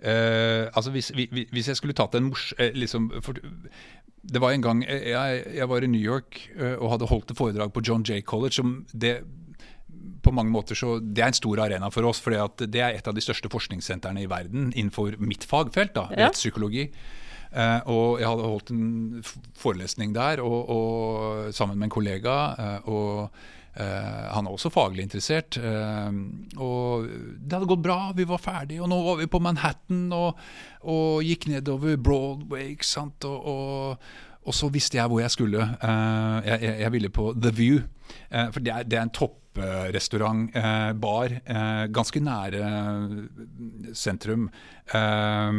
Uh, 0.05 0.67
altså 0.75 0.91
hvis, 0.91 1.11
vi- 1.15 1.29
vi- 1.31 1.47
hvis 1.51 1.67
jeg 1.67 1.75
skulle 1.79 1.93
tatt 1.95 2.15
en 2.15 2.25
mors... 2.27 2.53
Eh, 2.59 2.71
liksom, 2.75 3.07
for, 3.23 3.33
det 4.25 4.41
var 4.41 4.51
en 4.51 4.61
gang 4.61 4.81
jeg, 4.83 5.43
jeg 5.55 5.69
var 5.69 5.83
i 5.83 5.87
New 5.87 6.01
York 6.01 6.49
uh, 6.59 6.75
og 6.83 6.89
hadde 6.91 7.07
holdt 7.07 7.31
et 7.31 7.37
foredrag 7.37 7.71
på 7.73 7.81
John 7.87 8.03
Jay 8.03 8.21
College. 8.21 8.51
Som 8.59 8.85
det, 8.91 9.21
på 10.23 10.31
mange 10.35 10.51
måter 10.51 10.75
så, 10.75 10.97
det 10.99 11.23
er 11.23 11.27
en 11.31 11.37
stor 11.37 11.61
arena 11.63 11.89
for 11.93 12.03
oss, 12.09 12.19
for 12.19 12.35
det 12.59 12.81
er 12.81 12.97
et 12.97 13.07
av 13.07 13.15
de 13.15 13.21
største 13.23 13.49
forskningssentrene 13.49 14.25
i 14.25 14.29
verden 14.29 14.73
innenfor 14.75 15.15
mitt 15.19 15.45
fagfelt, 15.47 15.93
da, 15.95 16.07
Ja. 16.11 16.27
rettspsykologi. 16.27 16.89
Eh, 17.55 17.79
og 17.87 18.19
jeg 18.19 18.27
hadde 18.27 18.49
holdt 18.51 18.71
en 18.75 19.23
forelesning 19.55 20.13
der 20.13 20.41
og, 20.43 20.69
og, 20.69 21.53
sammen 21.55 21.77
med 21.79 21.85
en 21.87 21.95
kollega. 21.95 22.81
og 22.83 23.29
han 23.75 24.47
er 24.47 24.53
også 24.55 24.71
faglig 24.71 25.03
interessert. 25.03 25.57
eh, 25.57 26.19
og 26.57 27.07
det 27.09 27.57
hadde 27.57 27.67
gått 27.67 27.83
bra, 27.83 27.97
vi 28.15 28.27
var 28.29 28.39
ferdige, 28.39 28.81
og 28.81 28.89
nå 28.91 29.01
var 29.03 29.19
vi 29.19 29.27
på 29.27 29.41
Manhattan 29.43 30.05
og, 30.15 30.39
og 30.87 31.23
gikk 31.27 31.49
nedover 31.51 31.97
Broadway. 31.97 32.71
ikke 32.75 32.87
sant, 32.87 33.27
og, 33.27 33.45
og, 33.45 33.97
og 34.45 34.55
så 34.55 34.69
visste 34.71 34.97
jeg 34.99 35.11
hvor 35.11 35.19
jeg 35.19 35.33
skulle. 35.35 35.69
Eh, 35.75 36.37
jeg, 36.47 36.61
jeg, 36.61 36.79
jeg 36.85 36.91
ville 36.95 37.09
på 37.09 37.33
The 37.35 37.51
View. 37.55 37.81
Eh, 38.31 38.51
for 38.51 38.63
det 38.63 38.73
er, 38.73 38.83
det 38.87 38.99
er 38.99 39.09
en 39.09 39.15
topp 39.15 39.41
topprestaurant, 39.55 40.49
eh, 40.55 40.93
bar, 40.93 41.31
eh, 41.45 41.87
ganske 41.87 42.19
nære 42.19 42.61
eh, 42.61 43.93
sentrum. 43.93 44.49
Eh, 44.93 45.51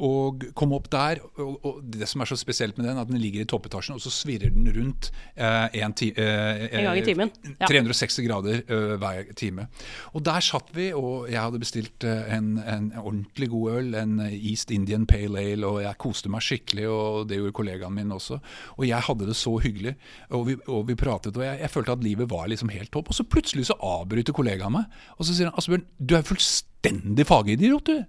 og 0.00 0.44
kom 0.54 0.72
opp 0.72 0.88
der, 0.90 1.20
og, 1.38 1.58
og 1.64 1.80
det 1.82 2.08
som 2.08 2.22
er 2.22 2.30
så 2.30 2.38
spesielt 2.38 2.78
med 2.78 2.86
den, 2.86 2.98
at 2.98 3.08
den 3.08 3.20
ligger 3.20 3.42
i 3.42 3.48
toppetasjen, 3.48 3.94
og 3.94 4.00
så 4.00 4.10
svirrer 4.10 4.52
den 4.54 4.70
rundt 4.74 5.10
eh, 5.36 5.82
en, 5.82 5.92
ti, 5.92 6.12
En 6.16 6.84
gang 6.86 6.98
i 6.98 7.04
timen. 7.04 7.32
Ja. 7.60 7.68
360 7.68 8.20
grader 8.26 8.62
hver 9.00 9.32
time. 9.36 9.66
Og 10.14 10.24
der 10.24 10.40
satt 10.44 10.70
vi, 10.74 10.90
og 10.96 11.28
jeg 11.30 11.40
hadde 11.40 11.60
bestilt 11.60 12.04
en, 12.04 12.58
en 12.58 12.90
ordentlig 12.98 13.50
god 13.50 13.78
øl, 13.78 13.94
en 13.98 14.18
East 14.30 14.70
Indian 14.70 15.06
Pale 15.06 15.40
Ale, 15.40 15.66
og 15.66 15.82
jeg 15.82 15.98
koste 16.00 16.30
meg 16.32 16.44
skikkelig, 16.44 16.86
og 16.90 17.28
det 17.28 17.40
gjorde 17.40 17.56
kollegaen 17.56 17.96
min 17.96 18.14
også. 18.14 18.40
Og 18.78 18.86
jeg 18.88 19.06
hadde 19.06 19.28
det 19.28 19.36
så 19.38 19.56
hyggelig, 19.60 19.96
og 20.30 20.46
vi, 20.48 20.56
og 20.70 20.86
vi 20.88 20.96
pratet, 20.98 21.36
og 21.36 21.44
jeg, 21.44 21.60
jeg 21.60 21.72
følte 21.72 21.96
at 21.96 22.04
livet 22.04 22.30
var 22.30 22.48
liksom 22.50 22.72
helt 22.72 22.92
topp. 22.94 23.10
Og 23.10 23.18
så 23.18 23.26
plutselig 23.26 23.39
så 23.46 23.76
avbryter 23.80 24.32
kollegaen 24.36 24.72
meg, 24.72 24.84
og 25.18 25.24
så 25.26 25.34
sier 25.34 25.50
han 25.50 25.58
Asbjørn, 25.58 25.86
du 25.98 26.16
er 26.16 26.22
fullstendig 26.26 27.26
fagidiot, 27.26 27.86
du. 27.86 28.04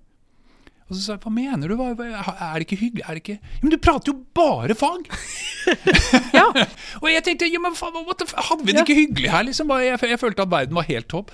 Og 0.92 0.98
så 0.98 1.02
sa 1.06 1.14
jeg, 1.16 1.22
hva 1.24 1.32
mener 1.32 1.72
du? 1.72 1.78
Hva, 1.80 1.94
er 1.96 2.60
det 2.60 2.66
ikke 2.66 2.78
hyggelig? 2.82 3.04
Er 3.08 3.16
det 3.16 3.22
ikke 3.22 3.36
ja, 3.38 3.60
Men 3.62 3.72
du 3.72 3.78
prater 3.80 4.12
jo 4.12 4.18
bare 4.36 4.76
fag! 4.76 5.08
Ja. 6.36 6.48
og 7.02 7.08
jeg 7.08 7.24
tenkte, 7.24 7.48
ja, 7.48 7.60
men 7.64 7.76
faen, 7.78 7.96
hadde 7.96 8.66
vi 8.66 8.74
det 8.74 8.82
Ja. 8.82 8.84
ikke 8.84 8.98
hyggelig 8.98 9.30
her? 9.32 9.44
liksom? 9.48 9.72
Jeg, 9.80 10.00
jeg 10.10 10.20
følte 10.20 10.44
at 10.44 10.52
verden 10.52 10.76
var 10.76 10.88
helt 10.90 11.08
topp. 11.12 11.32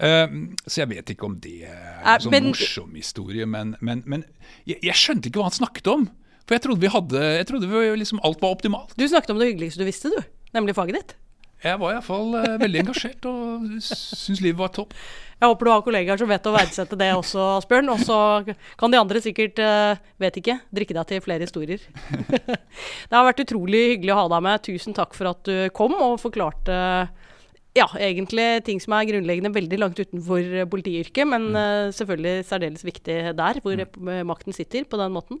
Uh, 0.00 0.26
så 0.66 0.82
jeg 0.82 0.90
vet 0.90 1.12
ikke 1.14 1.28
om 1.28 1.36
det 1.40 1.68
er 1.68 2.02
en 2.02 2.24
sånn 2.24 2.34
men- 2.34 2.48
morsom 2.50 2.96
historie, 2.98 3.46
men, 3.46 3.76
men, 3.80 4.02
men 4.06 4.24
jeg, 4.66 4.80
jeg 4.82 4.98
skjønte 4.98 5.30
ikke 5.30 5.38
hva 5.40 5.50
han 5.52 5.58
snakket 5.60 5.92
om. 5.92 6.08
For 6.46 6.56
jeg 6.56 6.64
trodde 6.66 6.82
vi 6.82 6.90
hadde, 6.90 7.22
jeg 7.38 7.46
trodde 7.46 7.70
vi 7.70 7.84
liksom 8.00 8.20
alt 8.26 8.42
var 8.42 8.54
optimalt. 8.58 8.92
Du 8.98 9.06
snakket 9.06 9.30
om 9.34 9.38
det 9.38 9.52
hyggeligste 9.52 9.82
du 9.82 9.86
visste, 9.86 10.10
du. 10.10 10.18
Nemlig 10.56 10.74
faget 10.78 10.98
ditt. 10.98 11.14
Jeg 11.64 11.80
var 11.80 11.94
iallfall 11.94 12.34
uh, 12.36 12.56
veldig 12.60 12.82
engasjert 12.82 13.26
og 13.30 13.70
syns 13.84 14.42
livet 14.44 14.60
var 14.60 14.74
topp. 14.76 14.92
Jeg 15.36 15.50
håper 15.50 15.68
du 15.68 15.70
har 15.72 15.82
kollegaer 15.84 16.20
som 16.20 16.30
vet 16.30 16.46
å 16.48 16.54
verdsette 16.54 16.96
det 16.96 17.10
også, 17.12 17.42
Asbjørn. 17.58 17.90
Og 17.92 18.00
så 18.08 18.18
kan 18.80 18.92
de 18.92 18.96
andre 18.96 19.20
sikkert, 19.20 19.60
eh, 19.60 19.98
vet 20.22 20.38
ikke, 20.40 20.54
drikke 20.72 20.96
deg 20.96 21.10
til 21.10 21.20
flere 21.20 21.44
historier. 21.44 21.82
det 23.10 23.12
har 23.12 23.26
vært 23.26 23.42
utrolig 23.44 23.82
hyggelig 23.90 24.14
å 24.14 24.18
ha 24.22 24.30
deg 24.32 24.46
med. 24.46 24.64
Tusen 24.64 24.96
takk 24.96 25.12
for 25.12 25.28
at 25.34 25.42
du 25.44 25.68
kom 25.76 25.92
og 25.92 26.16
forklarte 26.22 26.78
ja, 27.76 27.86
egentlig 28.00 28.46
ting 28.66 28.80
som 28.80 28.94
er 28.96 29.08
grunnleggende 29.10 29.52
veldig 29.52 29.80
langt 29.82 30.00
utenfor 30.00 30.40
eh, 30.62 30.68
politiyrket, 30.72 31.28
men 31.28 31.50
eh, 31.52 31.92
selvfølgelig 31.96 32.46
særdeles 32.48 32.86
viktig 32.86 33.18
der, 33.36 33.60
hvor 33.64 33.76
mm. 33.76 34.22
makten 34.28 34.56
sitter 34.56 34.86
på 34.88 35.00
den 35.00 35.12
måten. 35.12 35.40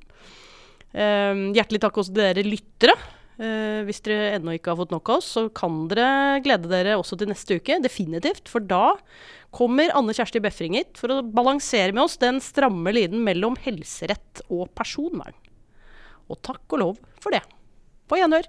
Eh, 0.92 1.32
hjertelig 1.56 1.80
takk 1.86 2.02
også 2.02 2.12
til 2.12 2.24
dere 2.24 2.44
lyttere. 2.44 2.96
Eh, 3.36 3.82
hvis 3.84 4.00
dere 4.06 4.36
ennå 4.38 4.54
ikke 4.56 4.72
har 4.72 4.78
fått 4.80 4.94
nok 4.94 5.10
av 5.12 5.20
oss, 5.20 5.28
så 5.36 5.46
kan 5.52 5.84
dere 5.90 6.40
glede 6.44 6.70
dere 6.72 6.96
også 6.96 7.18
til 7.20 7.28
neste 7.30 7.58
uke. 7.60 7.78
Definitivt. 7.84 8.48
For 8.48 8.64
da 8.64 8.96
kommer 9.56 9.92
Anne 9.96 10.16
Kjersti 10.16 10.40
Befring 10.44 10.78
hit 10.78 10.96
for 11.00 11.12
å 11.12 11.22
balansere 11.24 11.92
med 11.92 12.06
oss 12.06 12.16
den 12.22 12.40
stramme 12.44 12.94
liden 12.96 13.24
mellom 13.26 13.58
helserett 13.66 14.44
og 14.48 14.70
personvern. 14.76 15.36
Og 16.32 16.40
takk 16.42 16.64
og 16.72 16.82
lov 16.82 17.02
for 17.20 17.36
det. 17.36 17.44
På 18.08 18.18
gjenhør. 18.18 18.48